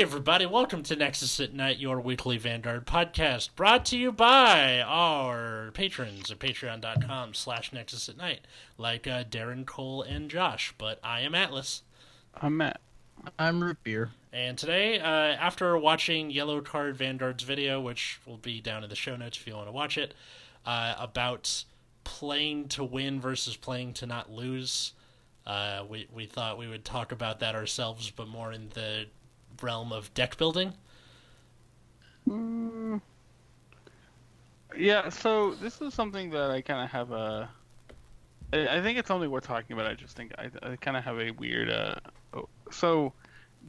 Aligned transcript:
Hey, 0.00 0.04
everybody, 0.04 0.46
welcome 0.46 0.82
to 0.84 0.96
Nexus 0.96 1.38
at 1.40 1.52
Night, 1.52 1.78
your 1.78 2.00
weekly 2.00 2.38
Vanguard 2.38 2.86
podcast, 2.86 3.54
brought 3.54 3.84
to 3.84 3.98
you 3.98 4.10
by 4.10 4.80
our 4.80 5.72
patrons 5.74 6.30
at 6.30 6.38
patreon.com 6.38 7.34
slash 7.34 7.70
Nexus 7.70 8.08
at 8.08 8.16
Night, 8.16 8.46
like 8.78 9.06
uh, 9.06 9.24
Darren, 9.24 9.66
Cole, 9.66 10.00
and 10.00 10.30
Josh. 10.30 10.72
But 10.78 11.00
I 11.04 11.20
am 11.20 11.34
Atlas. 11.34 11.82
I'm 12.34 12.56
Matt. 12.56 12.80
I'm 13.38 13.62
root 13.62 13.76
beer. 13.84 14.12
And 14.32 14.56
today, 14.56 15.00
uh, 15.00 15.04
after 15.04 15.76
watching 15.76 16.30
Yellow 16.30 16.62
Card 16.62 16.96
Vanguard's 16.96 17.42
video, 17.42 17.78
which 17.78 18.20
will 18.24 18.38
be 18.38 18.62
down 18.62 18.82
in 18.82 18.88
the 18.88 18.96
show 18.96 19.16
notes 19.16 19.36
if 19.36 19.46
you 19.46 19.54
want 19.54 19.68
to 19.68 19.72
watch 19.72 19.98
it, 19.98 20.14
uh, 20.64 20.94
about 20.98 21.64
playing 22.04 22.68
to 22.68 22.82
win 22.82 23.20
versus 23.20 23.54
playing 23.54 23.92
to 23.92 24.06
not 24.06 24.32
lose, 24.32 24.94
uh, 25.46 25.84
we, 25.86 26.08
we 26.10 26.24
thought 26.24 26.56
we 26.56 26.68
would 26.68 26.86
talk 26.86 27.12
about 27.12 27.40
that 27.40 27.54
ourselves, 27.54 28.10
but 28.10 28.28
more 28.28 28.50
in 28.50 28.70
the 28.70 29.04
realm 29.62 29.92
of 29.92 30.12
deck 30.14 30.36
building. 30.36 30.72
Mm, 32.28 33.00
yeah, 34.76 35.08
so 35.08 35.54
this 35.54 35.80
is 35.80 35.94
something 35.94 36.30
that 36.30 36.50
I 36.50 36.60
kind 36.60 36.84
of 36.84 36.90
have 36.90 37.10
a. 37.12 37.48
I 38.52 38.80
think 38.82 38.98
it's 38.98 39.06
something 39.06 39.30
worth 39.30 39.44
talking 39.44 39.74
about. 39.74 39.86
I 39.86 39.94
just 39.94 40.16
think 40.16 40.32
I, 40.36 40.50
I 40.62 40.76
kind 40.76 40.96
of 40.96 41.04
have 41.04 41.18
a 41.18 41.30
weird. 41.32 41.70
Uh, 41.70 41.94
oh, 42.34 42.48
so, 42.70 43.12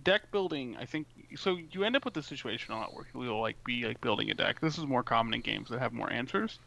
deck 0.03 0.31
building. 0.31 0.75
I 0.79 0.85
think 0.85 1.07
so. 1.35 1.57
You 1.71 1.83
end 1.83 1.95
up 1.95 2.03
with 2.05 2.15
the 2.15 2.23
situation 2.23 2.73
a 2.73 2.79
lot 2.79 2.93
where 2.93 3.05
you'll 3.13 3.41
like 3.41 3.63
be 3.63 3.85
like 3.85 4.01
building 4.01 4.31
a 4.31 4.33
deck. 4.33 4.59
This 4.59 4.77
is 4.77 4.85
more 4.85 5.03
common 5.03 5.33
in 5.33 5.41
games 5.41 5.69
that 5.69 5.79
have 5.79 5.93
more 5.93 6.11
answers, 6.11 6.59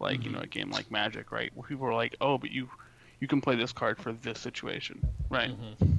like 0.00 0.24
you 0.24 0.30
know 0.30 0.40
a 0.40 0.46
game 0.46 0.70
like 0.70 0.90
Magic, 0.90 1.30
right? 1.30 1.50
Where 1.54 1.68
people 1.68 1.86
are 1.86 1.94
like, 1.94 2.16
oh, 2.20 2.38
but 2.38 2.50
you 2.50 2.68
you 3.20 3.28
can 3.28 3.40
play 3.40 3.54
this 3.54 3.72
card 3.72 3.98
for 3.98 4.12
this 4.12 4.40
situation, 4.40 5.00
right? 5.28 5.50
Mhm. 5.50 5.98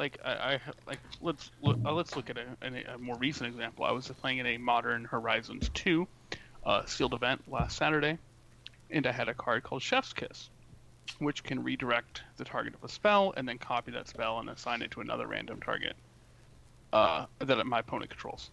Like 0.00 0.18
I, 0.24 0.32
I 0.32 0.60
like 0.86 0.98
let's 1.20 1.50
look, 1.62 1.78
uh, 1.84 1.92
let's 1.92 2.16
look 2.16 2.30
at 2.30 2.38
a, 2.38 2.94
a, 2.94 2.98
more 2.98 3.16
recent 3.18 3.48
example. 3.48 3.84
I 3.84 3.92
was 3.92 4.08
playing 4.20 4.38
in 4.38 4.46
a 4.46 4.56
Modern 4.56 5.04
Horizons 5.04 5.70
2 5.74 6.08
uh, 6.64 6.86
sealed 6.86 7.12
event 7.12 7.42
last 7.46 7.76
Saturday, 7.76 8.18
and 8.88 9.06
I 9.06 9.12
had 9.12 9.28
a 9.28 9.34
card 9.34 9.62
called 9.62 9.82
Chef's 9.82 10.14
Kiss, 10.14 10.48
which 11.18 11.44
can 11.44 11.62
redirect 11.62 12.22
the 12.38 12.44
target 12.44 12.74
of 12.74 12.82
a 12.82 12.88
spell 12.88 13.34
and 13.36 13.46
then 13.46 13.58
copy 13.58 13.92
that 13.92 14.08
spell 14.08 14.40
and 14.40 14.48
assign 14.48 14.80
it 14.80 14.90
to 14.92 15.02
another 15.02 15.26
random 15.26 15.60
target 15.60 15.94
uh, 16.94 17.26
that 17.38 17.66
my 17.66 17.80
opponent 17.80 18.10
controls. 18.10 18.50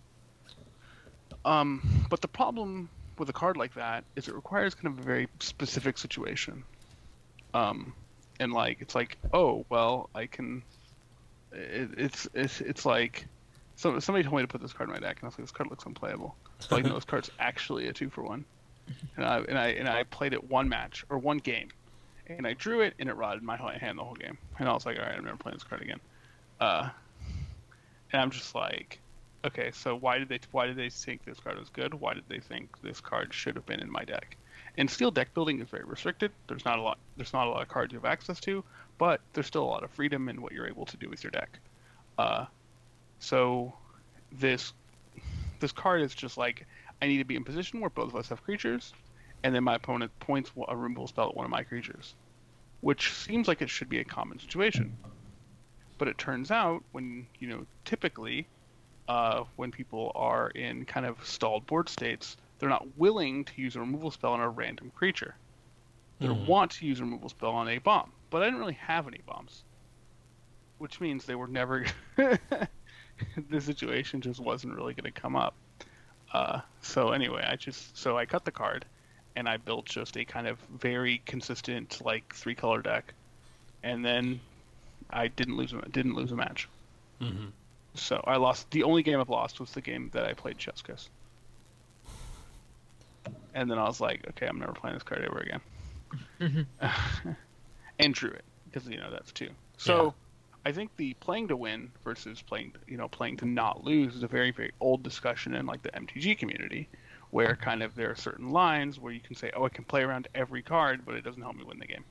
Um, 1.45 2.05
but 2.09 2.19
the 2.19 2.27
problem 2.27 2.89
with 3.17 3.29
a 3.29 3.33
card 3.33 3.55
like 3.55 3.73
that 3.75 4.03
is 4.17 4.27
it 4.27 4.35
requires 4.35 4.75
kind 4.75 4.87
of 4.87 4.99
a 4.99 5.01
very 5.01 5.29
specific 5.39 5.97
situation. 5.97 6.65
Um, 7.53 7.93
and 8.37 8.51
like 8.51 8.81
it's 8.81 8.95
like, 8.95 9.17
oh 9.33 9.65
well, 9.69 10.09
I 10.13 10.25
can 10.25 10.61
it, 11.51 11.89
it's 11.97 12.27
it's 12.33 12.61
it's 12.61 12.85
like 12.85 13.25
so 13.75 13.99
somebody 13.99 14.23
told 14.23 14.37
me 14.37 14.41
to 14.41 14.47
put 14.47 14.61
this 14.61 14.73
card 14.73 14.89
in 14.89 14.93
my 14.93 14.99
deck, 14.99 15.17
and 15.17 15.25
I 15.25 15.27
was 15.27 15.33
like, 15.37 15.43
this 15.43 15.51
card 15.51 15.69
looks 15.69 15.85
unplayable. 15.85 16.35
So 16.59 16.75
like, 16.75 16.85
no, 16.85 16.95
this 16.95 17.05
card's 17.05 17.29
actually 17.39 17.87
a 17.87 17.93
two 17.93 18.09
for 18.09 18.23
one, 18.23 18.43
and 19.15 19.25
I 19.25 19.39
and 19.39 19.57
I 19.57 19.67
and 19.67 19.87
I 19.87 20.03
played 20.03 20.33
it 20.33 20.49
one 20.49 20.67
match 20.67 21.05
or 21.09 21.17
one 21.17 21.37
game, 21.37 21.69
and 22.27 22.47
I 22.47 22.53
drew 22.53 22.81
it, 22.81 22.95
and 22.99 23.07
it 23.07 23.13
rotted 23.13 23.43
my 23.43 23.57
hand 23.77 23.99
the 23.99 24.03
whole 24.03 24.15
game, 24.15 24.37
and 24.59 24.67
I 24.67 24.73
was 24.73 24.85
like, 24.85 24.97
all 24.97 25.05
right, 25.05 25.15
I'm 25.15 25.25
never 25.25 25.37
playing 25.37 25.55
this 25.55 25.63
card 25.63 25.81
again. 25.81 25.99
Uh, 26.59 26.89
and 28.11 28.21
I'm 28.21 28.31
just 28.31 28.55
like, 28.55 28.99
okay, 29.45 29.71
so 29.71 29.95
why 29.95 30.17
did 30.17 30.29
they 30.29 30.39
why 30.51 30.65
did 30.65 30.75
they 30.75 30.89
think 30.89 31.23
this 31.25 31.39
card 31.39 31.59
was 31.59 31.69
good? 31.69 31.93
Why 31.93 32.13
did 32.13 32.23
they 32.27 32.39
think 32.39 32.81
this 32.81 32.99
card 32.99 33.33
should 33.33 33.55
have 33.55 33.65
been 33.65 33.79
in 33.79 33.91
my 33.91 34.03
deck? 34.03 34.37
And 34.77 34.89
sealed 34.89 35.15
deck 35.15 35.33
building 35.33 35.59
is 35.59 35.69
very 35.69 35.83
restricted. 35.85 36.31
There's 36.47 36.65
not 36.65 36.79
a 36.79 36.81
lot. 36.81 36.97
There's 37.15 37.33
not 37.33 37.47
a 37.47 37.49
lot 37.49 37.61
of 37.61 37.67
cards 37.67 37.93
you 37.93 37.99
have 37.99 38.05
access 38.05 38.39
to, 38.41 38.63
but 38.97 39.21
there's 39.33 39.47
still 39.47 39.63
a 39.63 39.65
lot 39.65 39.83
of 39.83 39.91
freedom 39.91 40.29
in 40.29 40.41
what 40.41 40.51
you're 40.51 40.67
able 40.67 40.85
to 40.85 40.97
do 40.97 41.09
with 41.09 41.23
your 41.23 41.31
deck. 41.31 41.59
Uh, 42.17 42.45
so 43.19 43.73
this 44.31 44.73
this 45.59 45.71
card 45.71 46.01
is 46.01 46.13
just 46.13 46.37
like 46.37 46.65
I 47.01 47.07
need 47.07 47.17
to 47.19 47.25
be 47.25 47.35
in 47.35 47.43
position 47.43 47.79
where 47.79 47.89
both 47.89 48.09
of 48.09 48.15
us 48.15 48.29
have 48.29 48.43
creatures, 48.43 48.93
and 49.43 49.53
then 49.53 49.63
my 49.63 49.75
opponent 49.75 50.11
points 50.19 50.51
a 50.67 50.75
removal 50.75 51.07
spell 51.07 51.29
at 51.29 51.35
one 51.35 51.45
of 51.45 51.51
my 51.51 51.63
creatures, 51.63 52.15
which 52.81 53.13
seems 53.13 53.47
like 53.47 53.61
it 53.61 53.69
should 53.69 53.89
be 53.89 53.99
a 53.99 54.03
common 54.03 54.39
situation. 54.39 54.97
But 55.97 56.07
it 56.07 56.17
turns 56.17 56.51
out 56.51 56.83
when 56.91 57.27
you 57.39 57.47
know 57.47 57.65
typically 57.85 58.47
uh, 59.07 59.43
when 59.55 59.71
people 59.71 60.11
are 60.15 60.49
in 60.49 60.85
kind 60.85 61.05
of 61.05 61.23
stalled 61.25 61.65
board 61.65 61.89
states, 61.89 62.37
they're 62.59 62.69
not 62.69 62.97
willing 62.97 63.45
to 63.45 63.61
use 63.61 63.75
a 63.75 63.79
removal 63.79 64.11
spell 64.11 64.33
on 64.33 64.41
a 64.41 64.49
random 64.49 64.91
creature. 64.95 65.35
They 66.19 66.27
Mhm. 66.27 66.47
want 66.47 66.71
to 66.71 66.85
use 66.87 66.99
a 66.99 67.03
removal 67.03 67.29
spell 67.29 67.51
on 67.51 67.69
a 67.69 67.77
bomb, 67.77 68.11
but 68.29 68.41
I 68.41 68.45
didn't 68.45 68.59
really 68.59 68.73
have 68.73 69.07
any 69.07 69.21
bombs, 69.25 69.63
which 70.79 70.99
means 70.99 71.25
they 71.25 71.35
were 71.35 71.47
never. 71.47 71.85
the 72.17 73.61
situation 73.61 74.21
just 74.21 74.39
wasn't 74.39 74.73
really 74.75 74.93
going 74.93 75.11
to 75.11 75.21
come 75.21 75.35
up. 75.35 75.55
Uh, 76.33 76.61
so 76.81 77.11
anyway, 77.11 77.45
I 77.47 77.55
just 77.55 77.97
so 77.97 78.17
I 78.17 78.25
cut 78.25 78.45
the 78.45 78.51
card, 78.51 78.85
and 79.35 79.47
I 79.47 79.57
built 79.57 79.85
just 79.85 80.17
a 80.17 80.25
kind 80.25 80.47
of 80.47 80.59
very 80.79 81.19
consistent 81.25 82.03
like 82.03 82.33
three 82.33 82.55
color 82.55 82.81
deck, 82.81 83.13
and 83.83 84.03
then 84.03 84.39
I 85.09 85.27
didn't 85.27 85.55
lose 85.55 85.73
a, 85.73 85.81
didn't 85.89 86.15
lose 86.15 86.31
a 86.31 86.35
match. 86.35 86.67
Mhm. 87.21 87.51
So 87.95 88.23
I 88.25 88.37
lost. 88.37 88.69
The 88.71 88.83
only 88.83 89.03
game 89.03 89.19
I've 89.19 89.29
lost 89.29 89.59
was 89.59 89.71
the 89.71 89.81
game 89.81 90.09
that 90.13 90.25
I 90.25 90.33
played 90.33 90.61
Chef's 90.61 90.81
Kiss. 90.81 91.09
And 93.53 93.71
then 93.71 93.79
I 93.79 93.85
was 93.85 93.99
like, 93.99 94.27
okay, 94.29 94.45
I'm 94.47 94.59
never 94.59 94.73
playing 94.73 94.95
this 94.95 95.03
card 95.03 95.23
ever 95.23 95.39
again. 95.39 95.61
and 97.99 98.13
drew 98.13 98.29
it 98.31 98.45
because 98.65 98.87
you 98.87 98.97
know 98.97 99.09
that's 99.11 99.31
two. 99.31 99.49
So 99.77 100.05
Yeah. 100.05 100.11
I 100.65 100.71
think 100.73 100.91
the 100.97 101.13
playing 101.15 101.47
to 101.49 101.55
win 101.55 101.91
versus 102.03 102.41
playing, 102.41 102.73
you 102.87 102.97
know, 102.97 103.07
playing 103.07 103.37
to 103.37 103.45
not 103.45 103.83
lose 103.83 104.15
is 104.15 104.23
a 104.23 104.27
very 104.27 104.51
very 104.51 104.71
old 104.79 105.03
discussion 105.03 105.53
in 105.55 105.65
like 105.65 105.81
the 105.83 105.91
MTG 105.91 106.37
community, 106.37 106.89
where 107.31 107.55
kind 107.55 107.81
of 107.83 107.95
there 107.95 108.11
are 108.11 108.15
certain 108.15 108.51
lines 108.51 108.99
where 108.99 109.13
you 109.13 109.21
can 109.21 109.35
say, 109.35 109.51
oh, 109.55 109.65
I 109.65 109.69
can 109.69 109.83
play 109.85 110.01
around 110.03 110.27
every 110.35 110.61
card, 110.61 111.05
but 111.05 111.15
it 111.15 111.23
doesn't 111.23 111.41
help 111.41 111.55
me 111.55 111.63
win 111.63 111.79
the 111.79 111.87
game. 111.87 112.03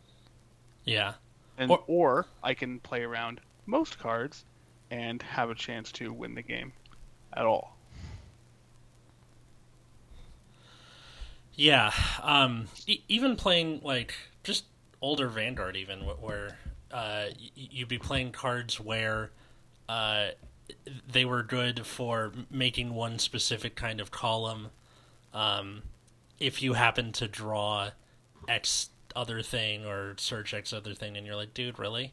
Yeah. 0.84 1.15
And 1.59 1.71
Or- 1.71 1.84
or 1.87 2.27
I 2.43 2.55
can 2.55 2.81
play 2.81 3.03
around 3.03 3.41
most 3.67 3.99
cards 3.99 4.45
and 4.91 5.21
have 5.23 5.51
a 5.51 5.55
chance 5.55 5.91
to 5.93 6.13
win 6.13 6.34
the 6.34 6.43
game 6.43 6.73
at 7.33 7.45
all. 7.45 7.75
Yeah, 11.56 11.93
um, 12.22 12.67
e- 12.87 13.00
even 13.09 13.34
playing 13.37 13.81
like 13.83 14.15
just 14.44 14.65
older 15.00 15.28
Vanguard, 15.28 15.77
even 15.77 16.00
where 16.00 16.59
uh, 16.93 17.27
you'd 17.55 17.89
be 17.89 17.99
playing 17.99 18.33
cards 18.33 18.78
where 18.78 19.31
uh, 19.89 20.28
they 21.11 21.25
were 21.25 21.43
good 21.43 21.87
for 21.87 22.33
making 22.50 22.95
one 22.95 23.19
specific 23.19 23.75
kind 23.75 24.00
of 24.00 24.11
column. 24.11 24.69
Um, 25.33 25.83
if 26.39 26.62
you 26.62 26.75
happen 26.75 27.12
to 27.12 27.27
draw 27.27 27.91
X 28.47 28.91
other 29.15 29.41
thing 29.43 29.87
or 29.87 30.15
search 30.19 30.53
X 30.53 30.75
other 30.75 30.95
thing, 30.95 31.16
and 31.16 31.27
you're 31.27 31.37
like, 31.37 31.55
dude, 31.55 31.78
really? 31.78 32.12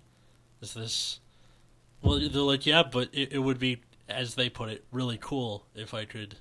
Is 0.62 0.74
this? 0.74 1.20
Well, 2.02 2.20
they're 2.20 2.42
like, 2.42 2.66
yeah, 2.66 2.84
but 2.84 3.09
it, 3.12 3.34
it 3.34 3.40
would 3.40 3.59
be, 3.59 3.82
as 4.08 4.36
they 4.36 4.50
put 4.50 4.70
it, 4.70 4.86
really 4.92 5.18
cool 5.20 5.66
if 5.76 5.94
I 5.94 6.06
could 6.06 6.36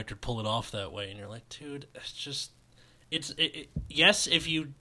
if 0.00 0.12
I 0.12 0.14
pull 0.20 0.40
it 0.40 0.46
off 0.46 0.70
that 0.70 0.92
way. 0.92 1.10
And 1.10 1.18
you're 1.18 1.28
like, 1.28 1.48
dude, 1.48 1.86
it's 1.94 2.12
just, 2.12 2.50
it's, 3.10 3.30
it, 3.30 3.42
it, 3.56 3.68
yes, 3.88 4.26
if 4.26 4.48
you 4.48 4.72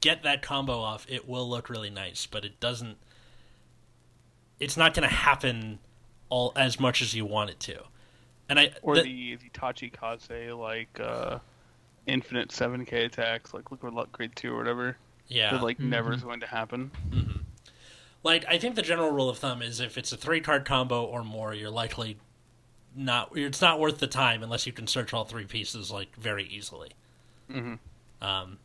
get 0.00 0.22
that 0.24 0.42
combo 0.42 0.78
off, 0.80 1.06
it 1.08 1.28
will 1.28 1.48
look 1.48 1.68
really 1.70 1.90
nice, 1.90 2.26
but 2.26 2.44
it 2.44 2.58
doesn't, 2.60 2.96
it's 4.60 4.76
not 4.76 4.94
going 4.94 5.08
to 5.08 5.14
happen 5.14 5.78
all 6.28 6.52
as 6.56 6.78
much 6.80 7.02
as 7.02 7.14
you 7.14 7.24
want 7.24 7.50
it 7.50 7.60
to. 7.60 7.82
And 8.48 8.58
I, 8.60 8.72
Or 8.82 8.96
the- 8.96 9.02
the 9.02 9.36
the 9.36 9.50
Tachikaze 9.50 10.58
like 10.58 11.00
uh, 11.00 11.38
infinite 12.06 12.48
7k 12.50 13.06
attacks, 13.06 13.54
like 13.54 13.70
Liquid 13.70 13.94
Luck 13.94 14.12
Grade 14.12 14.32
2 14.36 14.52
or 14.52 14.58
whatever. 14.58 14.96
yeah, 15.28 15.52
That 15.52 15.62
like 15.62 15.78
never 15.80 16.12
is 16.12 16.22
going 16.22 16.40
to 16.40 16.46
happen. 16.46 16.90
like 18.22 18.44
I 18.48 18.58
think 18.58 18.74
the 18.74 18.82
general 18.82 19.10
rule 19.10 19.28
of 19.30 19.38
thumb 19.38 19.62
is 19.62 19.80
if 19.80 19.96
it's 19.96 20.12
a 20.12 20.16
three 20.16 20.40
card 20.40 20.64
combo 20.64 21.04
or 21.04 21.24
more, 21.24 21.54
you're 21.54 21.70
likely 21.70 22.18
not. 22.94 23.36
It's 23.36 23.60
not 23.60 23.78
worth 23.80 23.98
the 23.98 24.06
time 24.06 24.42
unless 24.42 24.66
you 24.66 24.72
can 24.72 24.86
search 24.86 25.12
all 25.14 25.24
three 25.24 25.46
pieces 25.46 25.90
like 25.90 26.14
very 26.16 26.44
easily. 26.46 26.90
Mhm. 27.50 27.78
Um, 28.20 28.58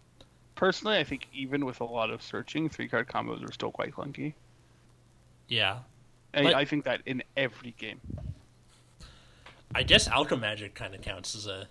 Personally, 0.55 0.97
I 0.97 1.03
think 1.03 1.27
even 1.33 1.65
with 1.65 1.81
a 1.81 1.85
lot 1.85 2.09
of 2.09 2.21
searching, 2.23 2.67
three 2.67 2.87
card 2.87 3.07
combos 3.07 3.47
are 3.47 3.51
still 3.51 3.71
quite 3.71 3.93
clunky. 3.93 4.33
yeah, 5.47 5.79
I, 6.33 6.41
Like- 6.41 6.55
I 6.55 6.65
think 6.65 6.85
that 6.85 7.01
in 7.05 7.21
every 7.35 7.71
game. 7.77 8.01
I 9.75 9.83
guess 9.83 10.07
Alchemagic 10.07 10.73
kind 10.75 10.95
of 10.95 11.01
counts 11.01 11.35
as 11.35 11.45
a 11.47 11.67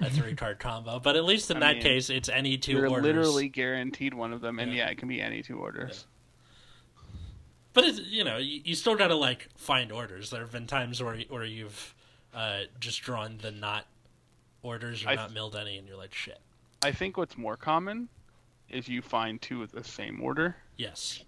a 0.00 0.10
three 0.10 0.34
card 0.34 0.58
combo, 0.60 1.00
but 1.00 1.16
at 1.16 1.24
least 1.24 1.50
in 1.50 1.56
I 1.56 1.60
that 1.60 1.72
mean, 1.74 1.82
case, 1.82 2.08
it's 2.10 2.28
any 2.28 2.56
2 2.58 2.72
You're 2.72 2.88
orders. 2.88 3.02
literally 3.02 3.48
guaranteed 3.48 4.14
one 4.14 4.32
of 4.32 4.40
them, 4.40 4.58
and 4.60 4.70
Yeah. 4.72 4.84
yeah, 4.84 4.90
it 4.90 4.98
can 4.98 5.08
be 5.08 5.20
any 5.20 5.42
two 5.42 5.58
orders. 5.58 6.06
But 7.78 7.86
it's 7.86 8.00
you 8.00 8.24
know 8.24 8.38
you, 8.38 8.60
you 8.64 8.74
still 8.74 8.96
got 8.96 9.06
to 9.06 9.14
like 9.14 9.46
find 9.56 9.92
orders. 9.92 10.30
There 10.30 10.40
have 10.40 10.50
been 10.50 10.66
times 10.66 11.00
where 11.00 11.16
where 11.28 11.44
you've 11.44 11.94
uh, 12.34 12.62
just 12.80 13.02
drawn 13.02 13.38
the 13.40 13.52
not 13.52 13.86
orders 14.64 15.06
or 15.06 15.10
I- 15.10 15.14
not 15.14 15.32
milled 15.32 15.54
any, 15.54 15.78
and 15.78 15.86
you're 15.86 15.96
like 15.96 16.12
shit. 16.12 16.40
I 16.82 16.90
think 16.90 17.16
what's 17.16 17.38
more 17.38 17.56
common 17.56 18.08
is 18.68 18.88
you 18.88 19.00
find 19.00 19.40
two 19.40 19.62
of 19.62 19.70
the 19.70 19.84
same 19.84 20.20
order. 20.20 20.56
Yes. 20.76 21.22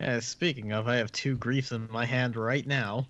Yeah, 0.00 0.20
speaking 0.20 0.70
of, 0.70 0.86
I 0.86 0.94
have 0.94 1.10
two 1.10 1.36
griefs 1.36 1.72
in 1.72 1.88
my 1.90 2.04
hand 2.04 2.36
right 2.36 2.64
now. 2.64 3.08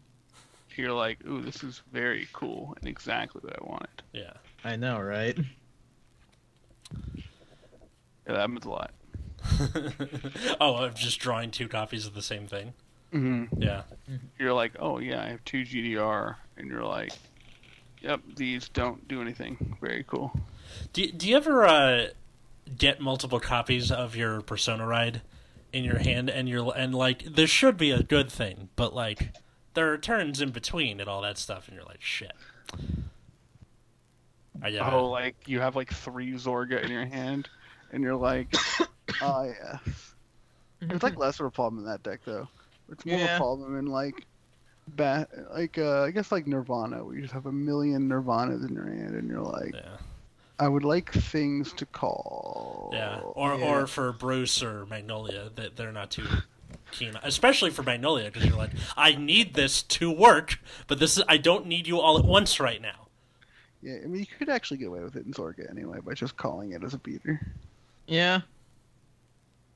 you're 0.75 0.95
like, 0.95 1.19
ooh, 1.27 1.43
this 1.43 1.63
is 1.63 1.83
very 1.93 2.27
cool 2.33 2.75
and 2.81 2.89
exactly 2.89 3.43
what 3.45 3.53
I 3.53 3.65
wanted. 3.67 4.03
Yeah. 4.15 4.33
I 4.65 4.77
know, 4.77 4.99
right? 4.99 5.37
Yeah, 6.97 7.23
that 8.25 8.37
happens 8.37 8.65
a 8.65 8.71
lot. 8.71 8.93
oh, 10.61 10.77
I'm 10.77 10.95
just 10.95 11.19
drawing 11.21 11.51
two 11.51 11.69
copies 11.69 12.07
of 12.07 12.15
the 12.15 12.23
same 12.23 12.47
thing. 12.47 12.75
Mm-hmm. 13.13 13.63
Yeah. 13.63 13.83
You're 14.39 14.53
like, 14.53 14.73
oh 14.79 14.99
yeah, 14.99 15.23
I 15.23 15.29
have 15.29 15.45
two 15.45 15.63
GDR, 15.63 16.37
and 16.57 16.69
you're 16.69 16.85
like, 16.85 17.13
yep, 18.03 18.21
these 18.37 18.69
don't 18.69 19.07
do 19.09 19.23
anything. 19.23 19.77
Very 19.81 20.05
cool. 20.07 20.39
Do 20.93 21.07
Do 21.11 21.29
you 21.29 21.37
ever 21.37 21.67
uh, 21.67 22.07
get 22.77 23.01
multiple 23.01 23.41
copies 23.41 23.91
of 23.91 24.15
your 24.15 24.41
Persona 24.43 24.87
ride 24.87 25.23
in 25.73 25.85
your 25.85 25.99
hand, 25.99 26.29
and 26.31 26.49
you're 26.49 26.73
and 26.77 26.95
like 26.95 27.25
this 27.25 27.51
should 27.51 27.77
be 27.77 27.91
a 27.91 28.03
good 28.03 28.31
thing, 28.31 28.69
but 28.77 28.95
like 28.95 29.31
there 29.75 29.93
are 29.93 29.99
turns 29.99 30.41
in 30.41 30.51
between 30.51 31.01
and 31.01 31.09
all 31.09 31.23
that 31.23 31.39
stuff, 31.39 31.69
and 31.69 31.77
you're 31.77 31.87
like, 31.87 32.03
shit. 32.03 32.33
I, 34.63 34.77
uh, 34.77 34.91
Oh, 34.91 35.09
like 35.09 35.37
you 35.47 35.61
have 35.61 35.77
like 35.77 35.93
three 35.93 36.33
Zorga 36.33 36.83
in 36.83 36.91
your 36.91 37.07
hand, 37.07 37.49
and 37.93 38.03
you're 38.03 38.17
like, 38.17 38.55
oh 39.23 39.45
yeah. 39.45 39.79
It's 40.81 41.03
like 41.03 41.19
less 41.19 41.41
of 41.41 41.47
a 41.47 41.51
problem 41.51 41.83
in 41.83 41.91
that 41.91 42.03
deck 42.03 42.21
though. 42.25 42.49
It's 42.91 43.05
more 43.05 43.17
of 43.17 43.21
Yeah. 43.21 43.35
a 43.35 43.39
problem 43.39 43.79
in 43.79 43.87
like, 43.87 44.27
bat 44.97 45.29
like 45.53 45.77
uh, 45.79 46.03
I 46.03 46.11
guess 46.11 46.33
like 46.33 46.47
Nirvana, 46.47 47.05
where 47.05 47.15
you 47.15 47.23
just 47.23 47.35
have 47.35 47.47
a 47.47 47.53
million 47.53 48.09
Nirvanas 48.09 48.67
in 48.67 48.75
your 48.75 48.87
hand, 48.87 49.15
and 49.15 49.29
you're 49.29 49.43
like, 49.43 49.75
yeah. 49.75 49.97
I 50.59 50.69
would 50.69 50.85
like 50.85 51.13
things 51.13 51.73
to 51.75 51.87
call. 51.87 52.91
Yeah, 52.93 53.21
or 53.21 53.59
yeah. 53.59 53.67
or 53.67 53.87
for 53.87 54.13
Bruce 54.13 54.63
or 54.63 54.87
Magnolia, 54.87 55.51
that 55.57 55.77
they're 55.77 55.93
not 55.93 56.11
too 56.11 56.27
keen, 56.93 57.15
especially 57.23 57.71
for 57.71 57.83
Magnolia, 57.83 58.31
because 58.31 58.47
you're 58.47 58.57
like, 58.57 58.71
I 58.97 59.15
need 59.15 59.55
this 59.55 59.83
to 59.83 60.11
work, 60.11 60.59
but 60.87 60.99
this 60.99 61.19
is 61.19 61.25
I 61.29 61.37
don't 61.37 61.67
need 61.67 61.87
you 61.87 62.01
all 62.01 62.19
at 62.19 62.25
once 62.25 62.59
right 62.61 62.81
now. 62.81 63.09
Yeah, 63.83 63.99
I 64.03 64.07
mean 64.07 64.21
you 64.21 64.27
could 64.27 64.49
actually 64.49 64.79
get 64.79 64.89
away 64.89 65.01
with 65.01 65.17
it 65.17 65.27
in 65.27 65.33
Zorga 65.33 65.71
anyway 65.71 65.99
by 66.05 66.15
just 66.15 66.37
calling 66.37 66.73
it 66.73 66.83
as 66.83 66.95
a 66.95 66.99
beater. 66.99 67.41
Yeah. 68.07 68.41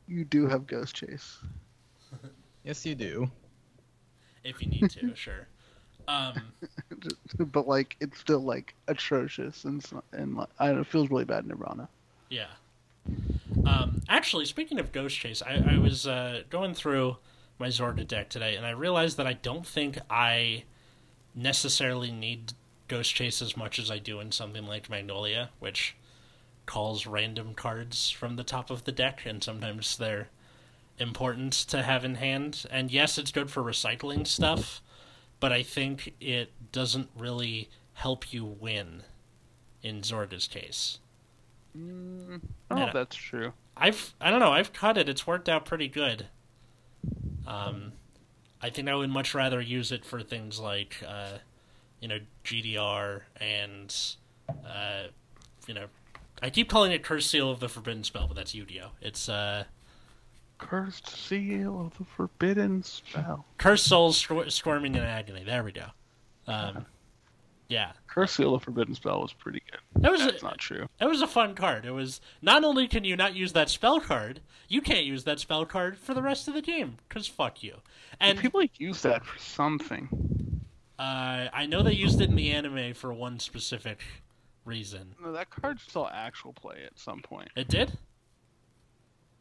You 0.07 0.25
do 0.25 0.47
have 0.47 0.67
Ghost 0.67 0.95
Chase. 0.95 1.39
Yes, 2.65 2.87
you 2.87 2.95
do. 2.95 3.29
If 4.45 4.63
you 4.63 4.69
need 4.69 4.89
to, 4.91 5.13
sure. 5.17 5.49
Um, 6.07 6.35
but 7.39 7.67
like 7.67 7.97
it's 8.01 8.21
still 8.21 8.39
like 8.39 8.75
atrocious 8.87 9.65
and 9.65 9.85
and 10.13 10.37
like, 10.37 10.49
I 10.61 10.67
don't 10.67 10.77
know, 10.77 10.81
it 10.83 10.87
feels 10.87 11.11
really 11.11 11.25
bad 11.25 11.43
in 11.43 11.49
Nirvana. 11.49 11.89
yeah. 12.31 12.47
Um, 13.67 14.01
actually, 14.09 14.45
speaking 14.45 14.79
of 14.79 14.93
Ghost 14.93 15.19
Chase, 15.19 15.43
I, 15.43 15.75
I 15.75 15.79
was 15.79 16.07
uh, 16.07 16.43
going 16.51 16.73
through 16.75 17.17
my 17.59 17.67
Zorga 17.67 18.07
deck 18.07 18.29
today, 18.29 18.55
and 18.55 18.65
I 18.65 18.71
realized 18.71 19.17
that 19.17 19.27
I 19.27 19.33
don't 19.33 19.67
think 19.67 19.99
I 20.09 20.63
necessarily 21.35 22.13
need 22.13 22.53
Ghost 22.87 23.13
Chase 23.13 23.43
as 23.43 23.57
much 23.57 23.81
as 23.81 23.91
I 23.91 23.99
do 23.99 24.21
in 24.21 24.31
something 24.31 24.67
like 24.67 24.89
Magnolia, 24.89 25.51
which 25.59 25.97
calls 26.67 27.07
random 27.07 27.55
cards 27.55 28.11
from 28.11 28.37
the 28.37 28.45
top 28.45 28.71
of 28.71 28.85
the 28.85 28.93
deck, 28.93 29.23
and 29.27 29.43
sometimes 29.43 29.97
they're 29.97 30.29
important 30.99 31.53
to 31.53 31.83
have 31.83 32.05
in 32.05 32.17
hand. 32.17 32.65
And 32.71 32.91
yes, 32.91 33.19
it's 33.19 33.33
good 33.33 33.51
for 33.51 33.63
recycling 33.63 34.27
stuff, 34.27 34.81
but 35.41 35.53
I 35.53 35.63
think 35.63 36.15
it 36.21 36.53
doesn't 36.73 37.11
really 37.17 37.69
help 37.95 38.33
you 38.33 38.45
win 38.45 39.03
in 39.83 40.03
Zorga's 40.03 40.47
case. 40.47 40.99
I 41.75 41.79
don't 41.79 42.41
know 42.71 42.77
Yeah. 42.77 42.87
if 42.87 42.93
that's 42.93 43.17
true. 43.17 43.53
I've 43.77 44.15
I 44.21 44.31
don't 44.31 44.41
know, 44.41 44.53
I've 44.53 44.73
cut 44.73 44.99
it. 44.99 45.09
It's 45.09 45.27
worked 45.27 45.49
out 45.49 45.65
pretty 45.65 45.89
good. 45.89 46.27
Um 47.47 47.93
I 48.61 48.71
think 48.71 48.89
I 48.89 48.95
would 48.95 49.11
much 49.11 49.35
rather 49.35 49.61
use 49.61 49.91
it 49.91 50.05
for 50.05 50.23
things 50.23 50.61
like 50.61 51.03
uh 51.07 51.39
you 52.01 52.09
know, 52.09 52.19
GDR 52.45 53.23
and 53.41 53.95
uh 54.67 55.05
you 55.67 55.75
know 55.75 55.87
I 56.43 56.51
keep 56.51 56.69
calling 56.69 56.93
it 56.93 57.03
Curse 57.05 57.27
Seal 57.27 57.51
of 57.51 57.61
the 57.61 57.69
Forbidden 57.69 58.03
Spell, 58.05 58.27
but 58.27 58.35
that's 58.37 58.55
Yu-Gi-Oh. 58.55 58.91
It's 59.01 59.29
uh 59.29 59.65
Cursed 60.59 61.09
seal 61.09 61.81
of 61.81 61.99
the 61.99 62.05
forbidden 62.05 62.85
spell. 62.85 63.45
Cursed 63.59 63.85
Souls 63.87 64.17
squir- 64.17 64.49
Squirming 64.51 64.95
in 64.95 65.03
Agony. 65.03 65.43
There 65.45 65.65
we 65.65 65.73
go. 65.73 65.87
Um 66.47 66.87
yeah. 67.69 67.93
Cursed 68.07 68.35
seal 68.37 68.55
of 68.55 68.63
forbidden 68.63 68.95
spell 68.95 69.23
was 69.23 69.33
pretty 69.33 69.63
good. 69.71 69.81
That 70.03 70.13
was 70.13 70.21
That's 70.25 70.43
a, 70.43 70.45
not 70.45 70.59
true. 70.59 70.87
It 71.01 71.07
was 71.07 71.21
a 71.23 71.27
fun 71.27 71.55
card. 71.55 71.85
It 71.87 71.91
was 71.93 72.21
not 72.43 72.63
only 72.65 72.87
can 72.87 73.03
you 73.05 73.17
not 73.17 73.35
use 73.35 73.53
that 73.55 73.71
spell 73.71 73.99
card, 74.01 74.41
you 74.69 74.81
can't 74.81 75.05
use 75.05 75.25
that 75.25 75.41
spell 75.41 75.65
card 75.65 75.97
for 75.99 76.13
the 76.15 76.23
rest 76.23 76.47
of 76.49 76.55
the 76.55 76.63
game 76.63 76.99
because 77.09 77.27
fuck 77.27 77.63
you. 77.63 77.77
And 78.21 78.39
People 78.39 78.63
use 78.79 79.03
that 79.03 79.25
for 79.25 79.39
something. 79.41 80.61
uh, 80.99 81.49
I 81.53 81.67
know 81.67 81.83
they 81.83 81.93
used 81.95 82.21
it 82.21 82.29
in 82.31 82.37
the 82.37 82.53
anime 82.53 82.95
for 82.95 83.13
one 83.13 83.41
specific 83.41 84.01
reason. 84.65 85.15
No, 85.23 85.33
that 85.33 85.51
card 85.51 85.79
saw 85.81 86.09
actual 86.13 86.53
play 86.53 86.83
at 86.87 86.99
some 86.99 87.21
point, 87.23 87.49
It 87.57 87.69
did. 87.69 87.99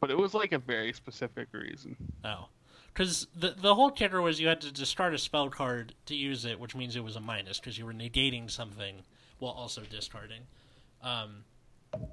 but 0.00 0.10
it 0.10 0.18
was 0.18 0.34
like 0.34 0.52
a 0.52 0.58
very 0.58 0.92
specific 0.92 1.48
reason. 1.52 1.96
Oh, 2.24 2.46
because 2.92 3.26
the 3.34 3.50
the 3.56 3.74
whole 3.74 3.90
kicker 3.90 4.20
was 4.20 4.40
you 4.40 4.48
had 4.48 4.60
to 4.62 4.72
discard 4.72 5.14
a 5.14 5.18
spell 5.18 5.48
card 5.48 5.94
to 6.06 6.14
use 6.14 6.44
it, 6.44 6.58
which 6.60 6.74
means 6.74 6.96
it 6.96 7.04
was 7.04 7.16
a 7.16 7.20
minus 7.20 7.58
because 7.60 7.78
you 7.78 7.86
were 7.86 7.92
negating 7.94 8.50
something 8.50 9.02
while 9.38 9.52
also 9.52 9.82
discarding. 9.82 10.42
Um, 11.02 11.44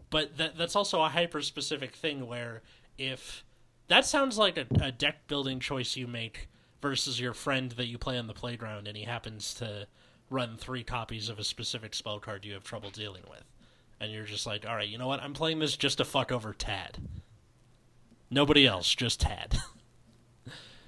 but 0.09 0.37
that 0.37 0.57
that's 0.57 0.75
also 0.75 1.01
a 1.01 1.09
hyper 1.09 1.41
specific 1.41 1.95
thing 1.95 2.27
where 2.27 2.61
if 2.97 3.43
that 3.87 4.05
sounds 4.05 4.37
like 4.37 4.57
a, 4.57 4.65
a 4.81 4.91
deck 4.91 5.27
building 5.27 5.59
choice 5.59 5.95
you 5.95 6.05
make 6.07 6.47
versus 6.81 7.19
your 7.19 7.33
friend 7.33 7.71
that 7.71 7.87
you 7.87 7.97
play 7.97 8.17
on 8.17 8.27
the 8.27 8.33
playground 8.33 8.87
and 8.87 8.95
he 8.95 9.03
happens 9.03 9.53
to 9.55 9.87
run 10.29 10.57
three 10.57 10.83
copies 10.83 11.29
of 11.29 11.39
a 11.39 11.43
specific 11.43 11.93
spell 11.93 12.19
card 12.19 12.45
you 12.45 12.53
have 12.53 12.63
trouble 12.63 12.89
dealing 12.89 13.23
with. 13.29 13.43
And 13.99 14.11
you're 14.11 14.25
just 14.25 14.45
like, 14.45 14.65
all 14.67 14.75
right, 14.75 14.87
you 14.87 14.97
know 14.97 15.07
what? 15.07 15.21
I'm 15.21 15.33
playing 15.33 15.59
this 15.59 15.75
just 15.75 15.97
to 15.97 16.05
fuck 16.05 16.31
over 16.31 16.53
Tad. 16.53 16.97
Nobody 18.29 18.65
else, 18.65 18.93
just 18.93 19.21
Tad. 19.21 19.57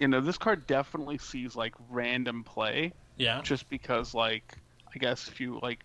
You 0.02 0.08
know, 0.08 0.20
this 0.20 0.40
card 0.40 0.66
definitely 0.66 1.20
sees 1.20 1.56
like 1.56 1.76
random 1.92 2.44
play, 2.44 2.92
yeah. 3.18 3.40
just 3.44 3.70
because 3.70 4.16
like 4.16 4.58
I 4.92 4.98
guess 4.98 5.28
if 5.28 5.40
you 5.40 5.60
like, 5.62 5.84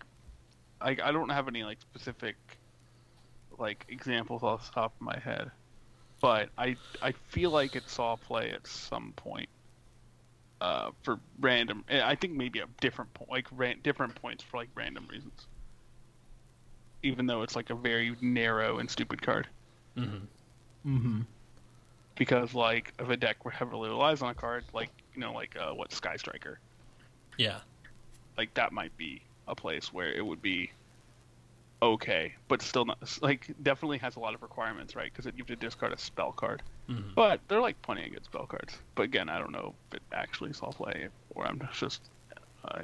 I 0.81 0.97
I 1.03 1.11
don't 1.11 1.29
have 1.29 1.47
any 1.47 1.63
like 1.63 1.79
specific 1.81 2.35
like 3.59 3.85
examples 3.89 4.41
off 4.41 4.65
the 4.65 4.73
top 4.73 4.95
of 4.99 5.01
my 5.01 5.19
head, 5.19 5.51
but 6.19 6.49
I 6.57 6.77
I 6.99 7.11
feel 7.11 7.51
like 7.51 7.75
it 7.75 7.87
saw 7.91 8.15
play 8.15 8.49
at 8.49 8.65
some 8.65 9.13
point. 9.15 9.49
Uh, 10.59 10.89
for 11.03 11.19
random, 11.39 11.83
eh, 11.87 12.01
I 12.03 12.15
think 12.15 12.33
maybe 12.33 12.59
a 12.59 12.65
different 12.81 13.13
point, 13.13 13.29
like 13.29 13.45
ran- 13.51 13.79
different 13.83 14.15
points 14.15 14.43
for 14.43 14.57
like 14.57 14.69
random 14.75 15.07
reasons. 15.07 15.45
Even 17.03 17.27
though 17.27 17.43
it's 17.43 17.55
like 17.55 17.69
a 17.69 17.75
very 17.75 18.15
narrow 18.21 18.79
and 18.79 18.89
stupid 18.89 19.21
card, 19.21 19.47
Mm-hmm. 19.95 20.95
Mm-hmm. 20.95 21.21
because 22.15 22.53
like 22.53 22.93
if 22.99 23.09
a 23.09 23.17
deck 23.17 23.37
heavily 23.51 23.89
relies 23.89 24.21
on 24.21 24.29
a 24.31 24.33
card, 24.35 24.63
like 24.73 24.89
you 25.13 25.21
know, 25.21 25.31
like 25.33 25.55
uh, 25.55 25.73
what 25.73 25.91
Sky 25.91 26.15
Striker, 26.17 26.59
Yeah. 27.37 27.59
like 28.37 28.53
that 28.55 28.71
might 28.73 28.95
be 28.97 29.21
a 29.47 29.55
place 29.55 29.93
where 29.93 30.11
it 30.11 30.25
would 30.25 30.41
be 30.41 30.71
okay, 31.81 32.33
but 32.47 32.61
still 32.61 32.85
not 32.85 32.97
like 33.21 33.47
definitely 33.63 33.97
has 33.99 34.15
a 34.15 34.19
lot 34.19 34.33
of 34.33 34.41
requirements, 34.41 34.95
right? 34.95 35.11
Because 35.13 35.25
you 35.25 35.39
have 35.39 35.47
to 35.47 35.55
discard 35.55 35.93
a 35.93 35.97
spell 35.97 36.31
card, 36.31 36.61
Mhm. 36.89 37.13
but 37.15 37.39
they're 37.47 37.61
like 37.61 37.81
plenty 37.81 38.05
of 38.05 38.13
good 38.13 38.25
spell 38.25 38.45
cards. 38.45 38.77
But 38.95 39.03
again, 39.03 39.29
I 39.29 39.37
don't 39.39 39.51
know 39.51 39.75
if 39.91 39.97
it 39.97 40.03
actually 40.11 40.53
saw 40.53 40.71
play 40.71 41.07
or 41.35 41.45
I'm 41.45 41.61
just 41.73 42.01
uh, 42.65 42.81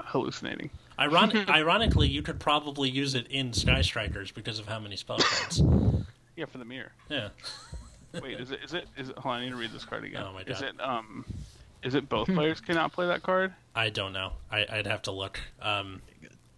hallucinating. 0.00 0.70
Ironic, 0.98 1.48
ironically, 1.48 2.08
you 2.08 2.22
could 2.22 2.38
probably 2.40 2.88
use 2.90 3.14
it 3.14 3.26
in 3.28 3.52
Sky 3.52 3.82
Strikers 3.82 4.30
because 4.30 4.58
of 4.58 4.66
how 4.66 4.78
many 4.78 4.96
spell 4.96 5.18
cards. 5.18 5.60
Yeah, 6.36 6.46
for 6.46 6.58
the 6.58 6.64
mirror. 6.64 6.92
Yeah. 7.08 7.28
Wait, 8.22 8.38
is 8.40 8.50
it 8.52 8.60
is 8.64 8.74
it 8.74 8.86
is 8.96 9.08
it? 9.08 9.18
Hold 9.18 9.34
on, 9.34 9.40
I 9.40 9.44
need 9.44 9.50
to 9.50 9.56
read 9.56 9.72
this 9.72 9.84
card 9.84 10.04
again. 10.04 10.22
Oh 10.24 10.32
my 10.32 10.44
god. 10.44 10.50
Is 10.56 10.62
it 10.62 10.80
um, 10.80 11.24
is 11.82 11.94
it 11.94 12.08
both 12.08 12.28
players 12.28 12.60
cannot 12.66 12.92
play 12.92 13.06
that 13.08 13.22
card? 13.24 13.52
I 13.74 13.90
don't 13.90 14.12
know. 14.12 14.32
I, 14.52 14.64
I'd 14.70 14.86
have 14.86 15.02
to 15.02 15.10
look. 15.10 15.40
Um, 15.60 16.00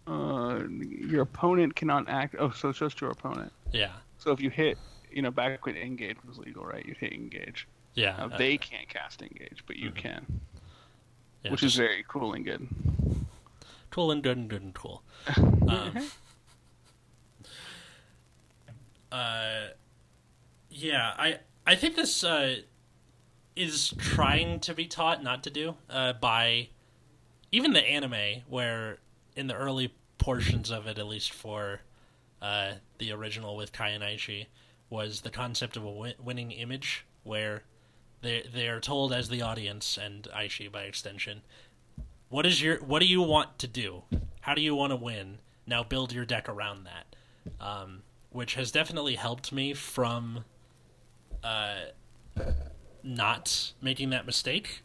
Uh, 0.07 0.63
your 0.69 1.21
opponent 1.23 1.75
cannot 1.75 2.07
act. 2.09 2.35
Oh, 2.39 2.51
so 2.51 2.69
it's 2.69 2.79
just 2.79 3.01
your 3.01 3.11
opponent. 3.11 3.51
yeah. 3.73 3.91
So 4.19 4.31
if 4.31 4.39
you 4.41 4.49
hit, 4.49 4.77
you 5.11 5.21
know, 5.21 5.31
back 5.31 5.65
when 5.65 5.75
engage 5.75 6.17
was 6.27 6.37
legal, 6.37 6.63
right? 6.65 6.85
You'd 6.85 6.97
hit 6.97 7.13
engage. 7.13 7.67
Yeah. 7.93 8.15
Now, 8.17 8.25
uh, 8.33 8.37
they 8.37 8.57
can't 8.57 8.87
cast 8.89 9.21
engage, 9.21 9.63
but 9.67 9.75
you 9.75 9.91
Mhm. 9.91 9.95
can, 9.95 10.41
yeah, 11.43 11.51
which 11.51 11.61
just 11.61 11.75
is 11.75 11.77
very 11.77 12.03
cool 12.07 12.33
and 12.33 12.43
good. 12.45 12.67
cool 13.91 14.11
and 14.11 14.23
good 14.23 14.37
and 14.37 14.49
good 14.49 14.61
and 14.61 14.73
cool. 14.73 15.03
Um, 15.67 16.09
uh, 19.11 19.67
yeah, 20.69 21.13
I 21.17 21.39
I 21.65 21.75
think 21.75 21.95
this 21.95 22.23
uh, 22.23 22.57
is 23.55 23.93
trying 23.97 24.59
to 24.61 24.73
be 24.73 24.85
taught 24.87 25.23
not 25.23 25.43
to 25.43 25.49
do 25.49 25.75
uh, 25.89 26.13
by 26.13 26.69
even 27.51 27.73
the 27.73 27.81
anime, 27.83 28.43
where 28.47 28.99
in 29.37 29.47
the 29.47 29.55
early 29.55 29.93
portions 30.17 30.69
of 30.71 30.87
it, 30.87 30.97
at 30.97 31.07
least 31.07 31.31
for 31.31 31.81
uh, 32.41 32.73
the 32.97 33.11
original 33.11 33.55
with 33.55 33.71
Kai 33.71 33.89
and 33.89 34.03
Aichi, 34.03 34.47
was 34.89 35.21
the 35.21 35.29
concept 35.29 35.77
of 35.77 35.83
a 35.83 35.91
win- 35.91 36.15
winning 36.21 36.51
image, 36.51 37.05
where 37.23 37.63
they 38.21 38.43
they 38.53 38.67
are 38.67 38.79
told 38.79 39.13
as 39.13 39.29
the 39.29 39.41
audience 39.41 39.97
and 39.97 40.27
Aichi 40.35 40.71
by 40.71 40.83
extension, 40.83 41.41
what 42.29 42.45
is 42.45 42.61
your 42.61 42.77
what 42.77 42.99
do 42.99 43.05
you 43.05 43.21
want 43.21 43.57
to 43.59 43.67
do? 43.67 44.03
How 44.41 44.53
do 44.53 44.61
you 44.61 44.75
want 44.75 44.91
to 44.91 44.95
win? 44.95 45.37
Now 45.65 45.83
build 45.83 46.11
your 46.13 46.25
deck 46.25 46.49
around 46.49 46.85
that, 46.85 47.15
um, 47.59 48.03
which 48.31 48.55
has 48.55 48.71
definitely 48.71 49.15
helped 49.15 49.51
me 49.51 49.73
from 49.73 50.45
uh, 51.43 51.75
not 53.03 53.73
making 53.81 54.09
that 54.11 54.25
mistake. 54.25 54.83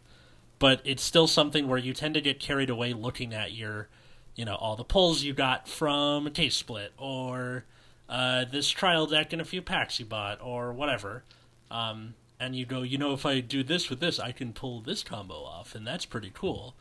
But 0.59 0.81
it's 0.85 1.03
still 1.03 1.27
something 1.27 1.67
where 1.67 1.79
you 1.79 1.93
tend 1.93 2.15
to 2.15 2.21
get 2.21 2.39
carried 2.39 2.71
away 2.71 2.93
looking 2.93 3.35
at 3.35 3.53
your, 3.53 3.89
you 4.35 4.45
know, 4.45 4.55
all 4.55 4.77
the 4.77 4.85
pulls 4.85 5.23
you 5.23 5.33
got 5.33 5.69
from 5.69 6.27
a 6.27 6.31
case 6.31 6.57
split 6.57 6.93
or 6.99 7.65
uh, 8.09 8.45
this 8.51 8.69
trial 8.69 9.07
deck 9.07 9.33
and 9.33 9.43
a 9.43 9.45
few 9.45 9.63
packs 9.63 9.99
you 9.99 10.07
bought 10.07 10.41
or 10.43 10.73
whatever. 10.73 11.23
Um, 11.71 12.15
and 12.39 12.57
you 12.57 12.67
go, 12.67 12.83
you 12.83 12.99
know, 12.99 13.13
if 13.13 13.25
I 13.25 13.41
do 13.41 13.63
this 13.63 13.89
with 13.89 14.01
this, 14.01 14.19
I 14.19 14.33
can 14.33 14.53
pull 14.53 14.81
this 14.81 15.03
combo 15.03 15.45
off, 15.45 15.75
and 15.75 15.87
that's 15.87 16.05
pretty 16.05 16.31
cool. 16.35 16.75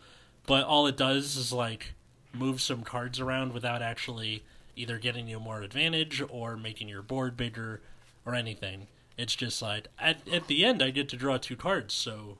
But 0.47 0.65
all 0.65 0.87
it 0.87 0.97
does 0.97 1.37
is 1.37 1.53
like 1.53 1.93
move 2.33 2.61
some 2.61 2.83
cards 2.83 3.19
around 3.19 3.53
without 3.53 3.81
actually 3.81 4.43
either 4.75 4.97
getting 4.97 5.27
you 5.27 5.39
more 5.39 5.61
advantage 5.61 6.23
or 6.29 6.57
making 6.57 6.89
your 6.89 7.01
board 7.03 7.37
bigger 7.37 7.81
or 8.25 8.33
anything. 8.33 8.87
It's 9.17 9.35
just 9.35 9.61
like 9.61 9.87
at 9.99 10.27
at 10.27 10.47
the 10.47 10.65
end 10.65 10.81
I 10.81 10.89
get 10.89 11.09
to 11.09 11.15
draw 11.15 11.37
two 11.37 11.55
cards, 11.55 11.93
so 11.93 12.37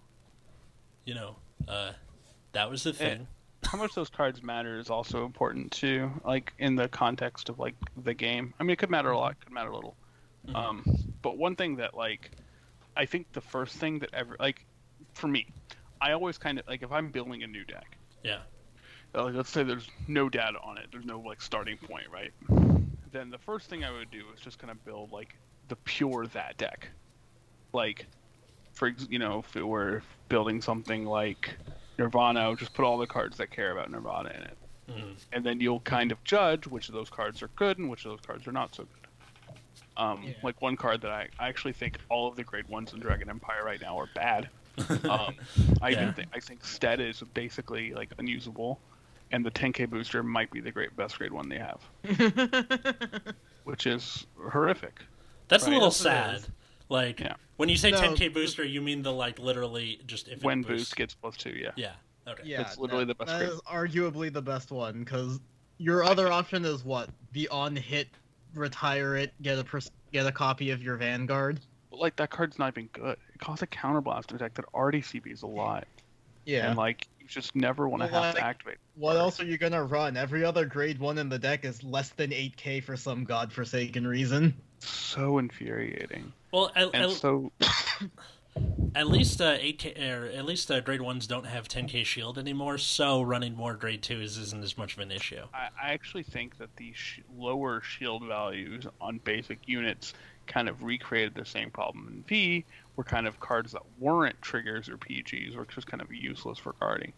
you 1.06 1.14
know, 1.14 1.36
uh, 1.68 1.92
that 2.54 2.70
was 2.70 2.84
the 2.84 2.94
thing. 2.94 3.28
How 3.64 3.78
much 3.78 3.94
those 3.96 4.10
cards 4.10 4.44
matter 4.44 4.80
is 4.80 4.90
also 4.90 5.26
important 5.26 5.72
too, 5.72 6.12
like 6.26 6.54
in 6.60 6.76
the 6.76 6.90
context 6.90 7.50
of 7.50 7.60
like 7.60 7.76
the 8.04 8.14
game. 8.14 8.54
I 8.60 8.64
mean, 8.64 8.72
it 8.72 8.80
could 8.80 8.90
matter 8.90 9.12
a 9.12 9.18
lot, 9.18 9.34
it 9.34 9.40
could 9.46 9.54
matter 9.54 9.70
a 9.70 9.76
little. 9.76 9.96
Mhm. 10.48 10.56
Um, 10.56 10.84
but 11.22 11.38
one 11.38 11.56
thing 11.56 11.76
that 11.78 11.96
like, 11.96 12.32
I 12.98 13.06
think 13.06 13.28
the 13.34 13.42
first 13.42 13.78
thing 13.78 14.00
that 14.00 14.10
ever 14.14 14.36
like, 14.40 14.66
for 15.14 15.28
me, 15.28 15.48
I 16.02 16.12
always 16.12 16.38
kind 16.38 16.60
of 16.60 16.68
like 16.68 16.84
if 16.84 16.92
I'm 16.92 17.12
building 17.12 17.44
a 17.44 17.48
new 17.48 17.64
deck. 17.64 17.98
Yeah. 18.24 18.40
uh, 19.16 19.26
Like, 19.26 19.36
let's 19.36 19.50
say 19.50 19.64
there's 19.64 19.88
no 20.08 20.30
data 20.30 20.58
on 20.64 20.78
it, 20.78 20.88
there's 20.92 21.06
no 21.06 21.20
like 21.20 21.42
starting 21.42 21.78
point, 21.78 22.08
right? 22.12 22.34
Then 23.12 23.30
the 23.30 23.38
first 23.38 23.70
thing 23.70 23.84
I 23.84 23.92
would 23.92 24.10
do 24.10 24.24
is 24.34 24.40
just 24.42 24.58
kind 24.58 24.72
of 24.72 24.84
build 24.84 25.12
like 25.12 25.36
the 25.68 25.76
pure 25.78 26.26
that 26.28 26.58
deck. 26.58 26.90
Like, 27.74 28.08
for 28.74 28.92
you 29.10 29.20
know, 29.20 29.40
if 29.40 29.56
it 29.56 29.64
were 29.64 30.02
building 30.30 30.62
something 30.62 31.06
like 31.06 31.56
Nirvana, 32.06 32.56
just 32.58 32.74
put 32.74 32.84
all 32.84 32.98
the 32.98 33.06
cards 33.08 33.38
that 33.38 33.52
care 33.52 33.72
about 33.72 33.92
Nirvana 33.92 34.30
in 34.30 34.42
it, 34.44 34.58
Mhm. 34.90 35.26
and 35.34 35.46
then 35.46 35.62
you'll 35.62 35.82
kind 35.82 36.12
of 36.12 36.24
judge 36.24 36.66
which 36.68 36.90
of 36.90 36.96
those 36.96 37.10
cards 37.10 37.42
are 37.44 37.50
good 37.56 37.78
and 37.78 37.90
which 37.90 38.06
of 38.06 38.12
those 38.12 38.22
cards 38.22 38.48
are 38.48 38.52
not 38.52 38.74
so 38.76 38.84
good. 38.86 39.08
Um, 39.98 40.24
Yeah. 40.24 40.34
Like 40.42 40.62
one 40.62 40.76
card 40.78 41.02
that 41.02 41.12
I, 41.12 41.28
I 41.38 41.48
actually 41.50 41.74
think 41.74 42.00
all 42.10 42.28
of 42.28 42.36
the 42.36 42.44
grade 42.44 42.68
ones 42.70 42.94
in 42.94 43.00
Dragon 43.00 43.30
Empire 43.30 43.64
right 43.64 43.80
now 43.82 43.98
are 44.00 44.08
bad. 44.16 44.50
Um, 45.10 45.36
I 45.82 45.90
Yeah. 45.90 46.02
even 46.02 46.14
think 46.14 46.30
I 46.34 46.40
think 46.40 46.64
Stead 46.66 47.00
is 47.00 47.22
basically 47.34 47.94
like 47.94 48.12
unusable, 48.18 48.80
and 49.32 49.46
the 49.46 49.52
10k 49.52 49.86
booster 49.90 50.24
might 50.24 50.50
be 50.52 50.60
the 50.62 50.72
great 50.72 50.96
best 50.96 51.18
grade 51.20 51.32
one 51.34 51.50
they 51.50 51.60
have, 51.60 51.82
which 53.64 53.86
is 53.86 54.26
horrific. 54.52 55.02
That's 55.50 55.64
Right. 55.66 55.72
a 55.72 55.74
little 55.74 55.90
Yes, 55.90 56.00
it 56.00 56.04
sad. 56.04 56.46
Is. 56.92 57.08
Like 57.08 57.20
Yeah. 57.20 57.36
when 57.58 57.70
you 57.70 57.78
say 57.78 57.92
No, 57.92 58.00
10k 58.02 58.34
booster, 58.34 58.64
you 58.64 58.82
mean 58.82 59.02
the 59.02 59.12
like 59.14 59.40
literally 59.40 60.02
just 60.06 60.28
if 60.28 60.40
it 60.40 60.44
when 60.44 60.62
boosts. 60.62 60.90
boost 60.90 60.96
gets 60.96 61.14
plus 61.16 61.38
two, 61.38 61.52
yeah. 61.52 61.72
Yeah. 61.76 61.94
Okay. 62.28 62.44
yeah, 62.46 62.62
It's 62.62 62.78
literally 62.78 63.06
that- 63.06 63.18
the 63.18 63.26
best 63.26 63.40
That 63.40 63.46
grade. 63.46 63.50
is 63.50 63.62
arguably 63.62 64.32
the 64.32 64.42
best 64.42 64.72
one 64.72 65.00
because 65.00 65.40
your 65.80 66.04
other 66.04 66.32
option 66.32 66.66
is 66.66 66.84
what? 66.84 67.10
Be 67.32 67.48
on 67.50 67.76
hit, 67.76 68.08
retire 68.54 69.16
it, 69.16 69.34
get 69.42 69.58
a 69.58 69.64
pers- 69.64 69.92
get 70.12 70.28
a 70.28 70.32
copy 70.32 70.70
of 70.70 70.84
your 70.84 70.98
Vanguard. 70.98 71.60
But 71.90 72.00
like 72.00 72.16
that 72.18 72.30
card's 72.30 72.60
not 72.60 72.74
even 72.74 72.90
good. 72.94 73.18
It 73.34 73.40
costs 73.40 73.64
a 73.64 73.68
counterblaster 73.68 74.38
deck 74.38 74.54
that 74.56 74.66
already 74.74 75.02
CBs 75.02 75.42
a 75.44 75.48
lot, 75.48 75.88
Yeah. 76.46 76.68
and 76.68 76.78
like 76.78 77.08
you 77.20 77.28
just 77.28 77.56
never 77.56 77.90
want 77.90 78.04
to 78.04 78.10
Well, 78.12 78.22
have 78.24 78.36
to 78.36 78.44
activate. 78.46 78.78
What 78.96 79.18
else 79.18 79.40
are 79.40 79.46
you 79.46 79.58
gonna 79.58 79.84
run? 79.84 80.16
Every 80.16 80.46
other 80.46 80.66
grade 80.66 81.00
one 81.00 81.18
in 81.18 81.28
the 81.30 81.40
deck 81.40 81.66
is 81.66 81.84
less 81.84 82.10
than 82.10 82.32
8k 82.32 82.82
for 82.82 82.96
some 82.96 83.24
godforsaken 83.24 84.06
reason. 84.06 84.54
So 84.82 85.38
infuriating 85.38 86.34
Well, 86.52 86.72
at, 86.76 86.90
and 86.94 87.06
at, 87.06 87.12
so 87.12 87.52
at 88.96 89.08
least 89.08 89.40
uh, 89.40 89.58
8k 89.58 90.12
or 90.12 90.26
at 90.26 90.46
least 90.46 90.70
uh, 90.72 90.80
grade 90.82 91.02
ones 91.02 91.28
don't 91.28 91.46
have 91.46 91.68
10k 91.68 92.06
shield 92.06 92.38
anymore, 92.38 92.78
so 92.78 93.22
running 93.22 93.56
more 93.56 93.76
grade 93.76 94.02
twos 94.02 94.38
isn't 94.38 94.64
as 94.64 94.78
much 94.78 94.94
of 94.94 95.00
an 95.00 95.12
issue. 95.12 95.44
I, 95.54 95.70
I 95.82 95.94
actually 95.94 96.24
think 96.24 96.58
that 96.58 96.76
the 96.78 96.94
sh- 96.94 97.22
lower 97.38 97.82
shield 97.82 98.24
values 98.26 98.86
on 99.00 99.20
basic 99.24 99.60
units 99.68 100.14
kind 100.48 100.68
of 100.68 100.84
recreated 100.84 101.36
the 101.36 101.46
same 101.46 101.70
problem 101.70 102.08
in 102.08 102.24
V, 102.24 102.66
where 102.96 103.06
kind 103.06 103.28
of 103.28 103.40
cards 103.40 103.72
that 103.72 103.84
weren't 104.00 104.42
triggers 104.42 104.90
or 104.90 104.98
PGs 104.98 105.56
were 105.56 105.66
just 105.66 105.88
kind 105.88 106.02
of 106.02 106.12
useless 106.12 106.58
for 106.58 106.74
guarding. 106.80 107.14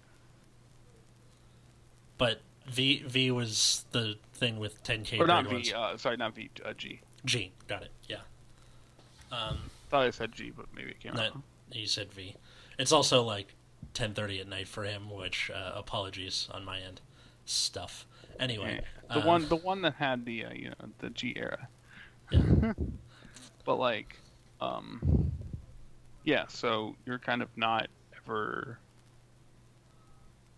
But 2.18 2.42
V 2.68 3.04
V 3.08 3.32
was 3.32 3.86
the 3.92 4.16
thing 4.34 4.60
with 4.60 4.84
10k 4.84 5.20
or 5.20 5.28
not. 5.28 5.50
V, 5.50 5.74
uh, 5.74 5.98
sorry, 5.98 6.18
not 6.18 6.36
V, 6.36 6.50
uh, 6.64 6.74
G. 6.74 7.02
G, 7.26 7.52
got 7.68 7.84
it. 7.84 7.92
Yeah. 8.08 8.18
Um, 9.32 9.70
Thought 9.90 10.04
I 10.06 10.10
said 10.12 10.32
G, 10.34 10.52
but 10.56 10.66
maybe 10.76 10.92
it 10.92 11.00
came 11.00 11.16
out. 11.18 11.38
you 11.72 11.88
said 11.88 12.12
V. 12.14 12.36
It's 12.78 12.92
also 12.92 13.24
like 13.24 13.54
10:30 13.94 14.42
at 14.42 14.48
night 14.48 14.68
for 14.68 14.84
him, 14.84 15.10
which 15.10 15.50
uh, 15.54 15.72
apologies 15.76 16.48
on 16.52 16.66
my 16.66 16.80
end. 16.80 17.02
Stuff. 17.46 18.06
Anyway, 18.40 18.82
The 19.10 19.20
um, 19.20 19.26
one, 19.26 19.48
the 19.50 19.56
one 19.56 19.82
that 19.84 19.96
had 19.96 20.26
the, 20.26 20.46
uh, 20.46 20.54
you 20.54 20.70
know, 20.70 20.90
the 21.00 21.10
G 21.12 21.34
era. 21.36 21.68
Yeah. 22.32 22.74
but 23.66 23.76
like, 23.76 24.18
um, 24.62 25.32
yeah. 26.24 26.46
So 26.48 26.96
you're 27.06 27.20
kind 27.20 27.42
of 27.42 27.50
not 27.56 27.88
ever 28.18 28.80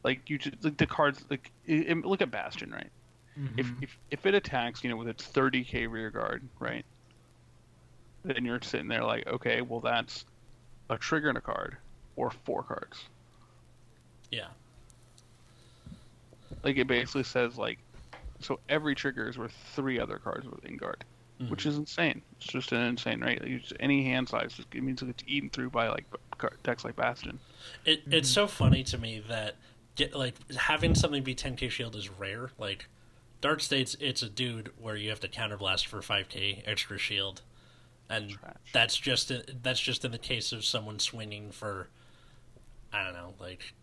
like 0.03 0.29
you 0.29 0.38
just 0.38 0.63
like 0.63 0.77
the 0.77 0.86
cards 0.86 1.25
like 1.29 1.51
i- 1.67 1.86
i- 1.89 1.93
look 1.93 2.22
at 2.22 2.29
Bastion, 2.31 2.72
right? 2.72 2.91
If, 3.58 3.68
Mhm. 3.68 3.82
if 3.82 3.98
if 4.12 4.25
it 4.25 4.34
attacks, 4.36 4.84
you 4.84 4.89
know, 4.89 4.98
with 4.98 5.08
its 5.08 5.25
30k 5.27 5.88
rear 5.88 6.10
guard, 6.12 6.50
right? 6.60 6.86
Then 8.24 8.44
you're 8.46 8.62
sitting 8.62 8.88
there 8.88 9.04
like, 9.04 9.25
okay, 9.27 9.62
well 9.62 9.80
that's 9.80 10.25
a 10.89 10.98
trigger 10.98 11.30
and 11.30 11.38
a 11.38 11.42
card, 11.42 11.77
or 12.15 12.32
four 12.32 12.63
cards. 12.63 13.10
yeah, 14.32 14.48
Like 16.63 16.77
it 16.77 16.88
basically 16.88 17.24
says 17.24 17.58
like, 17.58 17.80
so 18.39 18.60
every 18.70 18.96
trigger 18.96 19.30
is 19.30 19.38
worth 19.38 19.54
three 19.75 20.00
other 20.00 20.18
cards 20.20 20.48
within 20.48 20.77
guard, 20.77 21.04
Mhm. 21.39 21.50
which 21.50 21.65
is 21.65 21.77
insane. 21.77 22.22
It's 22.38 22.48
just 22.48 22.72
an 22.72 22.82
insane 22.82 23.22
rate. 23.22 23.42
Like, 23.42 23.62
just, 23.62 23.74
any 23.80 24.04
hand 24.06 24.27
size 24.30 24.54
just 24.54 24.74
it 24.74 24.82
means 24.82 25.01
it's 25.01 25.24
eaten 25.27 25.50
through 25.50 25.70
by 25.70 25.89
like 25.89 26.06
decks 26.63 26.84
like 26.84 26.96
Bastion. 26.96 27.39
it 27.86 28.04
it's 28.12 28.30
so 28.30 28.48
funny 28.48 28.84
to 28.84 28.98
me 28.98 29.20
that 29.20 29.56
get 29.96 30.15
like 30.15 30.36
having 30.54 30.96
something 30.96 31.24
be 31.24 31.36
10k 31.36 31.70
shield 31.70 31.96
is 31.96 32.10
rare. 32.10 32.50
Like 32.58 32.88
Dark 33.45 33.61
States, 33.61 33.95
it's 33.99 34.23
a 34.23 34.27
dude 34.27 34.71
where 34.75 34.95
you 34.95 35.11
have 35.11 35.19
to 35.19 35.27
counterblast 35.27 35.85
for 35.85 35.99
5k 35.99 36.63
extra 36.65 36.97
shield, 36.97 37.43
and 38.09 38.31
Trash. 38.31 38.55
that's 38.73 38.97
just 38.97 39.31
that's 39.61 39.79
just 39.79 40.03
in 40.03 40.11
the 40.11 40.17
case 40.17 40.51
of 40.51 40.65
someone 40.65 40.97
swinging 40.97 41.51
for 41.51 41.89
I 42.91 43.03
don't 43.03 43.13
know, 43.13 43.35
like 43.39 43.75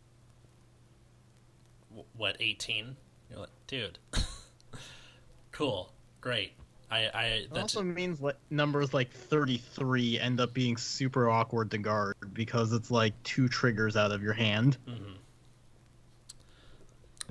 what 2.16 2.38
18. 2.40 2.97
You're 3.31 3.38
like, 3.38 3.50
dude, 3.69 4.00
cool, 5.52 5.92
great. 6.21 6.54
I 6.90 7.09
I 7.14 7.25
It 7.25 7.57
also 7.57 7.83
means 7.83 8.21
like 8.21 8.38
numbers 8.50 8.92
like 8.92 9.12
33 9.12 10.19
end 10.19 10.40
up 10.40 10.52
being 10.52 10.76
super 10.76 11.31
awkward 11.31 11.71
to 11.71 11.78
guard 11.78 12.16
because 12.33 12.73
it's 12.73 12.90
like 12.90 13.14
two 13.23 13.47
triggers 13.47 13.97
out 13.97 14.11
of 14.11 14.25
your 14.25 14.35
hand. 14.35 14.76
mhm. 14.88 15.19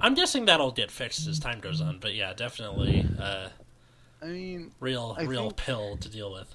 I'm 0.02 0.14
guessing 0.16 0.46
that'll 0.46 0.72
get 0.72 0.90
fixed 0.92 1.28
as 1.28 1.40
time 1.40 1.60
goes 1.60 1.80
on, 1.82 2.00
but 2.00 2.14
yeah, 2.16 2.34
definitely 2.34 3.06
uh, 3.20 3.50
I 4.22 4.26
mean, 4.26 4.72
real 4.80 5.16
I 5.18 5.24
real 5.24 5.44
think- 5.50 5.58
pill 5.58 5.98
to 5.98 6.10
deal 6.10 6.32
with. 6.34 6.54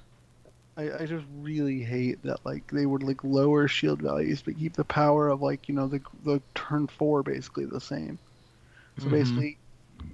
I, 0.79 0.93
I 1.05 1.07
just 1.07 1.25
really 1.39 1.81
hate 1.83 2.23
that 2.25 2.45
like 2.45 2.71
they 2.71 2.85
would 2.85 3.03
like 3.03 3.25
lower 3.25 3.67
shield 3.67 4.03
values 4.03 4.43
but 4.43 4.59
keep 4.59 4.75
the 4.75 4.85
power 4.85 5.29
of 5.31 5.41
like 5.41 5.71
you 5.71 5.75
know 5.75 5.87
the 5.89 6.03
the 6.25 6.43
turn 6.55 6.87
four 6.87 7.23
basically 7.23 7.65
the 7.65 7.81
same. 7.81 8.19
So 8.99 9.07
Mhm. 9.07 9.11
basically, 9.11 9.59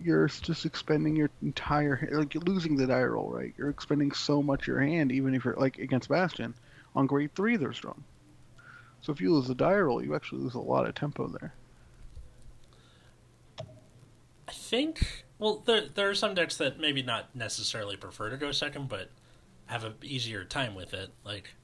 you're 0.04 0.28
just 0.28 0.64
expending 0.64 1.16
your 1.16 1.30
entire 1.42 2.08
like 2.12 2.32
you're 2.34 2.44
losing 2.44 2.76
the 2.76 2.86
die 2.86 3.02
roll 3.02 3.28
right. 3.28 3.52
You're 3.58 3.70
expending 3.70 4.12
so 4.12 4.40
much 4.40 4.62
of 4.62 4.66
your 4.68 4.80
hand 4.80 5.10
even 5.10 5.34
if 5.34 5.44
you're 5.44 5.54
like 5.56 5.78
against 5.78 6.08
Bastion. 6.08 6.54
On 6.94 7.06
grade 7.08 7.34
three 7.34 7.56
they're 7.56 7.72
strong. 7.72 8.04
So 9.00 9.12
if 9.12 9.20
you 9.20 9.34
lose 9.34 9.48
the 9.48 9.54
die 9.56 9.78
roll, 9.78 10.00
you 10.04 10.14
actually 10.14 10.42
lose 10.42 10.54
a 10.54 10.60
lot 10.60 10.86
of 10.86 10.94
tempo 10.94 11.26
there. 11.26 11.52
I 14.52 14.54
think. 14.54 15.24
Well, 15.38 15.62
there 15.64 15.86
there 15.94 16.10
are 16.10 16.14
some 16.14 16.34
decks 16.34 16.56
that 16.58 16.78
maybe 16.78 17.02
not 17.02 17.34
necessarily 17.34 17.96
prefer 17.96 18.28
to 18.28 18.36
go 18.36 18.52
second, 18.52 18.88
but 18.90 19.08
have 19.66 19.82
an 19.84 19.94
easier 20.02 20.44
time 20.44 20.74
with 20.74 20.92
it. 20.92 21.10
Like 21.24 21.54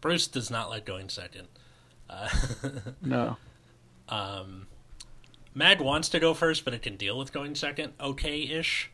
Bruce 0.00 0.28
does 0.28 0.48
not 0.50 0.70
like 0.70 0.84
going 0.86 1.08
second. 1.08 1.48
Uh, 2.08 2.28
No. 3.02 3.36
um, 4.08 4.68
Mag 5.54 5.80
wants 5.80 6.08
to 6.10 6.20
go 6.20 6.34
first, 6.34 6.64
but 6.64 6.72
it 6.72 6.82
can 6.82 6.96
deal 6.96 7.18
with 7.18 7.32
going 7.32 7.56
second, 7.56 7.94
okay-ish. 8.00 8.90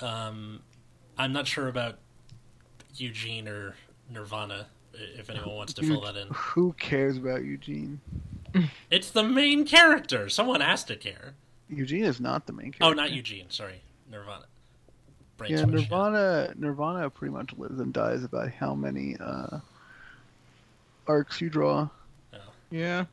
Um, 0.00 0.60
I'm 1.16 1.32
not 1.32 1.46
sure 1.46 1.68
about 1.68 1.98
Eugene 2.96 3.48
or 3.48 3.76
Nirvana. 4.10 4.66
If 4.92 5.30
anyone 5.30 5.54
wants 5.56 5.72
to 5.74 5.86
fill 5.86 6.02
that 6.02 6.16
in, 6.16 6.28
Who 6.30 6.74
cares 6.74 7.16
about 7.16 7.44
Eugene? 7.44 8.00
it's 8.90 9.10
the 9.10 9.22
main 9.22 9.64
character. 9.64 10.28
Someone 10.28 10.60
has 10.60 10.84
to 10.84 10.96
care. 10.96 11.32
Eugene 11.72 12.04
is 12.04 12.20
not 12.20 12.46
the 12.46 12.52
main 12.52 12.72
character. 12.72 12.84
Oh, 12.84 12.92
not 12.92 13.12
Eugene. 13.12 13.46
Sorry, 13.48 13.80
Nirvana. 14.10 14.44
Brain 15.36 15.52
Yeah, 15.52 15.58
switch, 15.62 15.72
Nirvana. 15.90 16.52
Nirvana 16.56 17.10
pretty 17.10 17.32
much 17.32 17.52
lives 17.56 17.80
and 17.80 17.92
dies 17.92 18.22
about 18.24 18.50
how 18.50 18.74
many 18.74 19.16
uh, 19.18 19.58
arcs 21.06 21.40
you 21.40 21.48
draw, 21.50 21.88
Yeah. 22.70 23.06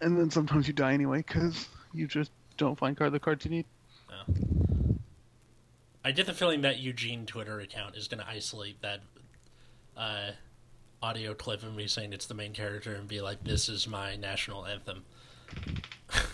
and 0.00 0.18
then 0.18 0.30
sometimes 0.30 0.66
you 0.66 0.72
die 0.72 0.94
anyway 0.94 1.18
because 1.18 1.68
you 1.92 2.06
just 2.06 2.30
don't 2.56 2.78
find 2.78 2.96
card 2.96 3.12
the 3.12 3.20
cards 3.20 3.44
you 3.44 3.50
need. 3.50 3.66
I 6.04 6.12
get 6.12 6.26
the 6.26 6.32
feeling 6.34 6.60
that 6.62 6.78
Eugene 6.78 7.26
Twitter 7.26 7.60
account 7.60 7.96
is 7.96 8.06
going 8.08 8.20
to 8.22 8.28
isolate 8.28 8.80
that 8.80 9.00
uh, 9.96 10.30
audio 11.02 11.34
clip 11.34 11.62
of 11.64 11.74
me 11.74 11.88
saying 11.88 12.12
it's 12.12 12.26
the 12.26 12.34
main 12.34 12.52
character 12.52 12.94
and 12.94 13.08
be 13.08 13.20
like, 13.20 13.42
"This 13.44 13.68
is 13.68 13.86
my 13.88 14.14
national 14.16 14.64
anthem." 14.66 15.04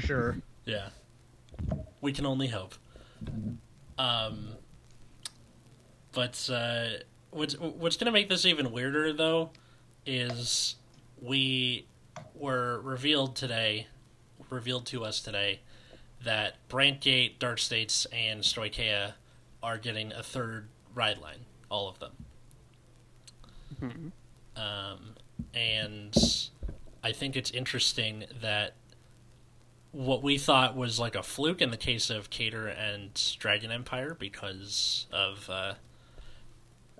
Sure. 0.00 0.36
Yeah, 0.66 0.88
we 2.00 2.14
can 2.14 2.24
only 2.24 2.46
hope. 2.46 2.74
Um, 3.98 4.54
but 6.12 6.48
uh, 6.50 6.86
what's 7.30 7.54
what's 7.58 7.98
going 7.98 8.06
to 8.06 8.12
make 8.12 8.30
this 8.30 8.46
even 8.46 8.72
weirder 8.72 9.12
though 9.12 9.50
is 10.06 10.76
we 11.20 11.86
were 12.34 12.80
revealed 12.80 13.36
today, 13.36 13.88
revealed 14.48 14.86
to 14.86 15.04
us 15.04 15.20
today, 15.20 15.60
that 16.22 16.66
Brandt 16.68 17.00
Gate, 17.00 17.38
Dark 17.38 17.58
States, 17.58 18.06
and 18.06 18.40
Stoicheia 18.40 19.12
are 19.62 19.78
getting 19.78 20.12
a 20.12 20.22
third 20.22 20.68
ride 20.94 21.18
line. 21.18 21.44
All 21.70 21.88
of 21.88 21.98
them. 21.98 22.12
Hmm. 23.80 24.08
Um, 24.56 25.14
and 25.52 26.50
I 27.02 27.12
think 27.12 27.36
it's 27.36 27.50
interesting 27.50 28.24
that 28.40 28.74
what 29.94 30.22
we 30.24 30.38
thought 30.38 30.76
was 30.76 30.98
like 30.98 31.14
a 31.14 31.22
fluke 31.22 31.62
in 31.62 31.70
the 31.70 31.76
case 31.76 32.10
of 32.10 32.28
Keter 32.28 32.66
and 32.76 33.10
Dragon 33.38 33.70
Empire 33.70 34.16
because 34.18 35.06
of 35.12 35.48
uh, 35.48 35.74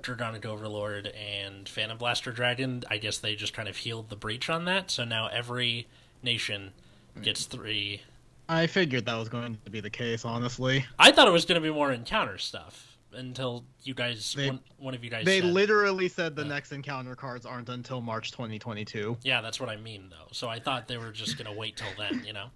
Dragonic 0.01 0.45
Overlord 0.47 1.09
and 1.09 1.69
Phantom 1.69 1.99
Blaster 1.99 2.31
Dragon. 2.31 2.85
I 2.89 2.99
guess 2.99 3.19
they 3.19 3.35
just 3.35 3.53
kind 3.53 3.69
of 3.69 3.77
healed 3.79 4.11
the 4.11 4.17
breach 4.17 4.49
on 4.49 4.65
that. 4.67 4.91
So 4.93 5.05
now 5.05 5.27
every 5.27 5.89
nation 6.23 6.73
gets 7.21 7.47
three. 7.47 8.03
I 8.49 8.69
figured 8.69 9.07
that 9.07 9.17
was 9.17 9.29
going 9.29 9.59
to 9.65 9.71
be 9.71 9.81
the 9.81 9.91
case, 9.91 10.25
honestly. 10.25 10.85
I 10.99 11.11
thought 11.11 11.27
it 11.27 11.33
was 11.33 11.47
going 11.47 11.61
to 11.61 11.67
be 11.67 11.75
more 11.75 11.91
encounter 11.93 12.39
stuff 12.39 12.97
until 13.13 13.65
you 13.83 13.95
guys, 13.95 14.35
They- 14.37 14.49
one, 14.51 14.61
one 14.79 14.95
of 14.95 15.03
you 15.03 15.11
guys 15.11 15.25
They 15.25 15.41
said. 15.41 15.51
literally 15.53 16.09
said 16.09 16.37
the 16.37 16.43
Yeah. 16.43 16.49
next 16.49 16.71
encounter 16.73 17.17
cards 17.17 17.45
aren't 17.47 17.69
until 17.71 18.01
March 18.01 18.31
2022. 18.33 19.17
yeah, 19.23 19.41
that's 19.41 19.59
what 19.59 19.69
I 19.69 19.77
mean 19.77 20.11
though. 20.11 20.29
So 20.33 20.49
I 20.49 20.61
thought 20.61 20.87
they 20.87 20.97
were 20.99 21.11
just 21.13 21.37
going 21.39 21.51
to 21.53 21.59
wait 21.59 21.77
till 21.77 21.89
then, 21.99 22.23
you 22.25 22.33
know? 22.33 22.51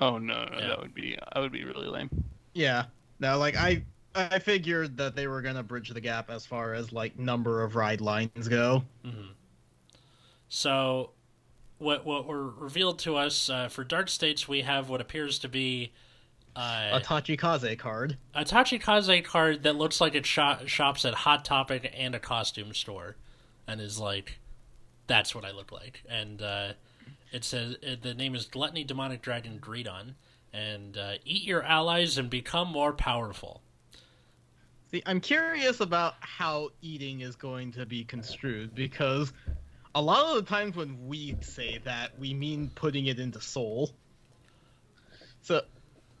Oh 0.00 0.18
no, 0.18 0.44
no 0.44 0.58
Yeah. 0.58 0.66
that 0.68 0.80
would 0.80 0.94
be 0.94 1.16
I 1.32 1.38
would 1.40 1.52
be 1.52 1.64
really 1.64 1.86
lame. 1.86 2.10
Yeah. 2.54 2.84
No, 3.18 3.38
like 3.38 3.56
I 3.56 3.84
I 4.14 4.38
figured 4.40 4.96
that 4.96 5.14
they 5.14 5.26
were 5.28 5.40
gonna 5.42 5.62
bridge 5.62 5.90
the 5.90 6.00
gap 6.00 6.30
as 6.30 6.44
far 6.46 6.74
as 6.74 6.92
like 6.92 7.18
number 7.18 7.62
of 7.62 7.76
ride 7.76 8.00
lines 8.00 8.48
go. 8.48 8.82
hmm 9.04 9.28
So, 10.48 11.10
what 11.78 12.04
what 12.04 12.26
were 12.26 12.48
revealed 12.50 12.98
to 13.00 13.16
us 13.16 13.48
uh, 13.48 13.68
for 13.68 13.84
Dark 13.84 14.08
States, 14.08 14.48
we 14.48 14.62
have 14.62 14.88
what 14.88 15.00
appears 15.00 15.38
to 15.40 15.48
be 15.48 15.92
uh, 16.56 16.90
A 16.94 17.00
Tachikaze 17.00 17.78
card. 17.78 18.16
a 18.34 18.44
Tachikaze 18.44 19.24
card 19.24 19.62
that 19.62 19.76
looks 19.76 20.00
like 20.00 20.14
it 20.14 20.26
sho- 20.26 20.66
shops 20.66 21.04
at 21.04 21.14
Hot 21.14 21.44
Topic 21.44 21.92
and 21.96 22.14
a 22.14 22.18
costume 22.18 22.74
store, 22.74 23.16
and 23.68 23.80
is 23.80 23.98
like, 24.00 24.38
that's 25.06 25.34
what 25.34 25.44
I 25.44 25.52
look 25.52 25.70
like. 25.70 26.02
And 26.08 26.42
uh, 26.42 26.72
it 27.32 27.44
says 27.44 27.76
the 28.02 28.14
name 28.14 28.34
is 28.34 28.46
Gluttony 28.46 28.84
Demonic 28.84 29.22
Dragon 29.22 29.58
Greedon, 29.60 30.14
and 30.52 30.96
uh, 30.96 31.14
eat 31.24 31.44
your 31.44 31.62
allies 31.62 32.18
and 32.18 32.28
become 32.28 32.68
more 32.68 32.92
powerful. 32.92 33.62
See, 34.90 35.02
I'm 35.06 35.20
curious 35.20 35.80
about 35.80 36.14
how 36.20 36.70
eating 36.82 37.20
is 37.20 37.36
going 37.36 37.72
to 37.72 37.86
be 37.86 38.04
construed 38.04 38.74
because 38.74 39.32
a 39.94 40.02
lot 40.02 40.36
of 40.36 40.44
the 40.44 40.50
times 40.50 40.74
when 40.74 41.06
we 41.06 41.36
say 41.40 41.80
that, 41.84 42.18
we 42.18 42.34
mean 42.34 42.70
putting 42.74 43.06
it 43.06 43.20
into 43.20 43.40
soul. 43.40 43.90
So, 45.42 45.62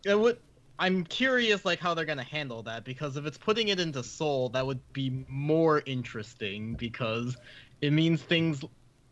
it 0.04 0.18
would. 0.18 0.38
I'm 0.78 1.04
curious, 1.04 1.64
like 1.64 1.78
how 1.78 1.92
they're 1.92 2.06
gonna 2.06 2.22
handle 2.22 2.62
that 2.62 2.84
because 2.84 3.16
if 3.16 3.26
it's 3.26 3.36
putting 3.36 3.68
it 3.68 3.78
into 3.78 4.02
soul, 4.02 4.48
that 4.50 4.66
would 4.66 4.80
be 4.92 5.26
more 5.28 5.82
interesting 5.84 6.74
because 6.74 7.36
it 7.82 7.92
means 7.92 8.22
things 8.22 8.64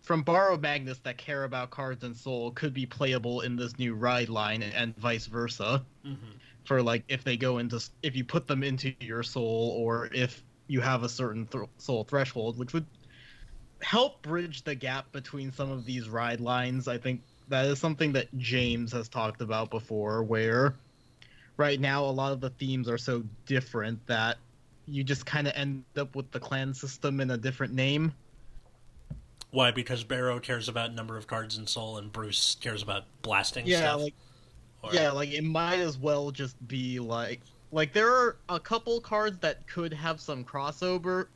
from 0.09 0.23
Borrow 0.23 0.59
Magnus 0.59 0.99
that 1.05 1.19
care 1.19 1.45
about 1.45 1.71
cards 1.71 2.03
and 2.03 2.17
soul 2.17 2.51
could 2.51 2.75
be 2.75 2.87
playable 2.87 3.43
in 3.43 3.55
this 3.55 3.79
new 3.79 3.95
ride 3.95 4.29
line 4.29 4.63
and 4.63 4.97
vice 4.97 5.27
versa. 5.27 5.85
Hmm 6.03 6.15
for 6.69 6.83
like 6.83 7.03
if 7.09 7.25
they 7.25 7.37
go 7.39 7.57
into 7.57 7.83
if 8.03 8.15
you 8.15 8.23
put 8.23 8.47
them 8.47 8.63
into 8.63 8.95
your 9.01 9.23
soul 9.23 9.75
or 9.79 10.11
if 10.13 10.45
you 10.67 10.83
have 10.83 11.03
a 11.03 11.09
certain 11.09 11.47
th- 11.47 11.65
soul 11.79 12.05
threshold 12.05 12.59
which 12.59 12.75
would 12.75 12.85
help 13.81 14.21
bridge 14.21 14.63
the 14.65 14.75
gap 14.75 15.11
between 15.11 15.51
some 15.51 15.71
of 15.71 15.87
these 15.87 16.11
ride 16.11 16.41
lines 16.41 16.87
i 16.87 16.99
think 16.99 17.23
that 17.49 17.65
is 17.65 17.79
something 17.79 18.13
that 18.13 18.29
james 18.37 18.93
has 18.93 19.09
talked 19.09 19.41
about 19.41 19.71
before 19.71 20.23
where 20.23 20.75
right 21.57 21.81
now 21.81 22.05
a 22.05 22.13
lot 22.13 22.33
of 22.33 22.41
the 22.41 22.51
themes 22.51 22.87
are 22.87 22.99
so 22.99 23.25
different 23.47 24.07
that 24.07 24.37
you 24.87 25.03
just 25.03 25.25
kind 25.25 25.49
of 25.49 25.55
end 25.57 25.83
up 25.97 26.15
with 26.15 26.31
the 26.33 26.41
clan 26.41 26.75
system 26.75 27.19
in 27.19 27.31
a 27.31 27.39
different 27.39 27.73
name 27.73 28.13
Why? 29.51 29.71
Because 29.71 30.05
Barrow 30.05 30.41
cares 30.41 30.69
about 30.69 30.95
number 30.95 31.17
of 31.17 31.27
cards 31.27 31.57
in 31.57 31.67
Soul, 31.67 31.97
and 31.99 32.13
Bruce 32.13 32.57
cares 32.61 32.83
about 32.83 33.05
blasting 33.23 33.67
yeah 33.67 33.79
stuff. 33.79 34.01
like 34.03 34.15
Or- 34.83 34.95
yeah 34.95 35.11
like 35.11 35.31
it 35.33 35.45
might 35.45 35.79
as 35.81 35.97
well 35.99 36.31
just 36.31 36.57
be 36.69 36.99
like 37.01 37.41
like 37.73 37.93
there 37.93 38.13
are 38.13 38.37
a 38.49 38.61
couple 38.61 39.01
cards 39.01 39.39
that 39.41 39.67
could 39.67 39.93
have 39.93 40.21
some 40.21 40.45
crossover 40.45 41.27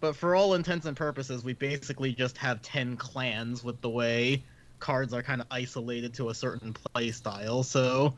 but 0.00 0.14
for 0.14 0.34
all 0.34 0.54
intents 0.54 0.86
and 0.86 0.96
purposes 0.96 1.44
we 1.44 1.52
basically 1.54 2.12
just 2.14 2.36
have 2.38 2.62
10 2.62 2.96
clans 2.96 3.64
with 3.64 3.80
the 3.80 3.88
way 3.90 4.42
cards 4.78 5.12
are 5.12 5.22
kind 5.22 5.40
of 5.40 5.46
isolated 5.50 6.14
to 6.14 6.28
a 6.30 6.34
certain 6.34 6.72
play 6.72 7.10
style 7.10 7.62
so 7.62 8.14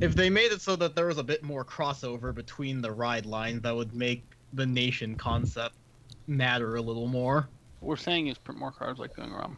if 0.00 0.14
they 0.14 0.28
made 0.30 0.52
it 0.52 0.60
so 0.60 0.76
that 0.76 0.94
there 0.94 1.06
was 1.06 1.18
a 1.18 1.24
bit 1.24 1.42
more 1.42 1.64
crossover 1.64 2.34
between 2.34 2.80
the 2.80 2.90
ride 2.90 3.26
lines 3.26 3.62
that 3.62 3.74
would 3.74 3.94
make 3.94 4.24
the 4.52 4.66
nation 4.66 5.14
concept 5.16 5.74
matter 6.26 6.76
a 6.76 6.80
little 6.82 7.08
more 7.08 7.48
What 7.80 7.88
we're 7.88 7.96
saying 7.96 8.26
is 8.28 8.38
print 8.38 8.58
more 8.60 8.70
cards 8.72 8.98
like 8.98 9.14
Gungram. 9.16 9.56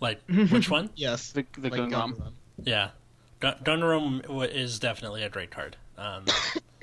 Like 0.00 0.20
which 0.50 0.70
one? 0.70 0.90
yes 0.94 1.32
The 1.32 1.44
the 1.58 1.70
like 1.70 1.80
Gungram. 1.80 2.14
Gundam. 2.16 2.32
Yeah, 2.62 2.90
Gun- 3.40 3.56
Gunrum 3.64 4.28
wa- 4.28 4.42
is 4.42 4.78
definitely 4.78 5.22
a 5.22 5.28
great 5.30 5.50
card. 5.50 5.76
Um, 5.98 6.24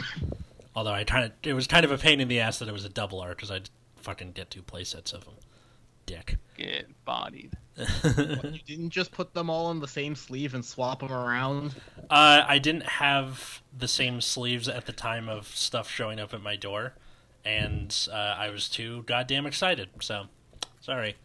although 0.76 0.92
I 0.94 1.04
kind 1.04 1.26
of 1.26 1.32
it 1.44 1.54
was 1.54 1.68
kind 1.68 1.86
of 1.86 1.92
a 1.92 1.98
pain 1.98 2.20
in 2.20 2.28
the 2.28 2.40
ass 2.40 2.60
that 2.60 2.68
it 2.68 2.74
was 2.74 2.86
a 2.86 2.90
double 2.90 3.20
R 3.22 3.30
because 3.30 3.52
I'd 3.52 3.70
fucking 3.98 4.32
get 4.34 4.50
two 4.50 4.62
playsets 4.62 5.14
of 5.14 5.26
them. 5.26 5.34
Dick. 6.06 6.38
Get 6.58 6.88
bodied. 7.06 7.52
What, 8.02 8.54
you 8.54 8.60
didn't 8.66 8.90
just 8.90 9.12
put 9.12 9.34
them 9.36 9.50
all 9.52 9.70
in 9.72 9.80
the 9.80 9.88
same 9.88 10.16
sleeve 10.16 10.56
and 10.56 10.64
swap 10.66 11.02
them 11.02 11.12
around 11.12 11.76
Uh, 12.10 12.44
I 12.48 12.58
didn't 12.58 12.86
have 12.88 13.62
the 13.78 13.88
same 13.88 14.20
sleeves 14.22 14.68
at 14.68 14.86
the 14.88 14.94
time 14.94 15.28
of 15.30 15.48
stuff 15.48 15.88
showing 15.90 16.20
up 16.20 16.34
at 16.34 16.42
my 16.42 16.56
door, 16.56 16.94
and 17.46 17.96
uh, 18.12 18.16
I 18.16 18.50
was 18.50 18.68
too 18.70 19.04
goddamn 19.06 19.46
excited. 19.46 19.90
So, 20.02 20.26
sorry. 20.82 21.16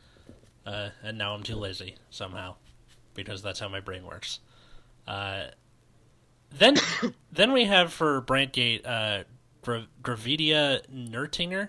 Uh, 0.67 0.91
and 1.03 1.19
now 1.19 1.35
I'm 1.35 1.43
too 1.43 1.57
lazy 1.57 1.97
somehow, 2.11 2.55
because 3.15 3.43
that's 3.43 3.59
how 3.59 3.69
my 3.69 3.81
brain 3.81 4.05
works. 4.05 4.41
Uh, 5.07 5.47
then, 6.53 6.77
then 7.33 7.53
we 7.53 7.65
have 7.65 7.93
for 7.93 8.21
Brandt 8.21 8.53
Gate, 8.53 8.87
uh, 8.87 9.25
Gra- 9.63 9.87
Gravidia 10.03 10.81
Nertinger, 10.93 11.69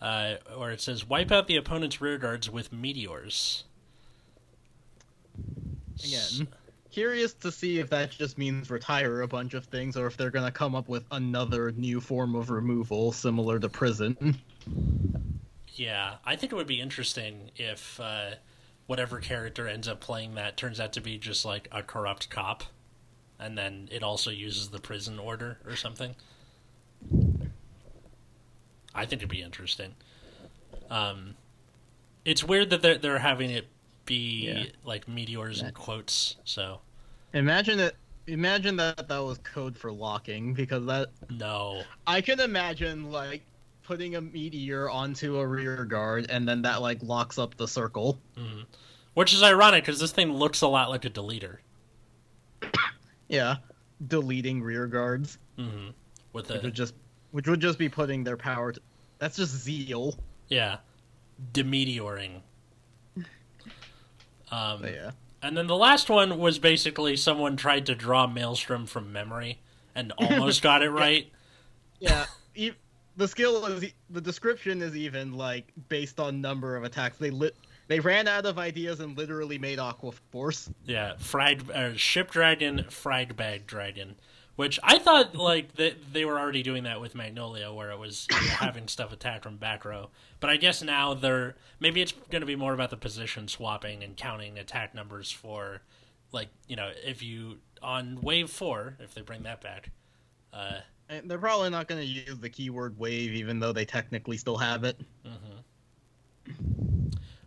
uh, 0.00 0.34
where 0.56 0.70
it 0.70 0.80
says 0.80 1.08
wipe 1.08 1.32
out 1.32 1.46
the 1.46 1.56
opponent's 1.56 2.00
rear 2.00 2.18
guards 2.18 2.50
with 2.50 2.72
meteors. 2.72 3.64
again. 6.04 6.48
Curious 6.90 7.34
to 7.34 7.52
see 7.52 7.78
if 7.78 7.90
that 7.90 8.10
just 8.10 8.38
means 8.38 8.70
retire 8.70 9.20
a 9.20 9.28
bunch 9.28 9.54
of 9.54 9.66
things, 9.66 9.96
or 9.96 10.06
if 10.06 10.16
they're 10.16 10.30
gonna 10.30 10.50
come 10.50 10.74
up 10.74 10.88
with 10.88 11.04
another 11.10 11.70
new 11.72 12.00
form 12.00 12.34
of 12.34 12.50
removal 12.50 13.12
similar 13.12 13.58
to 13.58 13.68
prison. 13.68 14.36
Yeah, 15.78 16.16
I 16.24 16.34
think 16.34 16.52
it 16.52 16.56
would 16.56 16.66
be 16.66 16.80
interesting 16.80 17.52
if 17.56 18.00
uh, 18.00 18.30
whatever 18.88 19.20
character 19.20 19.68
ends 19.68 19.86
up 19.86 20.00
playing 20.00 20.34
that 20.34 20.56
turns 20.56 20.80
out 20.80 20.92
to 20.94 21.00
be 21.00 21.18
just 21.18 21.44
like 21.44 21.68
a 21.70 21.84
corrupt 21.84 22.28
cop, 22.30 22.64
and 23.38 23.56
then 23.56 23.88
it 23.92 24.02
also 24.02 24.30
uses 24.30 24.70
the 24.70 24.80
prison 24.80 25.20
order 25.20 25.58
or 25.64 25.76
something. 25.76 26.16
I 28.94 29.06
think 29.06 29.20
it'd 29.20 29.28
be 29.28 29.40
interesting. 29.42 29.94
Um, 30.90 31.36
it's 32.24 32.42
weird 32.42 32.70
that 32.70 32.82
they're 32.82 32.98
they're 32.98 33.18
having 33.20 33.50
it 33.50 33.68
be 34.04 34.46
Yeah. 34.48 34.64
like 34.84 35.06
meteors 35.06 35.60
and 35.60 35.72
quotes. 35.74 36.36
So 36.44 36.80
Imagine 37.32 37.78
that. 37.78 37.94
Imagine 38.26 38.76
that 38.76 39.08
that 39.08 39.18
was 39.20 39.38
code 39.38 39.76
for 39.76 39.90
locking, 39.92 40.52
because 40.54 40.84
that 40.86 41.08
no, 41.30 41.82
I 42.06 42.20
can 42.20 42.40
imagine 42.40 43.10
like 43.12 43.42
putting 43.88 44.16
a 44.16 44.20
meteor 44.20 44.90
onto 44.90 45.38
a 45.38 45.46
rear 45.46 45.86
guard, 45.86 46.26
and 46.28 46.46
then 46.46 46.60
that 46.62 46.82
like 46.82 47.02
locks 47.02 47.38
up 47.38 47.56
the 47.56 47.66
circle. 47.66 48.20
Mhm. 48.36 48.66
Which 49.14 49.32
is 49.32 49.42
ironic 49.42 49.82
because 49.84 49.98
this 49.98 50.12
thing 50.12 50.30
looks 50.32 50.60
a 50.60 50.68
lot 50.68 50.90
like 50.90 51.04
a 51.06 51.10
deleter. 51.10 51.56
Yeah, 53.28 53.56
deleting 54.06 54.62
rear 54.62 54.86
guards, 54.86 55.38
hmm 55.58 55.88
With 56.32 56.50
which 56.50 56.62
would 56.62 56.74
just 56.74 56.94
which 57.30 57.46
would 57.48 57.60
just 57.60 57.78
be 57.78 57.88
putting 57.88 58.24
their 58.24 58.36
power. 58.38 58.72
To, 58.72 58.80
that's 59.18 59.36
just 59.36 59.52
zeal. 59.54 60.14
yeah, 60.48 60.76
demeteoring. 61.52 62.40
Um, 64.50 64.80
But 64.80 64.94
yeah. 64.94 65.10
and 65.42 65.56
then 65.56 65.66
the 65.66 65.76
last 65.76 66.08
one 66.08 66.38
was 66.38 66.58
basically 66.58 67.16
someone 67.16 67.56
tried 67.56 67.84
to 67.86 67.94
draw 67.94 68.26
Maelstrom 68.26 68.86
from 68.86 69.12
memory 69.12 69.60
and 69.94 70.10
almost 70.16 70.62
got 70.68 70.82
it 70.82 70.88
right. 70.90 71.30
Yeah, 72.00 72.24
e- 72.54 72.72
the 73.18 73.28
skill 73.28 73.66
is 73.66 73.92
the 74.08 74.20
description 74.20 74.80
is 74.80 74.96
even 74.96 75.32
like 75.36 75.72
based 75.88 76.20
on 76.20 76.40
number 76.40 76.76
of 76.76 76.84
attacks. 76.84 77.18
They 77.18 77.30
lit 77.30 77.54
they 77.88 78.00
ran 78.00 78.28
out 78.28 78.46
of 78.46 78.58
ideas 78.58 79.00
and 79.00 79.18
literally 79.18 79.58
made 79.58 79.78
Aqua 79.78 80.12
Force. 80.30 80.70
Yeah, 80.84 81.16
fried 81.18 81.68
uh, 81.70 81.94
ship 81.94 82.30
dragon, 82.30 82.86
fried 82.88 83.36
bag 83.36 83.66
dragon, 83.66 84.14
which 84.54 84.78
I 84.84 85.00
thought 85.00 85.34
like 85.34 85.74
that 85.74 86.12
they 86.12 86.24
were 86.24 86.38
already 86.38 86.62
doing 86.62 86.84
that 86.84 87.00
with 87.00 87.16
Magnolia, 87.16 87.72
where 87.72 87.90
it 87.90 87.98
was 87.98 88.28
you 88.30 88.36
know, 88.36 88.42
having 88.60 88.86
stuff 88.86 89.12
attack 89.12 89.42
from 89.42 89.56
back 89.56 89.84
row. 89.84 90.10
But 90.38 90.50
I 90.50 90.56
guess 90.56 90.80
now 90.80 91.12
they're 91.12 91.56
maybe 91.80 92.00
it's 92.00 92.12
going 92.30 92.40
to 92.40 92.46
be 92.46 92.56
more 92.56 92.72
about 92.72 92.90
the 92.90 92.96
position 92.96 93.48
swapping 93.48 94.04
and 94.04 94.16
counting 94.16 94.58
attack 94.58 94.94
numbers 94.94 95.32
for, 95.32 95.82
like 96.30 96.50
you 96.68 96.76
know, 96.76 96.92
if 97.04 97.20
you 97.20 97.58
on 97.82 98.20
wave 98.20 98.48
four, 98.48 98.96
if 99.00 99.12
they 99.12 99.22
bring 99.22 99.42
that 99.42 99.60
back. 99.60 99.90
Uh, 100.52 100.80
they're 101.24 101.38
probably 101.38 101.70
not 101.70 101.88
going 101.88 102.00
to 102.00 102.06
use 102.06 102.38
the 102.38 102.50
keyword 102.50 102.98
wave, 102.98 103.32
even 103.34 103.58
though 103.60 103.72
they 103.72 103.84
technically 103.84 104.36
still 104.36 104.56
have 104.58 104.84
it. 104.84 105.00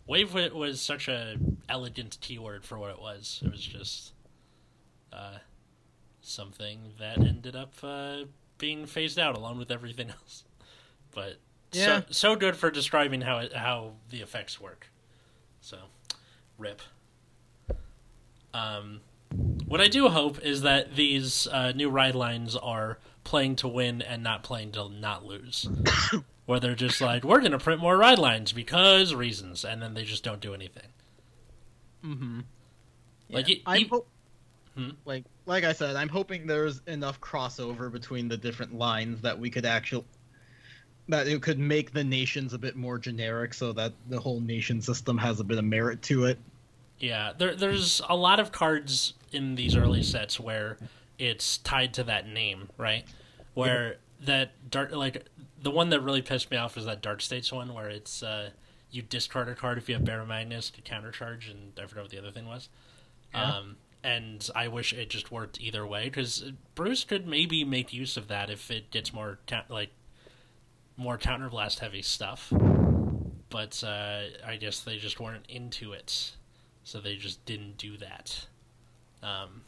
Wave 0.06 0.34
wa- 0.34 0.48
was 0.52 0.80
such 0.80 1.08
a 1.08 1.36
elegant 1.68 2.18
keyword 2.20 2.64
for 2.64 2.78
what 2.78 2.90
it 2.90 3.00
was. 3.00 3.40
It 3.44 3.50
was 3.50 3.60
just 3.60 4.12
uh, 5.12 5.38
something 6.20 6.92
that 6.98 7.18
ended 7.18 7.56
up 7.56 7.72
uh, 7.82 8.24
being 8.58 8.86
phased 8.86 9.18
out 9.18 9.36
along 9.36 9.58
with 9.58 9.70
everything 9.70 10.10
else. 10.22 10.44
But 11.14 11.36
Yeah. 11.72 12.00
so 12.00 12.04
so 12.10 12.36
good 12.36 12.56
for 12.56 12.70
describing 12.70 13.20
how 13.22 13.38
it, 13.38 13.52
how 13.54 13.92
the 14.10 14.20
effects 14.22 14.60
work. 14.60 14.88
So, 15.60 15.78
rip. 16.58 16.82
Um, 18.52 19.00
what 19.66 19.80
I 19.80 19.88
do 19.88 20.08
hope 20.08 20.40
is 20.40 20.62
that 20.62 20.96
these 20.96 21.46
uh, 21.46 21.72
new 21.72 21.88
ride 21.88 22.14
lines 22.16 22.54
are 22.56 22.98
playing 23.24 23.56
to 23.56 23.68
win 23.68 24.02
and 24.02 24.22
not 24.22 24.42
playing 24.42 24.72
to 24.72 24.88
not 24.88 25.24
lose. 25.24 25.68
Where 26.46 26.58
they're 26.58 26.74
just 26.74 27.00
like, 27.00 27.22
we're 27.24 27.38
going 27.40 27.52
to 27.52 27.58
print 27.58 27.80
more 27.80 27.96
ride 27.96 28.18
lines 28.18 28.52
because 28.52 29.14
reasons, 29.14 29.64
and 29.64 29.80
then 29.80 29.94
they 29.94 30.02
just 30.04 30.24
don't 30.24 30.40
do 30.40 30.54
anything. 30.54 30.88
Mm-hmm. 32.04 32.40
Like, 33.30 33.48
yeah. 33.48 33.54
it- 33.56 33.62
I'm 33.66 33.80
e- 33.82 33.88
hope- 33.88 34.08
Hmm? 34.74 34.88
like 35.04 35.24
like 35.44 35.64
I 35.64 35.72
said, 35.74 35.96
I'm 35.96 36.08
hoping 36.08 36.46
there's 36.46 36.80
enough 36.86 37.20
crossover 37.20 37.92
between 37.92 38.26
the 38.26 38.38
different 38.38 38.74
lines 38.78 39.20
that 39.20 39.38
we 39.38 39.50
could 39.50 39.66
actually 39.66 40.04
that 41.08 41.28
it 41.28 41.42
could 41.42 41.58
make 41.58 41.92
the 41.92 42.02
nations 42.02 42.54
a 42.54 42.58
bit 42.58 42.74
more 42.74 42.98
generic, 42.98 43.52
so 43.52 43.74
that 43.74 43.92
the 44.08 44.18
whole 44.18 44.40
nation 44.40 44.80
system 44.80 45.18
has 45.18 45.40
a 45.40 45.44
bit 45.44 45.58
of 45.58 45.64
merit 45.64 46.00
to 46.02 46.24
it. 46.24 46.38
Yeah, 47.00 47.32
there, 47.36 47.54
there's 47.54 48.00
a 48.08 48.16
lot 48.16 48.40
of 48.40 48.50
cards 48.50 49.12
in 49.32 49.56
these 49.56 49.76
early 49.76 50.02
sets 50.02 50.40
where 50.40 50.78
it's 51.22 51.58
tied 51.58 51.94
to 51.94 52.02
that 52.02 52.26
name, 52.26 52.68
right? 52.76 53.04
Where 53.54 53.98
that 54.24 54.68
dark, 54.68 54.90
like 54.90 55.28
the 55.62 55.70
one 55.70 55.90
that 55.90 56.00
really 56.00 56.20
pissed 56.20 56.50
me 56.50 56.56
off 56.56 56.74
was 56.74 56.84
that 56.86 57.00
Dark 57.00 57.22
States 57.22 57.52
one, 57.52 57.72
where 57.72 57.88
it's 57.88 58.24
uh, 58.24 58.50
you 58.90 59.02
discard 59.02 59.48
a 59.48 59.54
card 59.54 59.78
if 59.78 59.88
you 59.88 59.94
have 59.94 60.04
Barra 60.04 60.26
Magnus 60.26 60.68
to 60.70 60.82
countercharge, 60.82 61.48
and 61.48 61.78
I 61.80 61.86
forgot 61.86 62.02
what 62.02 62.10
the 62.10 62.18
other 62.18 62.32
thing 62.32 62.46
was. 62.46 62.68
Yeah. 63.32 63.56
Um, 63.56 63.76
and 64.02 64.50
I 64.56 64.66
wish 64.66 64.92
it 64.92 65.10
just 65.10 65.30
worked 65.30 65.60
either 65.60 65.86
way 65.86 66.06
because 66.06 66.50
Bruce 66.74 67.04
could 67.04 67.28
maybe 67.28 67.62
make 67.62 67.92
use 67.92 68.16
of 68.16 68.26
that 68.26 68.50
if 68.50 68.68
it 68.72 68.90
gets 68.90 69.14
more 69.14 69.38
like 69.68 69.90
more 70.96 71.18
counterblast 71.18 71.78
heavy 71.78 72.02
stuff. 72.02 72.52
But 73.48 73.84
uh, 73.86 74.22
I 74.44 74.56
guess 74.56 74.80
they 74.80 74.98
just 74.98 75.20
weren't 75.20 75.46
into 75.48 75.92
it, 75.92 76.32
so 76.82 77.00
they 77.00 77.14
just 77.14 77.44
didn't 77.46 77.76
do 77.76 77.96
that. 77.98 78.46
Um, 79.22 79.62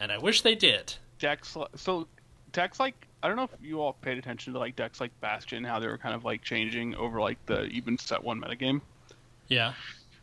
and 0.00 0.12
I 0.12 0.18
wish 0.18 0.42
they 0.42 0.54
did. 0.54 0.94
decks 1.18 1.56
so 1.74 2.08
decks 2.52 2.80
like 2.80 3.06
I 3.22 3.28
don't 3.28 3.36
know 3.36 3.44
if 3.44 3.50
you 3.60 3.80
all 3.80 3.94
paid 3.94 4.18
attention 4.18 4.52
to 4.52 4.58
like 4.58 4.76
decks 4.76 5.00
like 5.00 5.10
Bastion, 5.20 5.64
how 5.64 5.80
they 5.80 5.88
were 5.88 5.98
kind 5.98 6.14
of 6.14 6.24
like 6.24 6.42
changing 6.42 6.94
over 6.94 7.20
like 7.20 7.44
the 7.46 7.64
even 7.64 7.98
set 7.98 8.22
one 8.22 8.40
metagame. 8.40 8.80
Yeah, 9.48 9.74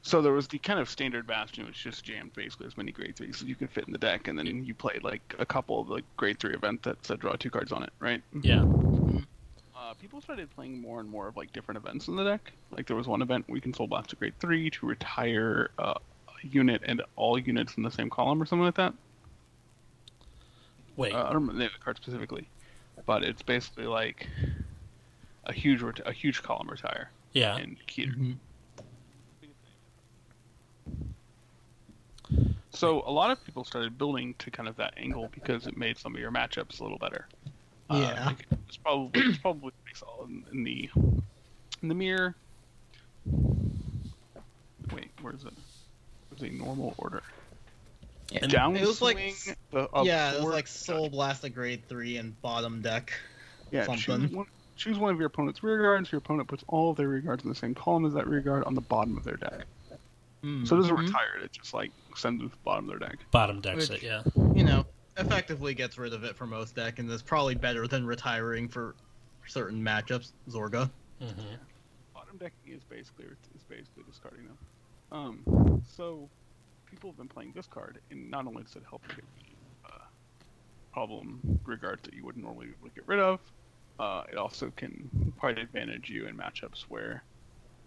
So 0.03 0.21
there 0.21 0.31
was 0.33 0.47
the 0.47 0.59
kind 0.59 0.79
of 0.79 0.89
standard 0.89 1.27
Bastion, 1.27 1.65
which 1.65 1.83
just 1.83 2.03
jammed 2.05 2.33
basically 2.33 2.67
as 2.67 2.77
many 2.77 2.91
grade 2.91 3.15
threes 3.15 3.41
as 3.41 3.47
you 3.47 3.55
could 3.55 3.69
fit 3.71 3.85
in 3.88 3.91
the 3.91 3.97
deck, 3.99 4.27
and 4.27 4.38
then 4.38 4.63
you 4.65 4.73
played 4.75 5.03
like 5.03 5.35
a 5.39 5.45
couple 5.45 5.81
of 5.81 5.89
like 5.89 6.05
grade 6.15 6.39
three 6.39 6.53
event 6.53 6.83
that 6.83 7.03
said 7.05 7.19
draw 7.19 7.33
two 7.33 7.49
cards 7.49 7.71
on 7.71 7.83
it, 7.83 7.91
right? 7.99 8.21
yeah, 8.41 8.63
Uh, 9.75 9.93
people 9.95 10.21
started 10.21 10.49
playing 10.51 10.79
more 10.79 10.99
and 10.99 11.09
more 11.09 11.27
of 11.27 11.35
like 11.38 11.51
different 11.53 11.77
events 11.77 12.07
in 12.07 12.15
the 12.15 12.23
deck. 12.23 12.51
Like 12.71 12.88
there 12.88 12.95
was 12.95 13.07
one 13.07 13.21
event 13.21 13.45
we 13.49 13.59
can 13.61 13.73
soul 13.73 13.88
blast 13.88 14.09
to 14.11 14.15
grade 14.15 14.33
three 14.39 14.69
to 14.71 14.85
retire 14.85 15.69
uh, 15.77 15.93
a 16.43 16.47
unit 16.47 16.81
and 16.85 17.01
all 17.15 17.38
units 17.38 17.75
in 17.77 17.83
the 17.83 17.91
same 17.91 18.09
column 18.09 18.41
or 18.41 18.45
something 18.45 18.65
like 18.65 18.75
that. 18.75 18.93
Wait, 20.97 21.13
Uh, 21.13 21.17
I 21.19 21.23
don't 21.23 21.34
remember 21.36 21.53
the 21.53 21.60
name 21.60 21.67
of 21.67 21.73
the 21.73 21.84
card 21.84 21.97
specifically, 21.97 22.47
but 23.05 23.23
it's 23.23 23.41
basically 23.41 23.86
like 23.88 24.29
a 25.45 25.53
huge 25.53 25.81
ret- 25.81 26.01
a 26.05 26.12
huge 26.12 26.41
column 26.41 26.69
retire 26.69 27.12
yeah, 27.34 27.58
in 27.58 27.77
Keter. 27.88 28.15
Mm-hmm. 28.15 28.31
So 32.71 33.03
a 33.05 33.12
lot 33.12 33.31
of 33.31 33.43
people 33.45 33.63
started 33.63 33.97
building 33.97 34.36
to 34.39 34.51
kind 34.51 34.67
of 34.67 34.75
that 34.77 34.93
angle 34.97 35.29
because 35.34 35.65
it 35.67 35.77
made 35.77 35.97
some 35.97 36.13
of 36.13 36.19
your 36.19 36.31
matchups 36.31 36.79
a 36.79 36.84
little 36.84 36.97
better. 36.97 37.27
Uh, 37.89 37.97
Yeah. 37.99 38.25
like, 38.25 38.45
it's 38.67 38.77
probably 38.77 39.21
it's 39.21 39.38
probably 39.38 39.71
makes 39.86 40.01
all 40.01 40.25
in, 40.25 40.43
in 40.51 40.63
the 40.63 40.89
in 41.81 41.88
the 41.89 41.95
mirror. 41.95 42.36
Wait, 44.91 45.10
where 45.21 45.34
is 45.34 45.43
it? 45.45 45.53
Where's 46.29 46.41
the 46.41 46.49
normal 46.49 46.93
order? 46.97 47.21
Yeah. 48.31 48.47
Down 48.47 48.75
It 48.75 48.88
was 48.88 49.01
like 49.01 49.17
swing 49.17 49.55
the, 49.71 49.88
yeah, 50.03 50.33
it 50.33 50.43
was 50.43 50.53
like 50.53 50.67
Soul 50.67 51.09
Blast 51.09 51.43
a 51.43 51.49
grade 51.49 51.88
three 51.88 52.17
and 52.17 52.39
bottom 52.41 52.81
deck. 52.81 53.13
Yeah, 53.71 53.85
something. 53.85 54.21
choose 54.21 54.31
one, 54.31 54.45
choose 54.75 54.97
one 54.97 55.13
of 55.13 55.17
your 55.19 55.27
opponent's 55.27 55.61
rear 55.63 55.81
guards. 55.81 56.11
Your 56.11 56.19
opponent 56.19 56.47
puts 56.47 56.63
all 56.67 56.91
of 56.91 56.97
their 56.97 57.07
rear 57.07 57.21
guards 57.21 57.43
in 57.43 57.49
the 57.49 57.55
same 57.55 57.75
column 57.75 58.05
as 58.05 58.13
that 58.13 58.27
rear 58.27 58.41
guard 58.41 58.63
on 58.63 58.73
the 58.73 58.81
bottom 58.81 59.17
of 59.17 59.23
their 59.23 59.38
deck. 59.38 59.65
So 60.63 60.77
it 60.77 60.81
doesn't 60.81 60.95
Mhm. 60.95 61.07
retire 61.07 61.38
it; 61.43 61.51
just 61.51 61.73
like 61.73 61.91
sends 62.15 62.39
them 62.39 62.49
to 62.51 62.55
the 62.55 62.61
bottom 62.63 62.88
of 62.88 62.99
their 62.99 63.09
deck. 63.09 63.17
bottom 63.31 63.61
decks 63.61 63.89
which- 63.89 64.03
it. 64.03 64.05
Yeah, 64.05 64.21
You 64.55 64.63
know, 64.63 64.85
effectively 65.17 65.73
gets 65.73 65.97
rid 65.97 66.13
of 66.13 66.23
it 66.23 66.35
for 66.35 66.45
most 66.45 66.75
deck, 66.75 66.99
and 66.99 67.09
is 67.09 67.23
probably 67.23 67.55
better 67.55 67.88
than 67.88 68.05
retiring 68.05 68.67
for 68.69 68.95
certain 69.47 69.81
matchups. 69.83 70.33
Zorga. 70.49 70.91
hmm 71.19 71.29
Bottom 72.13 72.38
decking 72.38 72.73
is 72.73 72.83
basically 72.83 73.25
is 73.55 73.63
basically 73.63 74.03
discarding 74.03 74.45
them. 74.45 74.57
Um, 75.11 75.81
so 75.83 76.29
people 76.86 77.10
have 77.10 77.17
been 77.17 77.28
playing 77.28 77.52
this 77.56 77.67
card, 77.67 78.00
and 78.12 78.30
not 78.30 78.48
only 78.48 78.63
does 78.63 78.76
it 78.76 78.84
help 78.89 79.02
you 79.10 79.15
get 79.15 79.26
uh, 79.86 80.06
problem 80.93 81.39
regards 81.65 82.02
that 82.04 82.13
you 82.13 82.24
wouldn't 82.24 82.43
normally 82.43 82.67
would 82.82 82.95
get 82.95 83.08
rid 83.08 83.19
of, 83.19 83.39
uh, 84.00 84.24
it 84.32 84.38
also 84.38 84.71
can 84.76 85.10
quite 85.39 85.58
advantage 85.58 86.10
you 86.10 86.28
in 86.28 86.36
matchups 86.36 86.82
where, 86.89 87.24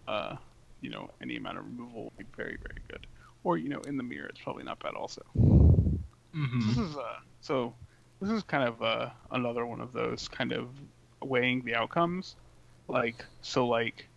uh, 0.07 0.35
you 0.81 0.89
know, 0.89 1.09
any 1.21 1.37
amount 1.37 1.57
of 1.57 1.65
removal 1.65 2.03
will 2.03 2.13
be 2.17 2.25
very 2.35 2.57
very 2.57 2.81
good. 2.89 3.07
Or 3.43 3.57
you 3.57 3.69
know, 3.69 3.79
in 3.81 3.97
the 3.97 4.03
mirror, 4.03 4.27
it's 4.27 4.41
probably 4.41 4.63
not 4.63 4.79
bad 4.79 4.95
also. 4.95 5.21
Mm-hmm. 5.37 6.67
This 6.67 6.77
is 6.77 6.95
uh, 6.97 7.19
so 7.41 7.73
this 8.21 8.31
is 8.31 8.43
kind 8.43 8.67
of 8.67 8.81
uh, 8.81 9.09
another 9.31 9.65
one 9.65 9.81
of 9.81 9.93
those 9.93 10.27
kind 10.27 10.51
of 10.51 10.69
weighing 11.21 11.63
the 11.63 11.75
outcomes. 11.75 12.35
Like 12.87 13.25
so, 13.41 13.67
like 13.67 14.08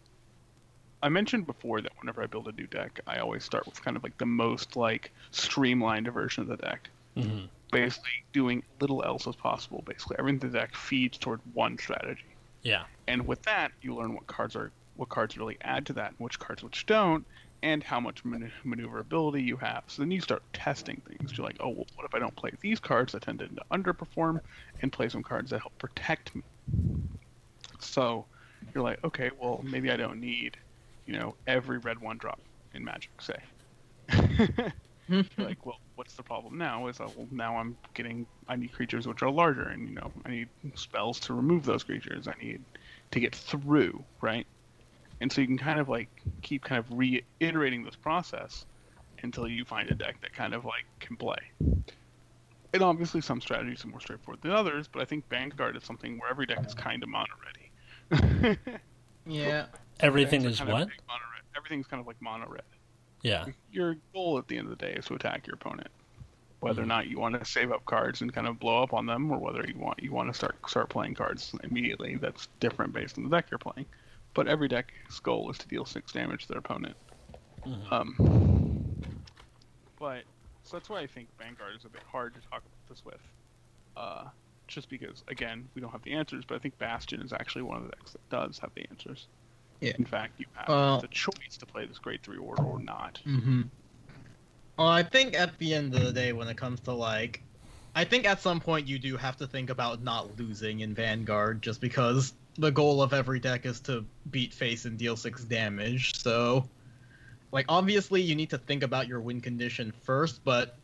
I 1.03 1.09
mentioned 1.09 1.47
before 1.47 1.81
that 1.83 1.93
whenever 2.01 2.23
I 2.23 2.27
build 2.27 2.49
a 2.49 2.53
new 2.53 2.67
deck, 2.67 2.99
I 3.07 3.19
always 3.19 3.45
start 3.45 3.67
with 3.67 3.83
kind 3.83 3.97
of 3.97 4.03
like 4.03 4.17
the 4.19 4.27
most 4.27 4.77
like 4.77 5.13
streamlined 5.33 6.09
version 6.13 6.43
of 6.43 6.49
the 6.49 6.57
deck, 6.57 6.91
hmm 7.17 7.47
basically 7.73 8.13
doing 8.33 8.63
little 8.81 9.05
else 9.05 9.27
as 9.29 9.37
possible. 9.37 9.83
Basically, 9.87 10.17
everything 10.19 10.43
in 10.43 10.53
the 10.53 10.59
deck 10.59 10.77
feeds 10.77 11.19
toward 11.19 11.41
one 11.53 11.79
strategy, 11.79 12.37
yeah, 12.63 12.87
and 13.09 13.27
with 13.27 13.43
that, 13.45 13.73
you 13.83 13.95
learn 13.97 14.15
what 14.15 14.27
cards 14.29 14.57
are 14.57 14.73
what 14.95 15.11
cards 15.11 15.37
really 15.39 15.59
add 15.63 15.87
to 15.87 15.95
that, 15.95 16.11
and 16.13 16.19
which 16.21 16.39
cards 16.41 16.63
which 16.65 16.87
don't, 16.87 17.27
and 17.63 17.85
how 17.85 18.01
much 18.01 18.25
man- 18.25 18.53
maneuverability 18.65 19.43
you 19.43 19.57
have. 19.59 19.85
So 19.89 20.03
then 20.03 20.11
you 20.13 20.21
start 20.23 20.43
testing 20.55 21.03
things. 21.09 21.35
You're 21.39 21.47
like, 21.47 21.57
oh, 21.61 21.71
well, 21.71 21.87
what 21.97 22.07
if 22.07 22.15
I 22.15 22.21
don't 22.21 22.37
play 22.37 22.53
these 22.63 22.81
cards 22.81 23.13
that 23.13 23.23
tend 23.23 23.41
to 23.41 23.51
underperform, 23.73 24.41
and 24.83 24.93
play 24.93 25.09
some 25.11 25.23
cards 25.25 25.51
that 25.51 25.61
help 25.61 25.79
protect 25.79 26.35
me? 26.37 26.43
So 27.81 28.29
you're 28.75 28.85
like, 28.85 28.99
okay, 29.05 29.31
well, 29.39 29.63
maybe 29.63 29.91
I 29.91 29.97
don't 29.97 30.21
need, 30.21 30.57
you 31.07 31.15
know, 31.15 31.37
every 31.47 31.79
red 31.79 32.01
one 32.01 32.19
drop 32.19 32.41
in 32.75 32.85
Magic, 32.85 33.11
say. 33.21 33.37
Like, 35.37 35.67
well, 35.67 35.79
what's 35.97 36.15
the 36.15 36.23
problem 36.23 36.57
now? 36.57 36.87
Is 36.87 36.99
that 36.99 37.15
well, 37.17 37.27
now 37.31 37.57
I'm 37.59 37.77
getting 37.95 38.27
I 38.49 38.57
need 38.57 38.73
creatures 38.73 39.07
which 39.07 39.23
are 39.23 39.31
larger, 39.31 39.65
and 39.69 39.89
you 39.89 39.95
know 39.95 40.11
I 40.25 40.31
need 40.31 40.49
spells 40.75 41.21
to 41.21 41.35
remove 41.35 41.65
those 41.65 41.83
creatures. 41.85 42.29
I 42.29 42.35
need 42.43 42.63
to 43.11 43.21
get 43.21 43.35
through, 43.35 44.03
right? 44.23 44.47
And 45.21 45.31
so 45.31 45.41
you 45.41 45.47
can 45.47 45.59
kind 45.59 45.81
of 45.81 45.89
like 45.89 46.09
keep 46.43 46.65
kind 46.65 46.79
of 46.79 46.87
reiterating 46.91 47.85
this 47.85 47.97
process 47.97 48.65
until 49.23 49.47
you 49.49 49.65
find 49.65 49.91
a 49.91 49.95
deck 49.95 50.21
that 50.23 50.33
kind 50.33 50.55
of 50.55 50.65
like 50.65 50.85
can 51.01 51.17
play. 51.17 51.37
And 52.75 52.83
obviously, 52.83 53.21
some 53.21 53.41
strategies 53.41 53.85
are 53.85 53.89
more 53.89 54.01
straightforward 54.01 54.41
than 54.43 54.53
others, 54.53 54.89
but 54.89 55.03
I 55.03 55.05
think 55.05 55.29
Vanguard 55.29 55.77
is 55.77 55.85
something 55.85 56.19
where 56.19 56.31
every 56.31 56.47
deck 56.47 56.65
is 56.65 56.75
kind 56.75 57.03
of 57.03 57.09
mono 57.09 57.27
ready. 58.11 58.59
Yeah. 59.27 59.67
Everything 60.03 60.45
is 60.45 60.61
are 60.61 60.67
kind 60.67 60.83
of 60.83 60.89
what? 60.89 61.19
Everything's 61.57 61.87
kind 61.87 62.01
of 62.01 62.07
like 62.07 62.21
mono 62.21 62.47
red. 62.49 62.63
Yeah. 63.23 63.47
Your 63.71 63.97
goal 64.13 64.39
at 64.39 64.49
the 64.49 64.59
end 64.59 64.71
of 64.71 64.79
the 64.79 64.85
day 64.85 64.95
is 64.95 65.07
to 65.07 65.15
attack 65.15 65.47
your 65.47 65.55
opponent. 65.55 65.89
Whether 66.61 66.83
or 66.83 66.85
Mhm. 66.85 66.89
not 66.89 67.07
you 67.09 67.19
want 67.19 67.39
to 67.39 67.45
save 67.45 67.73
up 67.73 67.85
cards 67.87 68.21
and 68.21 68.33
kind 68.33 68.47
of 68.47 68.59
blow 68.59 68.83
up 68.83 68.93
on 68.93 69.07
them, 69.07 69.31
or 69.31 69.39
whether 69.39 69.65
you 69.67 69.77
want 69.77 70.03
you 70.03 70.13
want 70.13 70.29
to 70.29 70.35
start 70.35 70.57
start 70.69 70.89
playing 70.89 71.15
cards 71.15 71.55
immediately, 71.65 72.17
that's 72.17 72.47
different 72.61 72.93
based 72.93 73.19
on 73.19 73.25
the 73.25 73.31
deck 73.31 73.51
you're 73.51 73.59
playing. 73.59 73.87
But 74.35 74.49
every 74.49 74.69
deck's 74.69 75.21
goal 75.21 75.51
is 75.51 75.59
to 75.59 75.69
deal 75.69 75.85
six 75.85 76.13
damage 76.13 76.43
to 76.43 76.49
their 76.49 76.59
opponent. 76.59 76.97
Mhm. 77.65 77.93
Um, 77.93 79.05
but 79.99 80.25
so 80.65 80.77
that's 80.77 80.89
why 80.89 81.01
I 81.01 81.07
think 81.07 81.29
Vanguard 81.39 81.75
is 81.77 81.85
a 81.85 81.89
bit 81.89 82.03
hard 82.05 82.35
to 82.35 82.41
talk 82.43 82.61
about 82.63 82.89
this 82.89 83.05
with. 83.05 83.21
Uh, 83.97 84.29
just 84.69 84.89
because, 84.89 85.23
again, 85.29 85.69
we 85.75 85.83
don't 85.83 85.91
have 85.91 86.03
the 86.03 86.13
answers, 86.15 86.45
but 86.47 86.55
I 86.55 86.59
think 86.59 86.79
Bastion 86.79 87.21
is 87.21 87.33
actually 87.33 87.63
one 87.63 87.77
of 87.79 87.85
the 87.85 87.91
decks 87.91 88.13
that 88.13 88.27
does 88.31 88.59
have 88.61 88.73
the 88.75 88.87
answers. 88.89 89.27
Yeah. 89.83 89.95
In 89.99 90.05
fact, 90.05 90.39
you 90.39 90.47
have 90.55 91.01
the 91.01 91.09
choice 91.09 91.57
to 91.59 91.67
play 91.67 91.87
this 91.87 91.99
grade 91.99 92.23
three 92.23 92.39
order 92.39 92.63
or 92.63 92.79
not. 92.79 93.19
Mm-hmm. 93.27 93.63
Well, 94.79 94.89
I 94.89 95.03
think 95.03 95.35
at 95.35 95.59
the 95.59 95.75
end 95.75 95.93
of 95.95 96.03
the 96.05 96.13
day, 96.13 96.33
when 96.33 96.47
it 96.47 96.57
comes 96.57 96.79
to 96.81 96.93
like, 96.93 97.43
I 97.95 98.05
think 98.05 98.25
at 98.25 98.41
some 98.41 98.61
point 98.61 98.87
you 98.87 98.99
do 98.99 99.17
have 99.17 99.37
to 99.39 99.47
think 99.47 99.71
about 99.71 100.03
not 100.03 100.39
losing 100.39 100.81
in 100.81 100.95
Vanguard, 100.95 101.63
just 101.63 101.81
because 101.81 102.33
the 102.57 102.71
goal 102.71 103.03
of 103.03 103.13
every 103.13 103.41
deck 103.41 103.67
is 103.67 103.81
to 103.81 104.05
beat 104.31 104.55
face 104.55 104.85
and 104.85 104.97
deal 104.97 105.17
six 105.17 105.43
damage. 105.43 106.23
So, 106.23 106.69
like, 107.51 107.67
obviously 107.69 108.23
you 108.23 108.37
need 108.37 108.51
to 108.51 108.59
think 108.59 108.85
about 108.85 109.09
your 109.09 109.21
win 109.21 109.41
condition 109.41 109.93
first, 110.05 110.45
but 110.45 110.77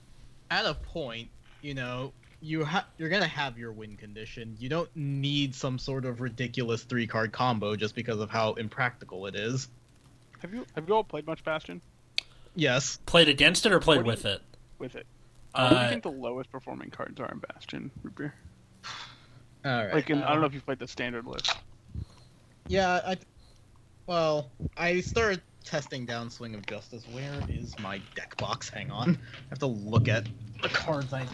at 0.51 0.67
a 0.67 0.75
point, 0.75 1.29
you 1.63 1.75
know, 1.75 2.13
you 2.41 2.65
ha- 2.65 2.87
you're 2.99 3.09
gonna 3.09 3.27
have 3.27 3.59
your 3.59 3.73
win 3.73 3.97
condition. 3.97 4.57
You 4.59 4.69
don't 4.69 4.89
need 4.95 5.55
some 5.55 5.79
sort 5.79 6.05
of 6.05 6.21
ridiculous 6.21 6.83
three 6.83 7.07
card 7.07 7.33
combo 7.33 7.77
just 7.77 7.95
because 7.95 8.21
of 8.21 8.31
how 8.31 8.55
impractical 8.55 9.27
it 9.27 9.35
is. 9.35 9.69
Have 10.41 10.55
you 10.55 10.65
have 10.75 10.89
you 10.89 10.95
all 10.95 11.05
played 11.05 11.27
much 11.27 11.43
Bastion 11.45 11.81
Yes. 12.55 12.99
Played 13.07 13.29
against 13.29 13.67
it 13.67 13.73
or 13.73 13.79
played 13.79 13.99
What 13.99 14.05
do 14.05 14.11
with 14.11 14.25
it? 14.27 14.43
with 14.79 14.97
it? 14.97 15.07
Uh, 15.55 15.69
what 15.71 15.79
do 15.79 15.85
you 15.85 15.91
think 15.91 16.03
the 16.03 16.11
lowest 16.11 16.51
performing 16.51 16.91
cards 16.91 17.21
are 17.21 17.31
in 17.31 17.39
Bastion, 17.39 17.91
Root 18.03 18.17
Beer? 18.17 18.35
All 19.65 19.85
right. 19.85 19.95
Like, 19.95 20.11
in, 20.11 20.23
I 20.23 20.31
don't 20.33 20.41
know 20.41 20.47
if 20.47 20.55
you've 20.55 20.65
played 20.65 20.79
the 20.79 20.89
standard 20.89 21.25
list. 21.27 21.55
Yeah, 22.67 23.01
I. 23.07 23.17
Well, 24.07 24.51
I 24.77 25.01
started 25.01 25.43
testing 25.65 26.07
Downswing 26.07 26.55
of 26.55 26.67
Justice. 26.67 27.05
Where 27.13 27.41
is 27.49 27.79
my 27.79 28.01
deck 28.15 28.37
box? 28.39 28.69
Hang 28.69 28.91
on. 28.91 29.17
I 29.17 29.49
have 29.51 29.59
to 29.61 29.67
look 29.67 30.09
at 30.09 30.27
the 30.63 30.69
cards 30.69 31.13
I. 31.13 31.27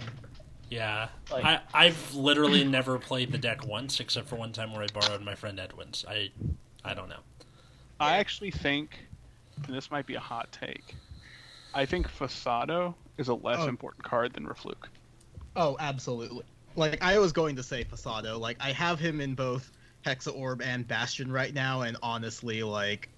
Yeah. 0.71 1.09
Like- 1.31 1.45
I, 1.45 1.61
I've 1.73 2.15
literally 2.15 2.65
never 2.65 2.99
played 2.99 3.33
the 3.33 3.39
deck 3.39 3.67
once, 3.67 4.01
except 4.01 4.29
for 4.29 4.37
one 4.37 4.53
time 4.53 4.73
where 4.73 4.83
I 4.83 4.87
borrowed 4.93 5.23
my 5.23 5.35
friend 5.35 5.59
Edwin's. 5.61 6.05
I 6.09 6.31
I 6.85 6.95
don't 6.95 7.09
know. 7.09 7.21
I 8.01 8.17
actually 8.17 8.51
think, 8.51 8.99
and 9.67 9.75
this 9.75 9.91
might 9.91 10.07
be 10.07 10.15
a 10.17 10.21
hot 10.21 10.51
take, 10.53 10.97
I 11.73 11.87
think 11.87 12.09
Fasado 12.09 12.95
is 13.19 13.29
a 13.29 13.35
less 13.35 13.61
Oh. 13.61 13.69
important 13.69 14.05
card 14.05 14.33
than 14.33 14.47
Refluke. 14.47 14.89
Oh, 15.57 15.77
absolutely. 15.81 16.45
Like 16.77 17.03
I 17.03 17.19
was 17.19 17.33
going 17.33 17.55
to 17.57 17.63
say 17.63 17.85
Fasado. 17.85 18.39
Like 18.41 18.57
I 18.61 18.73
have 18.73 18.99
him 18.99 19.21
in 19.21 19.35
both 19.35 19.71
Hexa 20.05 20.35
Orb 20.37 20.61
and 20.61 20.87
Bastion 20.87 21.31
right 21.31 21.55
now, 21.55 21.83
and 21.83 21.97
honestly, 22.03 22.63
like 22.63 23.09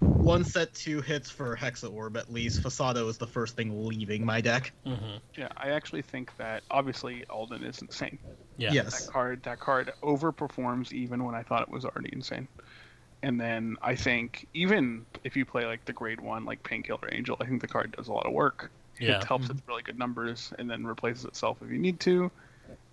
one 0.00 0.44
set 0.44 0.72
two 0.74 1.00
hits 1.00 1.30
for 1.30 1.56
Hexa 1.56 1.92
Orb 1.92 2.16
at 2.16 2.32
least. 2.32 2.62
Fasado 2.62 3.08
is 3.08 3.18
the 3.18 3.26
first 3.26 3.56
thing 3.56 3.86
leaving 3.86 4.24
my 4.24 4.40
deck. 4.40 4.72
hmm 4.84 5.16
Yeah, 5.36 5.48
I 5.56 5.70
actually 5.70 6.02
think 6.02 6.36
that 6.36 6.62
obviously 6.70 7.24
Alden 7.30 7.62
is 7.64 7.80
insane. 7.80 8.18
Yeah. 8.58 8.72
Yes. 8.72 9.06
That 9.06 9.12
card 9.12 9.42
that 9.44 9.60
card 9.60 9.92
overperforms 10.02 10.92
even 10.92 11.24
when 11.24 11.34
I 11.34 11.42
thought 11.42 11.62
it 11.62 11.70
was 11.70 11.84
already 11.84 12.10
insane. 12.12 12.48
And 13.22 13.40
then 13.40 13.76
I 13.82 13.94
think 13.94 14.46
even 14.54 15.06
if 15.24 15.36
you 15.36 15.44
play 15.44 15.64
like 15.66 15.84
the 15.84 15.92
grade 15.92 16.20
one 16.20 16.44
like 16.44 16.62
Painkiller 16.62 17.08
Angel, 17.12 17.36
I 17.40 17.46
think 17.46 17.60
the 17.60 17.68
card 17.68 17.92
does 17.96 18.08
a 18.08 18.12
lot 18.12 18.26
of 18.26 18.32
work. 18.32 18.70
Yeah. 19.00 19.18
It 19.18 19.24
helps 19.24 19.48
with 19.48 19.60
really 19.66 19.82
good 19.82 19.98
numbers 19.98 20.52
and 20.58 20.70
then 20.70 20.86
replaces 20.86 21.24
itself 21.24 21.58
if 21.62 21.70
you 21.70 21.78
need 21.78 22.00
to. 22.00 22.30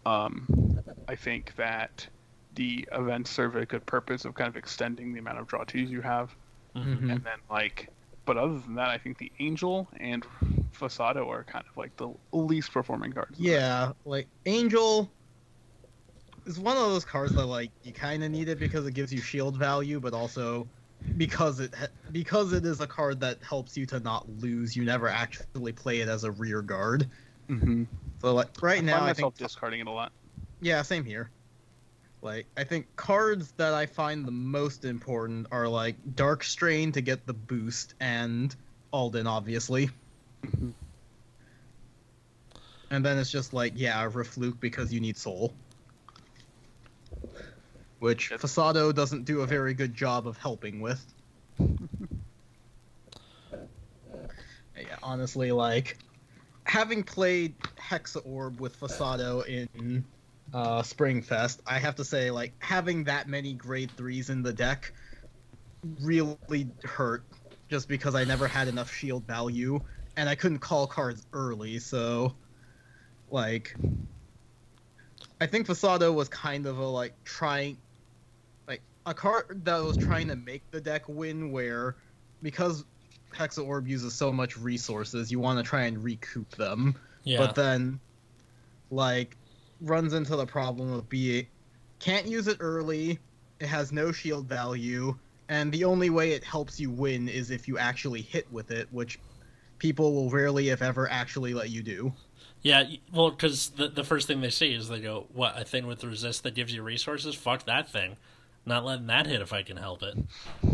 Um, 0.05 0.81
I 1.07 1.15
think 1.15 1.55
that 1.55 2.07
the 2.53 2.87
events 2.91 3.31
serve 3.31 3.55
a 3.55 3.65
good 3.65 3.85
purpose 3.85 4.25
of 4.25 4.33
kind 4.35 4.47
of 4.49 4.55
extending 4.55 5.13
the 5.13 5.19
amount 5.19 5.39
of 5.39 5.47
draw 5.47 5.63
twos 5.63 5.91
you 5.91 6.01
have. 6.01 6.35
Mhm. 6.75 7.11
And 7.11 7.23
then 7.23 7.39
like 7.49 7.89
but 8.25 8.37
other 8.37 8.57
than 8.59 8.75
that 8.75 8.89
I 8.89 8.97
think 8.97 9.17
the 9.17 9.31
Angel 9.39 9.89
and 9.97 10.23
Fasado 10.73 11.27
are 11.27 11.43
kind 11.43 11.65
of 11.69 11.77
like 11.77 11.95
the 11.97 12.13
least 12.31 12.71
performing 12.71 13.11
cards. 13.11 13.37
Yeah, 13.39 13.91
like 14.05 14.27
Angel 14.45 15.11
is 16.45 16.59
one 16.59 16.77
of 16.77 16.83
those 16.83 17.05
cards 17.05 17.33
that 17.33 17.45
like 17.45 17.71
you 17.83 17.93
kind 17.93 18.23
of 18.23 18.31
need 18.31 18.49
it 18.49 18.59
because 18.59 18.85
it 18.85 18.93
gives 18.93 19.13
you 19.13 19.21
shield 19.21 19.57
value, 19.57 19.99
but 19.99 20.13
also 20.13 20.67
because 21.17 21.59
it 21.59 21.73
ha- 21.75 21.87
because 22.11 22.53
it 22.53 22.65
is 22.65 22.79
a 22.81 22.87
card 22.87 23.19
that 23.21 23.43
helps 23.43 23.77
you 23.77 23.85
to 23.87 23.99
not 23.99 24.29
lose. 24.29 24.75
You 24.75 24.83
never 24.83 25.07
actually 25.07 25.73
play 25.73 25.99
it 25.99 26.07
as 26.07 26.23
a 26.23 26.31
rear 26.31 26.61
guard. 26.61 27.09
Mm-hmm. 27.49 27.83
So 28.21 28.33
like 28.33 28.49
right 28.61 28.79
I 28.79 28.81
now, 28.83 28.93
find 28.93 29.05
I 29.05 29.07
myself 29.09 29.35
think 29.35 29.37
discarding 29.37 29.81
it 29.81 29.87
a 29.87 29.91
lot. 29.91 30.11
yeah, 30.61 30.81
same 30.81 31.03
here. 31.05 31.29
Like 32.23 32.47
I 32.55 32.63
think 32.63 32.95
cards 32.95 33.51
that 33.57 33.73
I 33.73 33.85
find 33.85 34.25
the 34.25 34.31
most 34.31 34.85
important 34.85 35.47
are 35.51 35.67
like 35.67 35.97
Dark 36.15 36.45
Strain 36.45 36.93
to 36.93 37.01
get 37.01 37.27
the 37.27 37.33
boost 37.33 37.95
and 37.99 38.55
Alden, 38.93 39.27
obviously. 39.27 39.89
Mhm. 40.45 40.73
And 42.89 43.05
then 43.05 43.17
it's 43.17 43.29
just 43.29 43.53
like, 43.53 43.73
yeah, 43.75 44.07
Refluke 44.09 44.61
because 44.61 44.93
you 44.93 45.01
need 45.01 45.17
soul. 45.17 45.53
Which 47.99 48.31
Yep. 48.31 48.39
Fasado 48.39 48.95
doesn't 48.95 49.25
do 49.25 49.41
a 49.41 49.47
very 49.47 49.73
good 49.73 49.93
job 49.93 50.25
of 50.25 50.37
helping 50.37 50.79
with. 50.79 51.05
yeah, 54.77 54.97
honestly, 55.01 55.51
like 55.51 55.97
having 56.65 57.03
played 57.03 57.57
Hexa 57.77 58.21
Orb 58.25 58.61
with 58.61 58.79
Fasado 58.79 59.45
in 59.45 60.05
uh, 60.53 60.81
Springfest, 60.81 61.59
I 61.65 61.79
have 61.79 61.95
to 61.95 62.05
say, 62.05 62.31
like 62.31 62.53
having 62.59 63.05
that 63.05 63.27
many 63.27 63.53
grade 63.53 63.91
threes 63.97 64.29
in 64.29 64.43
the 64.43 64.53
deck 64.53 64.93
really 66.01 66.67
hurt 66.83 67.23
just 67.69 67.87
because 67.87 68.15
I 68.15 68.23
never 68.23 68.47
had 68.47 68.67
enough 68.67 68.93
shield 68.93 69.25
value 69.25 69.81
and 70.15 70.29
I 70.29 70.35
couldn't 70.35 70.59
call 70.59 70.85
cards 70.85 71.25
early, 71.33 71.79
so 71.79 72.35
like 73.29 73.75
I 75.41 75.47
think 75.47 75.67
Fasado 75.67 76.13
was 76.13 76.29
kind 76.29 76.65
of 76.67 76.77
a 76.77 76.85
like 76.85 77.15
trying 77.23 77.77
like 78.67 78.81
a 79.05 79.13
card 79.13 79.65
that 79.65 79.77
was 79.77 79.97
trying 79.97 80.27
to 80.27 80.35
make 80.35 80.69
the 80.71 80.79
deck 80.79 81.09
win 81.09 81.51
where 81.51 81.95
because 82.43 82.85
Hexa 83.33 83.65
Orb 83.65 83.87
uses 83.87 84.13
so 84.13 84.31
much 84.31 84.55
resources, 84.57 85.31
you 85.31 85.39
want 85.39 85.57
to 85.57 85.63
try 85.63 85.83
and 85.83 86.03
recoup 86.03 86.49
them. 86.51 86.95
Yeah. 87.23 87.39
But 87.39 87.55
then 87.55 87.99
like 88.91 89.35
runs 89.83 90.13
into 90.13 90.35
the 90.35 90.45
problem 90.45 90.91
of 90.91 91.07
being 91.09 91.45
can't 92.03 92.27
use 92.27 92.47
it 92.49 92.57
early, 92.59 93.17
it 93.61 93.67
has 93.67 93.93
no 93.93 94.11
shield 94.11 94.45
value, 94.45 95.17
and 95.47 95.71
the 95.71 95.85
only 95.85 96.09
way 96.09 96.31
it 96.31 96.43
helps 96.43 96.77
you 96.77 96.89
win 96.89 97.29
is 97.29 97.49
if 97.49 97.65
you 97.65 97.77
actually 97.77 98.21
hit 98.21 98.51
with 98.51 98.71
it, 98.71 98.89
which 98.91 99.19
people 99.77 100.13
will 100.13 100.29
rarely, 100.29 100.67
if 100.67 100.81
ever, 100.81 101.09
actually 101.09 101.53
let 101.53 101.69
you 101.69 101.81
do. 101.81 102.11
Yeah, 102.61 102.83
well, 103.13 103.31
because 103.31 103.69
the 103.69 103.87
the 103.87 104.03
first 104.03 104.27
thing 104.27 104.41
they 104.41 104.49
see 104.49 104.73
is 104.73 104.89
they 104.89 104.99
go, 104.99 105.27
"What 105.33 105.59
a 105.59 105.63
thing 105.63 105.87
with 105.87 106.03
resist 106.03 106.43
that 106.43 106.55
gives 106.55 106.73
you 106.73 106.83
resources? 106.83 107.35
Fuck 107.35 107.65
that 107.65 107.89
thing! 107.89 108.17
Not 108.65 108.83
letting 108.83 109.07
that 109.07 109.27
hit 109.27 109.41
if 109.41 109.53
I 109.53 109.63
can 109.63 109.77
help 109.77 110.03
it." 110.03 110.17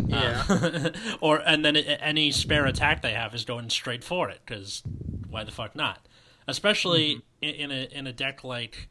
Yeah. 0.08 0.44
Uh, 0.50 0.90
or 1.22 1.38
and 1.46 1.64
then 1.64 1.76
it, 1.76 2.00
any 2.02 2.32
spare 2.32 2.66
attack 2.66 3.04
they 3.04 3.14
have 3.14 3.36
is 3.36 3.46
going 3.46 3.70
straight 3.70 4.04
for 4.04 4.30
it 4.30 4.42
because 4.46 4.82
why 5.30 5.44
the 5.44 5.52
fuck 5.52 5.76
not? 5.76 6.08
Especially 6.48 7.22
in, 7.42 7.56
in 7.56 7.72
a 7.72 7.84
in 7.92 8.08
a 8.08 8.14
deck 8.14 8.44
like, 8.44 8.90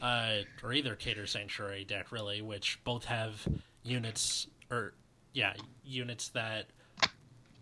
uh, 0.00 0.38
or 0.62 0.72
either 0.72 0.96
Keter 0.96 1.28
Sanctuary 1.28 1.84
deck 1.84 2.12
really, 2.12 2.42
which 2.42 2.78
both 2.84 3.04
have 3.04 3.46
units 3.82 4.46
or 4.70 4.94
yeah 5.32 5.54
units 5.84 6.28
that 6.28 6.66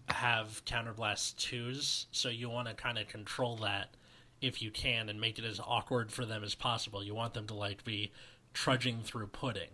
have 0.09 0.63
counterblast 0.65 1.37
twos, 1.37 2.07
so 2.13 2.29
you 2.29 2.49
want 2.49 2.69
to 2.69 2.75
kind 2.75 2.99
of 2.99 3.09
control 3.09 3.57
that 3.57 3.89
if 4.41 4.63
you 4.63 4.71
can 4.71 5.09
and 5.09 5.21
make 5.21 5.39
it 5.39 5.45
as 5.45 5.61
awkward 5.61 6.11
for 6.13 6.25
them 6.25 6.45
as 6.45 6.55
possible. 6.55 7.03
You 7.03 7.15
want 7.15 7.35
them 7.35 7.47
to 7.49 7.55
like 7.55 7.85
be 7.85 8.13
trudging 8.55 9.01
through 9.03 9.29
pudding. 9.29 9.71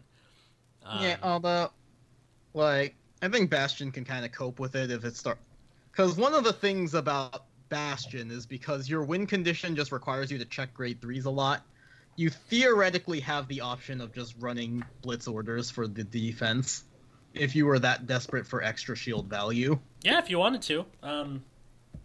Um, 0.85 1.03
yeah, 1.03 1.17
although, 1.23 1.71
like, 2.53 2.95
I 3.23 3.29
think 3.29 3.51
Bastion 3.51 3.91
can 3.91 4.05
kind 4.05 4.25
of 4.25 4.33
cope 4.33 4.59
with 4.59 4.75
it 4.75 4.91
if 4.91 5.05
it 5.05 5.17
start. 5.17 5.39
Because 5.91 6.17
one 6.17 6.35
of 6.35 6.45
the 6.45 6.53
things 6.53 6.95
about 6.95 7.45
Bastion 7.69 8.31
is 8.31 8.45
because 8.45 8.89
your 8.89 9.05
win 9.05 9.27
condition 9.27 9.75
just 9.77 9.93
requires 9.93 10.31
you 10.31 10.39
to 10.39 10.45
check 10.45 10.75
grade 10.75 11.01
threes 11.01 11.25
a 11.25 11.31
lot. 11.31 11.65
You 12.17 12.31
theoretically 12.31 13.21
have 13.21 13.49
the 13.49 13.61
option 13.61 14.01
of 14.01 14.13
just 14.13 14.35
running 14.39 14.85
blitz 15.03 15.27
orders 15.27 15.71
for 15.71 15.89
the 15.89 16.05
defense 16.05 16.85
if 17.35 17.57
you 17.57 17.67
were 17.67 17.79
that 17.81 18.07
desperate 18.07 18.47
for 18.47 18.63
extra 18.63 18.97
shield 18.97 19.29
value. 19.29 19.79
yeah, 20.03 20.19
if 20.19 20.31
you 20.31 20.39
wanted 20.39 20.63
to. 20.63 20.87
Um, 21.03 21.43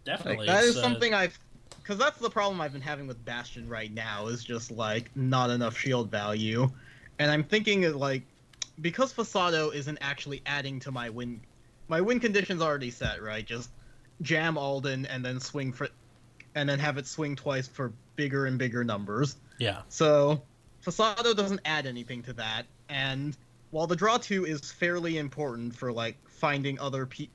definitely. 0.03 0.47
Like, 0.47 0.55
that 0.55 0.63
is 0.63 0.77
uh, 0.77 0.81
something 0.81 1.13
I've, 1.13 1.37
because 1.77 1.97
that's 1.97 2.17
the 2.17 2.29
problem 2.29 2.59
I've 2.61 2.73
been 2.73 2.81
having 2.81 3.07
with 3.07 3.23
Bastion 3.23 3.69
right 3.69 3.93
now 3.93 4.27
is 4.27 4.43
just 4.43 4.71
like 4.71 5.15
not 5.15 5.49
enough 5.49 5.77
shield 5.77 6.09
value, 6.09 6.71
and 7.19 7.29
I'm 7.29 7.43
thinking 7.43 7.85
of 7.85 7.95
like, 7.95 8.23
because 8.81 9.13
Fasado 9.13 9.73
isn't 9.73 9.97
actually 10.01 10.41
adding 10.45 10.79
to 10.81 10.91
my 10.91 11.09
win, 11.09 11.41
my 11.87 12.01
win 12.01 12.19
condition's 12.19 12.61
already 12.61 12.91
set, 12.91 13.21
right? 13.21 13.45
Just 13.45 13.69
jam 14.21 14.57
Alden 14.57 15.05
and 15.05 15.23
then 15.23 15.39
swing 15.39 15.73
for, 15.73 15.89
and 16.55 16.67
then 16.67 16.79
have 16.79 16.97
it 16.97 17.05
swing 17.05 17.35
twice 17.35 17.67
for 17.67 17.93
bigger 18.15 18.45
and 18.45 18.57
bigger 18.57 18.83
numbers. 18.83 19.35
Yeah. 19.59 19.81
So 19.89 20.41
Fasado 20.83 21.35
doesn't 21.35 21.61
add 21.65 21.85
anything 21.85 22.23
to 22.23 22.33
that, 22.33 22.65
and 22.87 23.37
while 23.71 23.87
the 23.87 23.95
draw 23.95 24.17
two 24.17 24.45
is 24.45 24.71
fairly 24.71 25.17
important 25.17 25.75
for 25.75 25.91
like 25.91 26.17
finding 26.27 26.79
other 26.79 27.05
pe- 27.05 27.29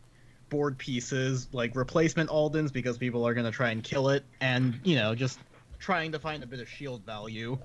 board 0.48 0.78
pieces, 0.78 1.48
like 1.52 1.76
replacement 1.76 2.30
Aldens 2.30 2.72
because 2.72 2.98
people 2.98 3.26
are 3.26 3.34
gonna 3.34 3.52
try 3.52 3.70
and 3.70 3.82
kill 3.82 4.08
it, 4.08 4.24
and 4.40 4.80
you 4.84 4.96
know 4.96 5.14
just 5.14 5.40
trying 5.78 6.12
to 6.12 6.18
find 6.18 6.42
a 6.42 6.46
bit 6.46 6.60
of 6.60 6.68
shield 6.68 7.04
value. 7.04 7.58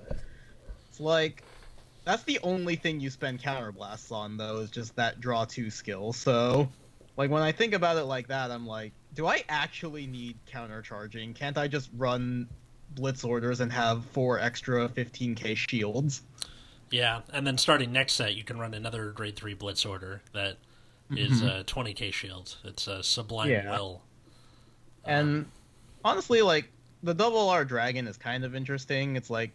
It's 0.88 1.00
like 1.00 1.44
that's 2.04 2.24
the 2.24 2.38
only 2.42 2.76
thing 2.76 3.00
you 3.00 3.10
spend 3.10 3.40
counterblasts 3.42 4.12
on 4.12 4.36
though 4.36 4.58
is 4.58 4.70
just 4.70 4.96
that 4.96 5.20
draw 5.20 5.44
two 5.44 5.70
skill. 5.70 6.12
So 6.12 6.68
like 7.16 7.30
when 7.30 7.42
I 7.42 7.52
think 7.52 7.74
about 7.74 7.96
it 7.96 8.04
like 8.04 8.28
that, 8.28 8.50
I'm 8.50 8.66
like, 8.66 8.94
do 9.12 9.26
I 9.26 9.44
actually 9.48 10.06
need 10.06 10.38
countercharging? 10.46 11.34
Can't 11.34 11.58
I 11.58 11.68
just 11.68 11.90
run 11.94 12.48
blitz 12.90 13.24
orders 13.24 13.60
and 13.60 13.72
have 13.72 14.04
four 14.06 14.38
extra 14.38 14.88
15k 14.88 15.56
shields? 15.56 16.22
Yeah, 16.90 17.20
and 17.32 17.46
then 17.46 17.56
starting 17.58 17.92
next 17.92 18.14
set, 18.14 18.34
you 18.34 18.42
can 18.44 18.58
run 18.58 18.74
another 18.74 19.10
grade 19.12 19.36
three 19.36 19.54
blitz 19.54 19.84
order 19.86 20.22
that 20.32 20.56
is 21.10 21.42
Mhm. 21.42 21.60
uh, 21.60 21.62
20k 21.64 22.10
shield. 22.12 22.56
It's 22.64 22.86
a 22.88 23.02
sublime 23.02 23.50
Yeah. 23.50 23.70
will. 23.70 24.02
And 25.04 25.46
honestly, 26.04 26.42
like 26.42 26.70
the 27.02 27.14
double 27.14 27.48
R 27.48 27.64
dragon 27.64 28.06
is 28.06 28.16
kind 28.16 28.44
of 28.44 28.54
interesting. 28.54 29.16
It's 29.16 29.30
like, 29.30 29.52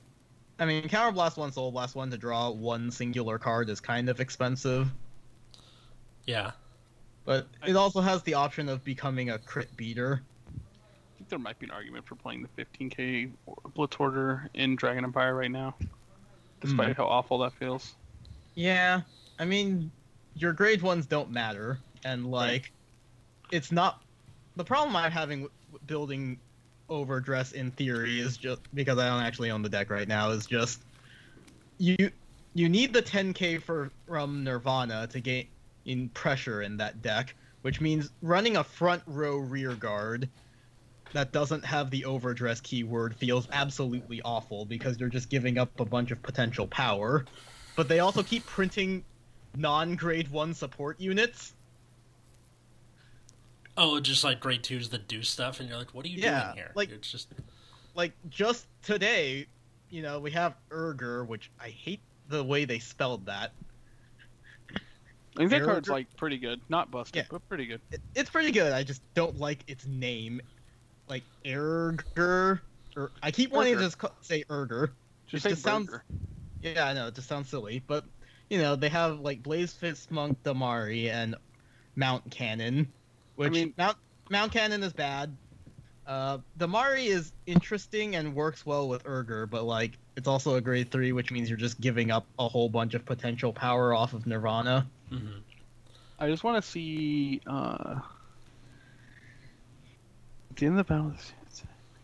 I 0.60 0.66
mean, 0.66 0.88
counterblast 0.88 1.38
one, 1.38 1.52
soul 1.52 1.72
blast 1.72 1.96
one 1.96 2.10
to 2.12 2.18
draw 2.18 2.50
one 2.50 2.90
singular 2.92 3.38
card 3.38 3.70
is 3.70 3.80
kind 3.82 4.10
of 4.10 4.20
expensive, 4.20 4.90
Yeah, 6.26 6.52
but 7.26 7.48
it 7.68 7.76
also 7.76 8.02
has 8.02 8.24
the 8.24 8.34
option 8.36 8.70
of 8.70 8.84
becoming 8.84 9.30
a 9.30 9.38
crit 9.38 9.76
beater. 9.78 10.24
I 11.26 11.28
think 11.28 11.30
there 11.30 11.40
might 11.40 11.58
be 11.58 11.66
an 11.66 11.72
argument 11.72 12.06
for 12.06 12.14
playing 12.14 12.44
the 12.44 12.64
15k 12.64 13.32
Blitz 13.74 13.96
Order 13.98 14.48
in 14.54 14.76
Dragon 14.76 15.04
Empire 15.04 15.34
right 15.34 15.50
now, 15.50 15.74
despite 16.62 16.90
hmm. 16.90 17.02
how 17.02 17.08
awful 17.08 17.40
that 17.40 17.54
feels. 17.54 17.96
Yeah, 18.54 19.02
I 19.40 19.46
mean, 19.46 19.90
your 20.36 20.54
grade 20.54 20.84
ones 20.84 21.08
don't 21.08 21.32
matter, 21.32 21.80
and 22.04 22.30
like, 22.30 22.72
it's 23.52 23.72
not. 23.72 24.04
The 24.56 24.64
problem 24.64 24.96
I'm 24.96 25.12
having 25.12 25.42
with 25.72 25.88
building 25.88 26.38
overdress 26.90 27.54
in 27.54 27.72
theory 27.72 28.20
is 28.20 28.38
just 28.38 28.62
because 28.76 29.00
I 29.00 29.08
don't 29.08 29.24
actually 29.24 29.50
own 29.50 29.64
the 29.64 29.70
deck 29.70 29.90
right 29.90 30.08
now. 30.08 30.30
Is 30.30 30.46
just 30.46 30.80
you 31.80 32.12
you 32.54 32.70
need 32.70 32.94
the 32.94 33.02
10k 33.02 33.64
for 33.64 33.90
from 34.08 34.44
Nirvana 34.44 35.08
to 35.08 35.20
gain 35.20 35.48
in 35.86 36.10
pressure 36.10 36.62
in 36.62 36.78
that 36.78 37.02
deck, 37.02 37.34
which 37.64 37.82
means 37.82 38.12
running 38.22 38.58
a 38.58 38.64
front 38.64 39.02
row 39.08 39.38
rear 39.38 39.74
guard 39.74 40.30
that 41.16 41.32
doesn't 41.32 41.64
have 41.64 41.90
the 41.92 42.04
overdress 42.04 42.60
keyword 42.60 43.16
feels 43.16 43.48
absolutely 43.54 44.22
awful 44.24 44.66
because 44.66 45.00
you're 45.00 45.08
just 45.10 45.30
giving 45.30 45.58
up 45.58 45.80
a 45.80 45.86
bunch 45.86 46.12
of 46.12 46.22
potential 46.22 46.68
power. 46.68 47.24
But 47.78 47.88
they 47.88 48.00
also 48.00 48.22
keep 48.22 48.46
printing 48.46 49.06
non-grade 49.56 50.28
one 50.30 50.54
support 50.54 51.00
units. 51.00 51.54
Oh, 53.78 54.00
just 54.02 54.24
like 54.26 54.42
grade 54.42 54.64
twos 54.64 54.90
that 54.90 55.08
do 55.08 55.22
stuff, 55.24 55.60
and 55.62 55.70
you're 55.70 55.78
like, 55.78 55.94
what 55.94 56.06
are 56.06 56.10
you 56.10 56.22
Yeah, 56.22 56.46
doing 56.48 56.56
here? 56.58 56.72
like- 56.76 56.92
it's 56.92 57.10
just 57.12 57.30
Like 57.94 58.12
just 58.30 58.68
today, 58.82 59.48
you 59.90 60.02
know, 60.02 60.20
we 60.20 60.32
have 60.32 60.56
Urger, 60.70 61.26
which 61.26 61.50
I 61.62 61.70
hate 61.70 62.02
the 62.28 62.44
way 62.44 62.66
they 62.66 62.80
spelled 62.80 63.26
that. 63.28 63.54
I 64.74 64.80
think 65.38 65.50
that 65.52 65.64
card's 65.64 65.88
like 65.88 66.14
pretty 66.18 66.38
good, 66.38 66.60
not 66.68 66.92
busted, 66.92 67.16
Yeah. 67.16 67.24
but 67.32 67.48
pretty 67.48 67.66
good. 67.66 67.80
It, 67.92 68.02
it's 68.14 68.30
pretty 68.30 68.52
good. 68.52 68.74
I 68.74 68.84
just 68.84 69.02
don't 69.14 69.38
like 69.40 69.64
its 69.68 69.86
name, 69.86 70.42
like 71.08 71.24
Erger. 71.46 72.62
Or 72.96 73.12
I 73.22 73.32
keep 73.32 73.52
wanting 73.52 73.76
to 73.76 73.82
just 73.82 73.98
ca- 73.98 74.12
say 74.22 74.44
Erger. 74.50 74.92
Just 75.28 75.46
It 75.46 75.50
say 75.50 75.50
just 75.52 75.64
sounds- 75.64 75.88
burger. 75.88 76.04
Yeah, 76.62 76.88
I 76.88 76.94
know 76.94 77.08
it 77.08 77.16
just 77.16 77.28
sounds 77.28 77.50
silly, 77.50 77.84
but 77.86 78.06
you 78.50 78.58
know 78.58 78.76
they 78.76 78.90
have 78.90 79.20
like 79.20 79.44
Blaze 79.44 79.74
Fist 79.74 80.10
Monk 80.12 80.42
Damari 80.44 81.10
and 81.12 81.36
Mount 81.96 82.30
Cannon, 82.32 82.92
which 83.36 83.52
mean- 83.54 83.74
Mount 83.78 83.98
Mount 84.30 84.52
Cannon 84.52 84.82
is 84.84 84.94
bad. 84.94 85.36
Uh, 86.08 86.38
Damari 86.60 87.06
is 87.08 87.34
interesting 87.48 88.16
and 88.16 88.36
works 88.36 88.66
well 88.66 88.88
with 88.88 89.06
Erger, 89.08 89.46
but 89.48 89.64
like 89.64 89.98
it's 90.16 90.28
also 90.28 90.56
a 90.56 90.62
grade 90.62 90.90
three, 90.92 91.12
which 91.12 91.32
means 91.32 91.50
you're 91.50 91.58
just 91.58 91.80
giving 91.82 92.12
up 92.12 92.26
a 92.40 92.48
whole 92.48 92.70
bunch 92.70 92.94
of 92.94 93.06
potential 93.06 93.52
power 93.52 93.94
off 93.94 94.14
of 94.14 94.26
Nirvana. 94.26 94.88
mhm. 95.12 95.42
I 96.18 96.30
just 96.30 96.44
want 96.46 96.64
to 96.64 96.70
see. 96.70 97.42
Uh, 97.46 97.96
at 98.00 98.02
the 100.56 100.66
end 100.66 100.80
of 100.80 100.88
the 100.88 100.94
battle. 100.94 101.14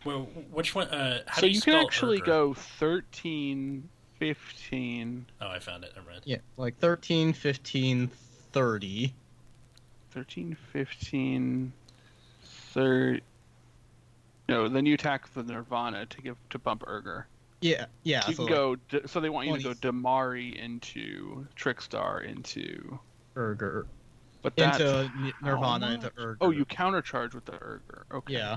well, 0.04 0.22
which 0.50 0.74
one? 0.74 0.88
Uh, 0.88 1.22
how 1.26 1.36
so 1.36 1.40
do 1.42 1.48
you, 1.48 1.54
you, 1.54 1.60
can 1.60 1.74
actually 1.74 2.20
Urger? 2.20 2.26
go 2.26 2.54
13, 2.54 3.88
15, 4.18 5.26
Oh, 5.40 5.48
I 5.48 5.58
found 5.58 5.84
it. 5.84 5.92
I 5.96 6.00
read. 6.08 6.22
Yeah, 6.24 6.38
like 6.56 6.78
13, 6.78 7.32
15, 7.32 8.10
30. 8.52 9.14
13, 10.10 10.56
15, 10.72 11.72
30. 12.44 13.20
No, 14.48 14.68
then 14.68 14.86
you 14.86 14.94
attack 14.94 15.32
the 15.32 15.42
Nirvana 15.42 16.06
to 16.06 16.20
give 16.20 16.36
to 16.50 16.58
bump 16.58 16.82
Urger. 16.82 17.24
Yeah, 17.60 17.86
yeah. 18.02 18.26
you 18.28 18.34
so 18.34 18.44
can 18.44 18.54
go. 18.54 18.76
D- 18.90 19.00
so 19.06 19.20
they 19.20 19.30
want 19.30 19.48
you 19.48 19.56
to 19.56 19.62
go 19.62 19.72
Damari 19.74 20.54
into 20.56 21.46
Trickstar 21.56 22.24
into. 22.24 22.98
like 23.36 23.44
Urger 23.58 23.86
But 24.42 24.56
that's 24.56 24.80
into 24.80 25.10
Nirvana 25.42 25.86
how 25.86 25.92
into? 25.94 26.10
Urger. 26.10 26.36
Oh, 26.40 26.50
you 26.50 26.64
countercharge 26.64 27.34
with 27.34 27.44
the 27.44 27.52
Urger. 27.52 28.02
Okay. 28.12 28.34
Yeah. 28.34 28.56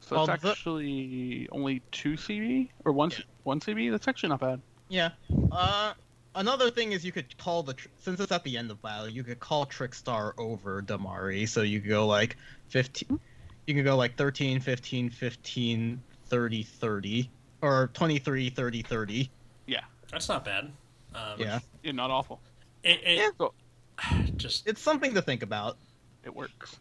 So 0.00 0.16
Well, 0.16 0.30
it's 0.30 0.42
the- 0.42 0.50
actually 0.50 1.48
only 1.50 1.82
two 1.90 2.16
CB 2.16 2.70
or 2.84 2.92
one 2.92 3.10
Yeah. 3.10 3.18
one 3.42 3.60
CB. 3.60 3.90
That's 3.90 4.06
actually 4.06 4.28
not 4.30 4.40
bad. 4.40 4.60
Yeah. 4.88 5.10
Uh, 5.50 5.94
another 6.36 6.70
thing 6.70 6.92
is 6.92 7.04
you 7.04 7.12
could 7.12 7.36
call 7.36 7.62
the 7.64 7.74
tr- 7.74 7.88
since 7.98 8.20
it's 8.20 8.30
at 8.32 8.44
the 8.44 8.56
end 8.56 8.70
of 8.70 8.80
battle, 8.80 9.08
you 9.08 9.24
could 9.24 9.40
call 9.40 9.66
Trickstar 9.66 10.32
over 10.38 10.82
Damari, 10.82 11.48
so 11.48 11.62
you 11.62 11.80
could 11.80 11.90
go 11.90 12.06
like 12.06 12.36
15. 12.68 13.18
You 13.66 13.74
can 13.74 13.84
go 13.84 13.96
like 13.96 14.16
13, 14.16 14.60
15, 14.60 15.10
15, 15.10 16.00
30, 16.26 16.62
30, 16.62 17.30
or 17.60 17.90
23, 17.92 18.50
30, 18.50 18.82
30. 18.82 19.30
Yeah. 19.66 19.80
That's 20.10 20.28
not 20.28 20.44
bad. 20.44 20.70
Um, 21.14 21.38
Yeah. 21.40 21.58
Yeah, 21.82 21.92
not 21.92 22.10
awful. 22.10 22.40
It, 22.84 23.00
it 23.04 23.16
Yeah. 23.18 23.30
So 23.36 23.52
just 24.36 24.66
It's 24.66 24.80
something 24.80 25.14
to 25.14 25.22
think 25.22 25.42
about. 25.42 25.76
it 26.24 26.34
works. 26.34 26.78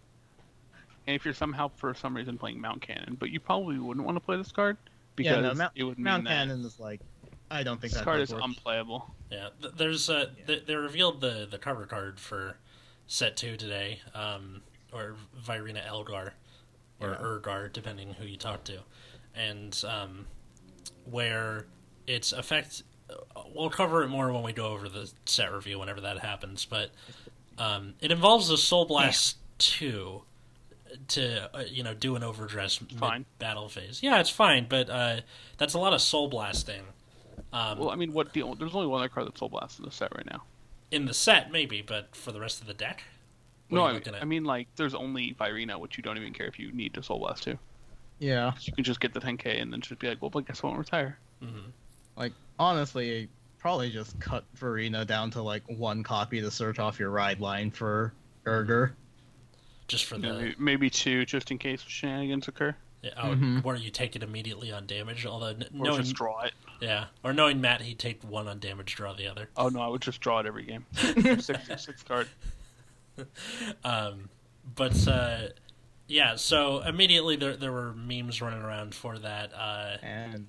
And 1.08 1.16
if 1.16 1.24
you're 1.24 1.34
somehow 1.34 1.70
for 1.70 1.94
some 1.94 2.16
reason 2.16 2.38
playing 2.38 2.60
Mount 2.60 2.82
Cannon, 2.82 3.16
but 3.20 3.30
you 3.30 3.40
probably 3.40 3.80
wouldn't 3.80 4.06
want 4.06 4.18
to 4.18 4.20
play 4.20 4.36
this 4.38 4.52
card 4.52 4.76
because 5.16 5.38
yeah, 5.38 5.42
no, 5.42 5.54
Mount, 5.54 5.72
it 5.76 5.84
would 5.84 5.98
mean 5.98 6.04
Mount 6.04 6.24
that 6.26 6.30
Cannon 6.32 6.66
is 6.66 6.80
like, 6.80 7.00
I 7.50 7.64
don't 7.64 7.80
think 7.80 7.94
this 7.94 8.00
that 8.02 8.04
card 8.04 8.20
is 8.20 8.34
work. 8.34 8.42
unplayable. 8.44 9.16
Yeah, 9.32 9.50
there's 9.78 10.10
uh, 10.10 10.26
th- 10.46 10.66
they 10.66 10.76
revealed 10.76 11.22
the 11.22 11.48
the 11.50 11.58
cover 11.58 11.86
card 11.86 12.20
for 12.20 12.58
set 13.08 13.38
two 13.38 13.56
today, 13.56 14.02
um, 14.14 14.62
or 14.92 15.16
Virina 15.46 15.86
Elgar, 15.88 16.34
or 17.00 17.10
Yeah. 17.12 17.18
Urgar, 17.22 17.72
depending 17.72 18.14
who 18.16 18.26
you 18.26 18.36
talk 18.36 18.66
to, 18.66 18.80
and 19.34 19.82
um, 19.88 20.26
where 21.10 21.68
its 22.06 22.34
effect. 22.34 22.84
We'll 23.54 23.70
cover 23.70 24.04
it 24.04 24.10
more 24.10 24.32
when 24.32 24.44
we 24.44 24.54
go 24.54 24.68
over 24.68 24.90
the 24.90 25.12
set 25.26 25.52
review, 25.54 25.80
whenever 25.80 26.02
that 26.02 26.20
happens. 26.20 26.66
But 26.66 26.92
um, 27.58 27.94
it 28.02 28.12
involves 28.12 28.50
the 28.50 28.58
Soul 28.58 28.86
Blast 28.86 29.38
two 29.58 30.24
to 31.10 31.56
uh, 31.56 31.64
you 31.70 31.84
know 31.84 31.94
do 31.94 32.16
an 32.16 32.24
overdress 32.24 32.78
Fine. 32.98 33.26
battle 33.40 33.70
phase. 33.70 34.02
Yeah, 34.04 34.20
it's 34.20 34.30
fine, 34.30 34.68
but 34.70 34.90
uh, 34.90 35.22
that's 35.58 35.74
a 35.74 35.80
lot 35.80 35.94
of 35.94 36.02
soul 36.02 36.28
blasting. 36.30 36.82
Um, 37.54 37.80
Well, 37.80 37.90
I 37.90 37.96
mean, 37.96 38.14
what 38.14 38.34
deal? 38.34 38.54
There's 38.56 38.76
only 38.76 38.88
one 38.88 39.00
other 39.00 39.10
card 39.10 39.28
that's 39.28 39.40
Soul 39.40 39.50
Blast 39.50 39.80
in 39.80 39.86
the 39.86 39.92
set 39.92 40.14
right 40.16 40.26
now. 40.30 40.44
in 40.92 41.06
the 41.06 41.14
set, 41.14 41.52
maybe, 41.52 41.82
but 41.82 42.16
for 42.16 42.32
the 42.32 42.40
rest 42.40 42.62
of 42.62 42.68
the 42.68 42.74
deck. 42.74 43.04
No, 43.70 43.86
I 43.86 43.94
mean. 43.94 44.04
I 44.22 44.26
mean, 44.26 44.44
like, 44.46 44.68
there's 44.78 44.94
only 44.96 45.34
Virina, 45.40 45.78
which 45.80 45.98
you 45.98 46.04
don't 46.04 46.18
even 46.18 46.32
care 46.34 46.48
if 46.48 46.58
you 46.58 46.72
need 46.72 46.94
to 46.94 47.04
Soul 47.04 47.20
Blast 47.20 47.44
to. 47.44 47.58
Yeah. 48.20 48.54
You 48.62 48.72
can 48.74 48.84
just 48.86 49.00
get 49.02 49.14
the 49.14 49.20
10k 49.20 49.62
and 49.62 49.72
then 49.74 49.82
just 49.82 50.00
be 50.00 50.08
like, 50.08 50.22
well, 50.22 50.30
but 50.30 50.46
guess 50.48 50.62
I 50.64 50.68
won't 50.68 50.80
retire. 50.80 51.18
Mhm. 51.44 51.72
Like, 52.60 52.66
honestly, 52.68 53.30
probably 53.60 53.90
just 53.92 54.20
cut 54.20 54.44
Verena 54.56 55.06
down 55.06 55.32
to 55.32 55.42
like 55.42 55.64
one 55.68 56.04
copy 56.04 56.42
to 56.42 56.52
search 56.52 56.80
off 56.80 57.00
your 57.00 57.10
ride 57.10 57.40
line 57.40 57.72
for 57.72 58.14
Urger. 58.46 58.92
just 59.88 60.06
for 60.06 60.18
the 60.18 60.34
Maybe, 60.34 60.56
maybe 60.60 60.90
two, 60.90 61.26
just 61.26 61.50
in 61.52 61.58
case 61.58 61.82
shenanigans 61.88 62.48
occur. 62.48 62.76
yeah, 63.02 63.12
oh, 63.18 63.30
Mhm. 63.30 63.64
where 63.64 63.76
you 63.76 63.90
take 63.90 64.16
it 64.16 64.24
immediately 64.24 64.72
on 64.72 64.86
damage. 64.86 65.26
Although 65.26 65.48
n- 65.48 65.64
Or 65.80 65.86
knowing 65.86 66.02
just 66.02 66.16
draw 66.16 66.42
it. 66.42 66.54
yeah, 66.82 67.06
or 67.24 67.32
knowing 67.34 67.62
Matt, 67.62 67.82
he'd 67.82 68.00
take 68.00 68.24
one 68.24 68.48
on 68.48 68.60
damage, 68.60 68.96
draw 68.96 69.14
the 69.14 69.28
other. 69.28 69.50
Oh 69.56 69.70
no, 69.70 69.82
I 69.82 69.88
would 69.88 70.02
just 70.02 70.20
draw 70.22 70.40
it 70.40 70.46
every 70.46 70.64
game. 70.66 70.86
six, 71.40 71.46
six 71.78 72.04
card. 72.04 72.28
Um, 73.84 74.30
but 74.76 75.08
uh, 75.08 75.48
yeah, 76.08 76.36
so 76.36 76.82
immediately 76.82 77.36
there 77.36 77.56
there 77.58 77.72
were 77.72 77.94
memes 77.94 78.42
running 78.42 78.62
around 78.62 78.94
for 78.94 79.18
that. 79.20 79.52
Uh, 79.54 79.98
And 80.04 80.46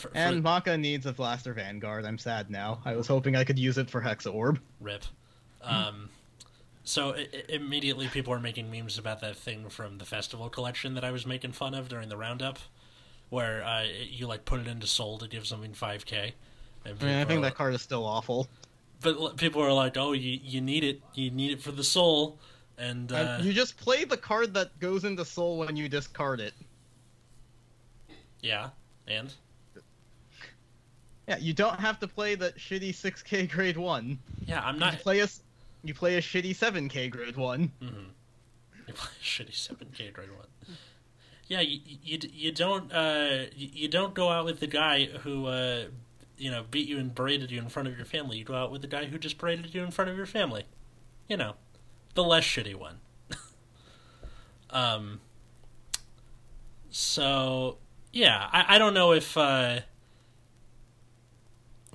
for, 0.00 0.08
for 0.08 0.16
and 0.16 0.42
Maka 0.42 0.76
needs 0.76 1.06
a 1.06 1.12
Blaster 1.12 1.52
Vanguard. 1.54 2.04
I'm 2.04 2.18
sad 2.18 2.50
now. 2.50 2.80
I 2.84 2.96
was 2.96 3.06
hoping 3.06 3.36
I 3.36 3.44
could 3.44 3.58
use 3.58 3.78
it 3.78 3.88
for 3.90 4.00
Hexa 4.00 4.32
Orb. 4.34 4.60
rip. 4.80 5.04
Um, 5.62 6.08
so 6.84 7.14
i 7.14 7.28
i- 7.32 7.44
immediately 7.50 8.08
people 8.08 8.32
are 8.32 8.40
making 8.40 8.70
memes 8.70 8.98
about 8.98 9.20
that 9.20 9.36
thing 9.36 9.68
from 9.68 9.98
the 9.98 10.04
festival 10.04 10.48
collection 10.48 10.94
that 10.94 11.04
I 11.04 11.10
was 11.10 11.26
making 11.26 11.52
fun 11.52 11.74
of 11.74 11.88
during 11.88 12.08
the 12.08 12.16
roundup, 12.16 12.58
where 13.28 13.62
uh, 13.62 13.84
you 14.08 14.26
like 14.26 14.44
put 14.44 14.60
it 14.60 14.66
into 14.66 14.86
Soul 14.86 15.18
to 15.18 15.28
give 15.28 15.46
something 15.46 15.74
five 15.74 16.04
k. 16.06 16.34
And 16.84 16.96
I 17.00 17.04
mean, 17.04 17.16
I 17.16 17.24
think 17.26 17.38
are 17.40 17.42
that 17.42 17.54
card 17.54 17.74
is 17.74 17.82
still 17.82 18.04
awful. 18.06 18.48
but 19.02 19.36
people 19.36 19.62
are 19.62 19.72
like, 19.72 19.96
"Oh, 19.98 20.12
you 20.12 20.40
you 20.42 20.60
need 20.62 20.82
it, 20.82 21.00
you 21.14 21.30
need 21.30 21.52
it 21.52 21.62
for 21.62 21.72
the 21.72 21.84
soul," 21.84 22.38
and 22.78 23.12
uh, 23.12 23.16
And 23.36 23.44
you 23.44 23.52
just 23.52 23.76
play 23.76 24.04
the 24.04 24.16
card 24.16 24.54
that 24.54 24.78
goes 24.80 25.04
into 25.04 25.24
Soul 25.26 25.58
when 25.58 25.76
you 25.76 25.88
discard 25.90 26.40
it. 26.40 26.54
yeah, 28.42 28.70
and 29.06 29.32
Yeah, 31.28 31.36
you 31.38 31.52
don't 31.52 31.78
have 31.78 32.00
to 32.00 32.08
play 32.08 32.34
that 32.36 32.58
shitty 32.58 32.90
6k 32.90 33.50
grade 33.50 33.76
1. 33.76 34.18
yeah, 34.46 34.60
I'm 34.64 34.78
not. 34.78 34.94
You 34.94 34.98
play 34.98 35.20
a, 35.20 35.28
you 35.84 35.94
play 35.94 36.16
a 36.16 36.20
shitty 36.20 36.56
7k 36.56 37.10
grade 37.10 37.36
1. 37.36 37.72
Mhm. 37.82 38.04
You 38.90 38.94
play 38.94 39.10
a 39.20 39.22
shitty 39.24 39.54
seven 39.54 39.86
K 39.92 40.10
grade 40.10 40.30
one. 40.32 40.76
Yeah, 41.46 41.60
you, 41.60 41.78
you 42.02 42.18
you 42.32 42.50
don't 42.50 42.92
uh 42.92 43.44
you 43.54 43.68
you 43.72 43.88
don't 43.88 44.14
go 44.14 44.30
out 44.30 44.44
with 44.44 44.58
the 44.58 44.66
guy 44.66 45.04
who 45.04 45.46
uh 45.46 45.84
you 46.36 46.50
know 46.50 46.64
beat 46.68 46.88
you 46.88 46.98
and 46.98 47.14
berated 47.14 47.52
you 47.52 47.60
in 47.60 47.68
front 47.68 47.86
of 47.86 47.96
your 47.96 48.04
family. 48.04 48.38
You 48.38 48.44
go 48.44 48.54
out 48.56 48.72
with 48.72 48.82
the 48.82 48.88
guy 48.88 49.04
who 49.04 49.16
just 49.16 49.38
berated 49.38 49.72
you 49.74 49.84
in 49.84 49.92
front 49.92 50.10
of 50.10 50.16
your 50.16 50.26
family. 50.26 50.64
You 51.28 51.36
know, 51.36 51.54
the 52.14 52.24
less 52.24 52.42
shitty 52.42 52.74
one. 52.74 52.98
um. 54.70 55.20
So 56.90 57.78
yeah, 58.12 58.48
I 58.52 58.74
I 58.74 58.78
don't 58.78 58.94
know 58.94 59.12
if 59.12 59.36
uh 59.36 59.80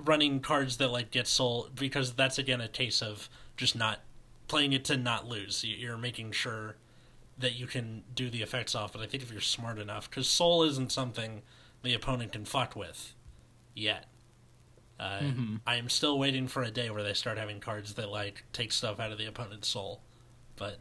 running 0.06 0.40
cards 0.40 0.76
that 0.78 0.88
like 0.88 1.10
get 1.10 1.26
sold 1.26 1.74
because 1.74 2.14
that's 2.14 2.38
again 2.38 2.60
a 2.60 2.68
case 2.68 3.02
of 3.02 3.28
just 3.56 3.76
not 3.76 4.00
playing 4.48 4.72
it 4.72 4.84
to 4.86 4.96
not 4.96 5.26
lose. 5.28 5.64
You- 5.64 5.76
You're 5.76 5.96
making 5.98 6.32
sure 6.32 6.76
that 7.38 7.54
you 7.54 7.66
can 7.66 8.02
do 8.14 8.30
the 8.30 8.42
effects 8.42 8.74
off. 8.74 8.92
But 8.92 9.02
I 9.02 9.06
think 9.06 9.22
if 9.22 9.30
you're 9.30 9.40
smart 9.40 9.78
enough, 9.78 10.08
because 10.08 10.28
soul 10.28 10.62
isn't 10.62 10.90
something 10.92 11.42
the 11.82 11.92
opponent 11.94 12.32
can 12.32 12.44
fuck 12.44 12.74
with 12.74 13.14
yet. 13.74 14.06
Uh, 14.98 15.18
Mhm. 15.20 15.60
I 15.66 15.76
am 15.76 15.90
still 15.90 16.18
waiting 16.18 16.48
for 16.48 16.62
a 16.62 16.70
day 16.70 16.88
where 16.88 17.02
they 17.02 17.12
start 17.12 17.36
having 17.36 17.60
cards 17.60 17.94
that 17.94 18.08
like 18.08 18.44
take 18.54 18.72
stuff 18.72 18.98
out 18.98 19.12
of 19.12 19.18
the 19.18 19.26
opponent's 19.26 19.68
soul, 19.68 20.00
but 20.56 20.78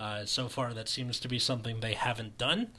uh, 0.00 0.24
so 0.24 0.48
far 0.48 0.72
that 0.74 0.88
seems 0.88 1.20
to 1.20 1.28
be 1.28 1.38
something 1.38 1.80
they 1.80 1.92
haven't 1.94 2.38
done. 2.38 2.70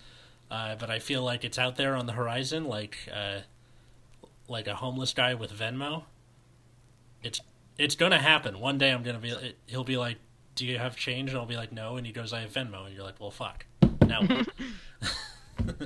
Uh, 0.49 0.75
but 0.75 0.89
I 0.89 0.99
feel 0.99 1.21
like 1.23 1.43
it's 1.43 1.57
out 1.59 1.75
there 1.75 1.95
on 1.95 2.07
the 2.07 2.13
horizon, 2.13 2.65
like 2.65 2.97
uh, 3.13 3.41
like 4.47 4.67
a 4.67 4.75
homeless 4.75 5.13
guy 5.13 5.33
with 5.33 5.51
Venmo. 5.51 6.03
It's 7.23 7.39
it's 7.77 7.95
gonna 7.95 8.19
happen 8.19 8.59
one 8.59 8.77
day. 8.77 8.91
I'm 8.91 9.03
gonna 9.03 9.19
be. 9.19 9.29
It, 9.29 9.57
he'll 9.67 9.83
be 9.83 9.97
like, 9.97 10.17
"Do 10.55 10.65
you 10.65 10.77
have 10.77 10.95
change?" 10.95 11.31
And 11.31 11.39
I'll 11.39 11.45
be 11.45 11.57
like, 11.57 11.71
"No." 11.71 11.97
And 11.97 12.05
he 12.05 12.13
goes, 12.13 12.33
"I 12.33 12.41
have 12.41 12.53
Venmo." 12.53 12.85
And 12.85 12.95
you're 12.95 13.03
like, 13.03 13.19
"Well, 13.19 13.31
fuck." 13.31 13.65
Now 14.05 14.21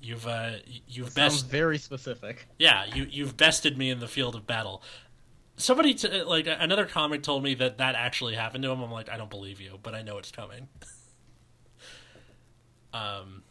you've 0.00 0.26
uh, 0.26 0.52
you've 0.86 1.14
best 1.14 1.48
very 1.48 1.78
specific. 1.78 2.46
yeah 2.58 2.84
you 2.94 3.06
you've 3.10 3.36
bested 3.36 3.78
me 3.78 3.90
in 3.90 4.00
the 4.00 4.08
field 4.08 4.34
of 4.34 4.46
battle. 4.46 4.82
Somebody 5.56 5.94
t- 5.94 6.22
like 6.22 6.46
another 6.46 6.86
comic 6.86 7.22
told 7.22 7.42
me 7.42 7.54
that 7.56 7.78
that 7.78 7.94
actually 7.94 8.34
happened 8.34 8.64
to 8.64 8.70
him. 8.70 8.80
I'm 8.80 8.90
like, 8.90 9.08
I 9.08 9.16
don't 9.16 9.30
believe 9.30 9.60
you, 9.60 9.78
but 9.82 9.94
I 9.94 10.02
know 10.02 10.18
it's 10.18 10.30
coming. 10.30 10.68
um, 12.94 13.42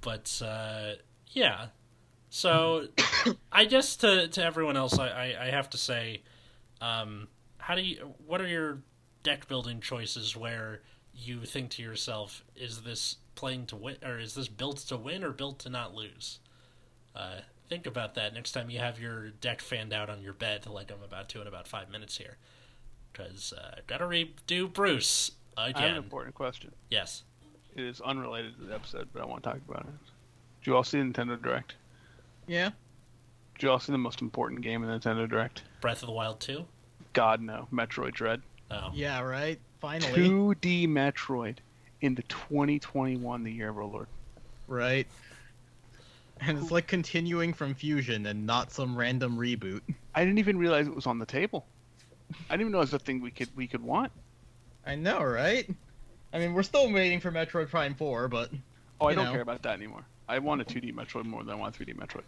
but 0.00 0.40
uh, 0.44 0.92
yeah. 1.28 1.66
So 2.30 2.86
I 3.52 3.64
guess 3.64 3.96
to 3.96 4.28
to 4.28 4.44
everyone 4.44 4.76
else, 4.76 4.98
I, 4.98 5.08
I, 5.08 5.46
I 5.46 5.50
have 5.50 5.68
to 5.70 5.76
say, 5.76 6.22
um, 6.80 7.28
how 7.58 7.74
do 7.74 7.82
you? 7.82 8.14
What 8.26 8.40
are 8.40 8.46
your 8.46 8.78
deck 9.22 9.48
building 9.48 9.80
choices 9.80 10.36
where 10.36 10.80
you 11.12 11.44
think 11.44 11.70
to 11.70 11.82
yourself, 11.82 12.44
is 12.56 12.82
this 12.82 13.16
playing 13.34 13.66
to 13.66 13.76
win, 13.76 13.96
or 14.04 14.18
is 14.18 14.34
this 14.34 14.48
built 14.48 14.78
to 14.78 14.96
win, 14.96 15.24
or 15.24 15.32
built 15.32 15.58
to 15.60 15.68
not 15.68 15.92
lose? 15.94 16.38
Uh, 17.14 17.40
think 17.68 17.84
about 17.84 18.14
that 18.14 18.32
next 18.32 18.52
time 18.52 18.70
you 18.70 18.78
have 18.78 19.00
your 19.00 19.30
deck 19.30 19.60
fanned 19.60 19.92
out 19.92 20.08
on 20.08 20.22
your 20.22 20.32
bed, 20.32 20.66
like 20.66 20.90
I'm 20.90 21.02
about 21.02 21.28
to 21.30 21.40
in 21.40 21.48
about 21.48 21.66
five 21.66 21.90
minutes 21.90 22.16
here, 22.16 22.36
because 23.12 23.52
uh, 23.52 23.80
gotta 23.88 24.04
redo 24.04 24.72
Bruce 24.72 25.32
I 25.56 25.66
have 25.66 25.76
an 25.76 25.84
again. 25.84 25.96
important 25.96 26.36
question. 26.36 26.72
Yes. 26.88 27.24
It 27.74 27.82
is 27.82 28.00
unrelated 28.00 28.56
to 28.58 28.66
the 28.66 28.74
episode, 28.74 29.08
but 29.12 29.20
I 29.20 29.26
want 29.26 29.42
to 29.42 29.50
talk 29.50 29.60
about 29.68 29.82
it. 29.82 29.92
Did 30.60 30.66
you 30.66 30.76
all 30.76 30.84
see 30.84 30.98
Nintendo 30.98 31.40
Direct? 31.40 31.74
Yeah. 32.50 32.70
Did 33.54 33.62
you 33.62 33.70
all 33.70 33.78
see 33.78 33.92
the 33.92 33.98
most 33.98 34.20
important 34.22 34.60
game 34.62 34.82
in 34.82 34.90
the 34.90 34.98
Nintendo 34.98 35.28
Direct? 35.28 35.62
Breath 35.80 36.02
of 36.02 36.08
the 36.08 36.12
Wild 36.12 36.40
2? 36.40 36.64
God 37.12 37.40
no, 37.40 37.68
Metroid 37.72 38.12
Dread. 38.12 38.42
Oh. 38.72 38.90
Yeah, 38.92 39.20
right? 39.20 39.60
Finally. 39.80 40.12
2D 40.28 40.88
Metroid 40.88 41.58
in 42.00 42.16
the 42.16 42.22
2021, 42.24 43.44
the 43.44 43.52
year 43.52 43.68
of 43.68 43.78
our 43.78 43.84
Lord. 43.84 44.08
Right. 44.66 45.06
And 46.40 46.58
it's 46.58 46.72
like 46.72 46.88
continuing 46.88 47.52
from 47.52 47.72
Fusion 47.74 48.26
and 48.26 48.44
not 48.46 48.72
some 48.72 48.96
random 48.96 49.36
reboot. 49.38 49.82
I 50.16 50.24
didn't 50.24 50.38
even 50.40 50.58
realize 50.58 50.88
it 50.88 50.94
was 50.94 51.06
on 51.06 51.20
the 51.20 51.26
table. 51.26 51.66
I 52.48 52.54
didn't 52.54 52.62
even 52.62 52.72
know 52.72 52.78
it 52.78 52.82
was 52.82 52.94
a 52.94 52.98
thing 52.98 53.20
we 53.20 53.30
could 53.30 53.48
we 53.54 53.68
could 53.68 53.82
want. 53.82 54.10
I 54.84 54.96
know, 54.96 55.22
right? 55.22 55.70
I 56.32 56.38
mean, 56.40 56.52
we're 56.52 56.64
still 56.64 56.90
waiting 56.92 57.20
for 57.20 57.30
Metroid 57.30 57.68
Prime 57.70 57.94
4, 57.94 58.26
but 58.26 58.50
Oh, 59.00 59.06
I 59.06 59.14
don't 59.14 59.26
know. 59.26 59.32
care 59.32 59.40
about 59.40 59.62
that 59.62 59.74
anymore. 59.74 60.04
I 60.28 60.38
want 60.38 60.60
a 60.60 60.64
2D 60.64 60.94
Metroid 60.94 61.24
more 61.24 61.42
than 61.42 61.52
I 61.52 61.56
want 61.56 61.74
a 61.74 61.84
3D 61.84 61.96
Metroid. 61.96 62.22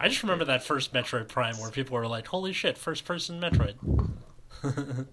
I 0.00 0.08
just 0.08 0.22
remember 0.22 0.44
that 0.46 0.62
first 0.62 0.92
Metroid 0.92 1.28
Prime 1.28 1.58
where 1.58 1.70
people 1.70 1.96
were 1.96 2.06
like, 2.06 2.26
holy 2.28 2.52
shit, 2.52 2.78
first 2.78 3.04
person 3.04 3.40
Metroid. 3.40 3.76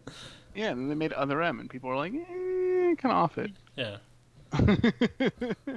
Yeah, 0.55 0.69
and 0.69 0.79
then 0.79 0.87
they 0.87 0.95
made 0.95 1.11
Other 1.11 1.41
M, 1.41 1.59
and 1.59 1.69
people 1.69 1.89
were 1.89 1.97
like, 1.97 2.13
eh, 2.13 2.95
kind 2.95 2.97
of 3.03 3.11
off 3.11 3.37
it. 3.37 3.51
yeah. 3.75 3.97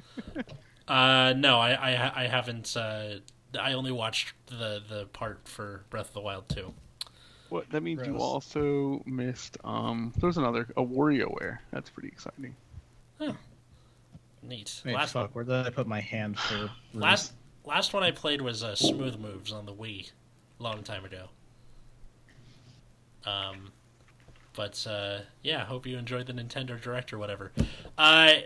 Uh, 0.87 1.35
no, 1.37 1.59
I, 1.59 1.73
I, 1.73 2.23
I 2.25 2.27
haven't. 2.29 2.75
Uh, 2.75 3.17
I 3.61 3.75
only 3.75 3.93
watched 3.93 4.33
the, 4.47 4.81
the 4.89 5.05
part 5.13 5.41
for 5.47 5.85
Breath 5.91 6.09
of 6.09 6.15
the 6.15 6.21
Wild 6.23 6.49
2. 6.49 6.73
what 7.51 7.69
that 7.71 7.83
means 7.83 8.07
you 8.07 8.17
also 8.17 9.03
missed. 9.05 9.59
Um, 9.65 10.15
there 10.17 10.29
was 10.29 10.39
another 10.39 10.67
a 10.79 10.83
WarioWare. 10.83 11.59
That's 11.73 11.91
pretty 11.91 12.09
exciting. 12.09 12.57
Neat. 14.43 14.81
wait, 14.87 14.95
last, 14.95 15.13
fuck, 15.13 15.35
where 15.35 15.45
did 15.45 15.67
I 15.67 15.71
put 15.71 15.87
my 15.87 16.01
hand 16.01 16.39
for 16.39 16.71
last, 16.95 17.35
Last 17.69 17.93
one 17.93 18.03
I 18.03 18.13
played 18.13 18.41
was 18.41 18.65
uh, 18.65 18.75
Smooth 18.75 19.19
Moves 19.19 19.53
on 19.53 19.67
the 19.67 19.75
Wii, 19.75 20.11
a 20.59 20.63
long 20.63 20.83
time 20.83 21.05
ago. 21.05 21.27
Um, 23.27 23.73
but 24.57 24.87
uh, 24.89 25.19
yeah, 25.43 25.67
hope 25.67 25.87
you 25.87 25.99
enjoyed 25.99 26.27
the 26.27 26.33
Nintendo 26.33 26.81
Direct 26.81 27.13
or 27.13 27.19
whatever. 27.19 27.53
Uh, 27.99 28.37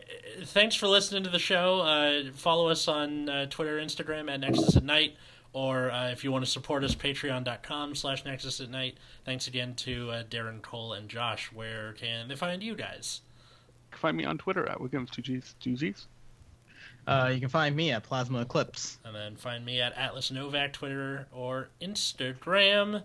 thanks 0.46 0.74
for 0.74 0.88
listening 0.88 1.22
to 1.22 1.30
the 1.30 1.38
show. 1.38 1.82
Uh, 1.82 2.32
follow 2.34 2.68
us 2.68 2.88
on 2.88 3.28
uh, 3.28 3.46
Twitter, 3.46 3.78
Instagram 3.78 4.28
at 4.28 4.40
Nexus 4.40 4.76
at 4.76 4.82
Night, 4.82 5.14
or 5.52 5.92
uh, 5.92 6.10
if 6.10 6.24
you 6.24 6.32
want 6.32 6.44
to 6.44 6.50
support 6.50 6.82
us, 6.82 6.96
patreon.com 6.96 7.94
slash 7.94 8.24
Nexus 8.24 8.60
at 8.60 8.70
Night. 8.70 8.98
Thanks 9.24 9.46
again 9.46 9.76
to 9.76 10.10
uh, 10.10 10.24
Darren, 10.24 10.60
Cole, 10.62 10.94
and 10.94 11.08
Josh. 11.08 11.52
Where 11.52 11.92
can 11.92 12.26
they 12.26 12.34
find 12.34 12.60
you 12.60 12.74
guys? 12.74 13.20
You 13.28 13.92
can 13.92 14.00
find 14.00 14.16
me 14.16 14.24
on 14.24 14.36
Twitter 14.36 14.68
at 14.68 14.78
Wiggums2Gs. 14.78 16.06
Uh, 17.06 17.30
you 17.32 17.40
can 17.40 17.48
find 17.48 17.74
me 17.74 17.90
at 17.90 18.02
Plasma 18.04 18.42
Eclipse. 18.42 18.98
And 19.04 19.14
then 19.14 19.36
find 19.36 19.64
me 19.64 19.80
at 19.80 19.96
Atlas 19.96 20.30
Novak, 20.30 20.72
Twitter 20.72 21.26
or 21.32 21.68
Instagram. 21.80 23.02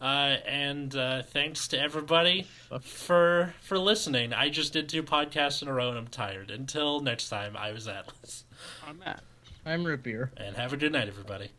Uh, 0.00 0.36
and 0.46 0.96
uh, 0.96 1.22
thanks 1.22 1.68
to 1.68 1.78
everybody 1.78 2.46
for 2.80 3.54
for 3.60 3.78
listening. 3.78 4.32
I 4.32 4.48
just 4.48 4.72
did 4.72 4.88
two 4.88 5.02
podcasts 5.02 5.60
in 5.60 5.68
a 5.68 5.74
row 5.74 5.90
and 5.90 5.98
I'm 5.98 6.06
tired. 6.06 6.50
Until 6.50 7.00
next 7.00 7.28
time, 7.28 7.54
I 7.56 7.72
was 7.72 7.86
Atlas. 7.86 8.44
I'm 8.86 8.98
Matt. 8.98 9.22
I'm 9.66 9.84
Root 9.84 10.02
Beer. 10.02 10.30
And 10.38 10.56
have 10.56 10.72
a 10.72 10.78
good 10.78 10.92
night, 10.92 11.08
everybody. 11.08 11.50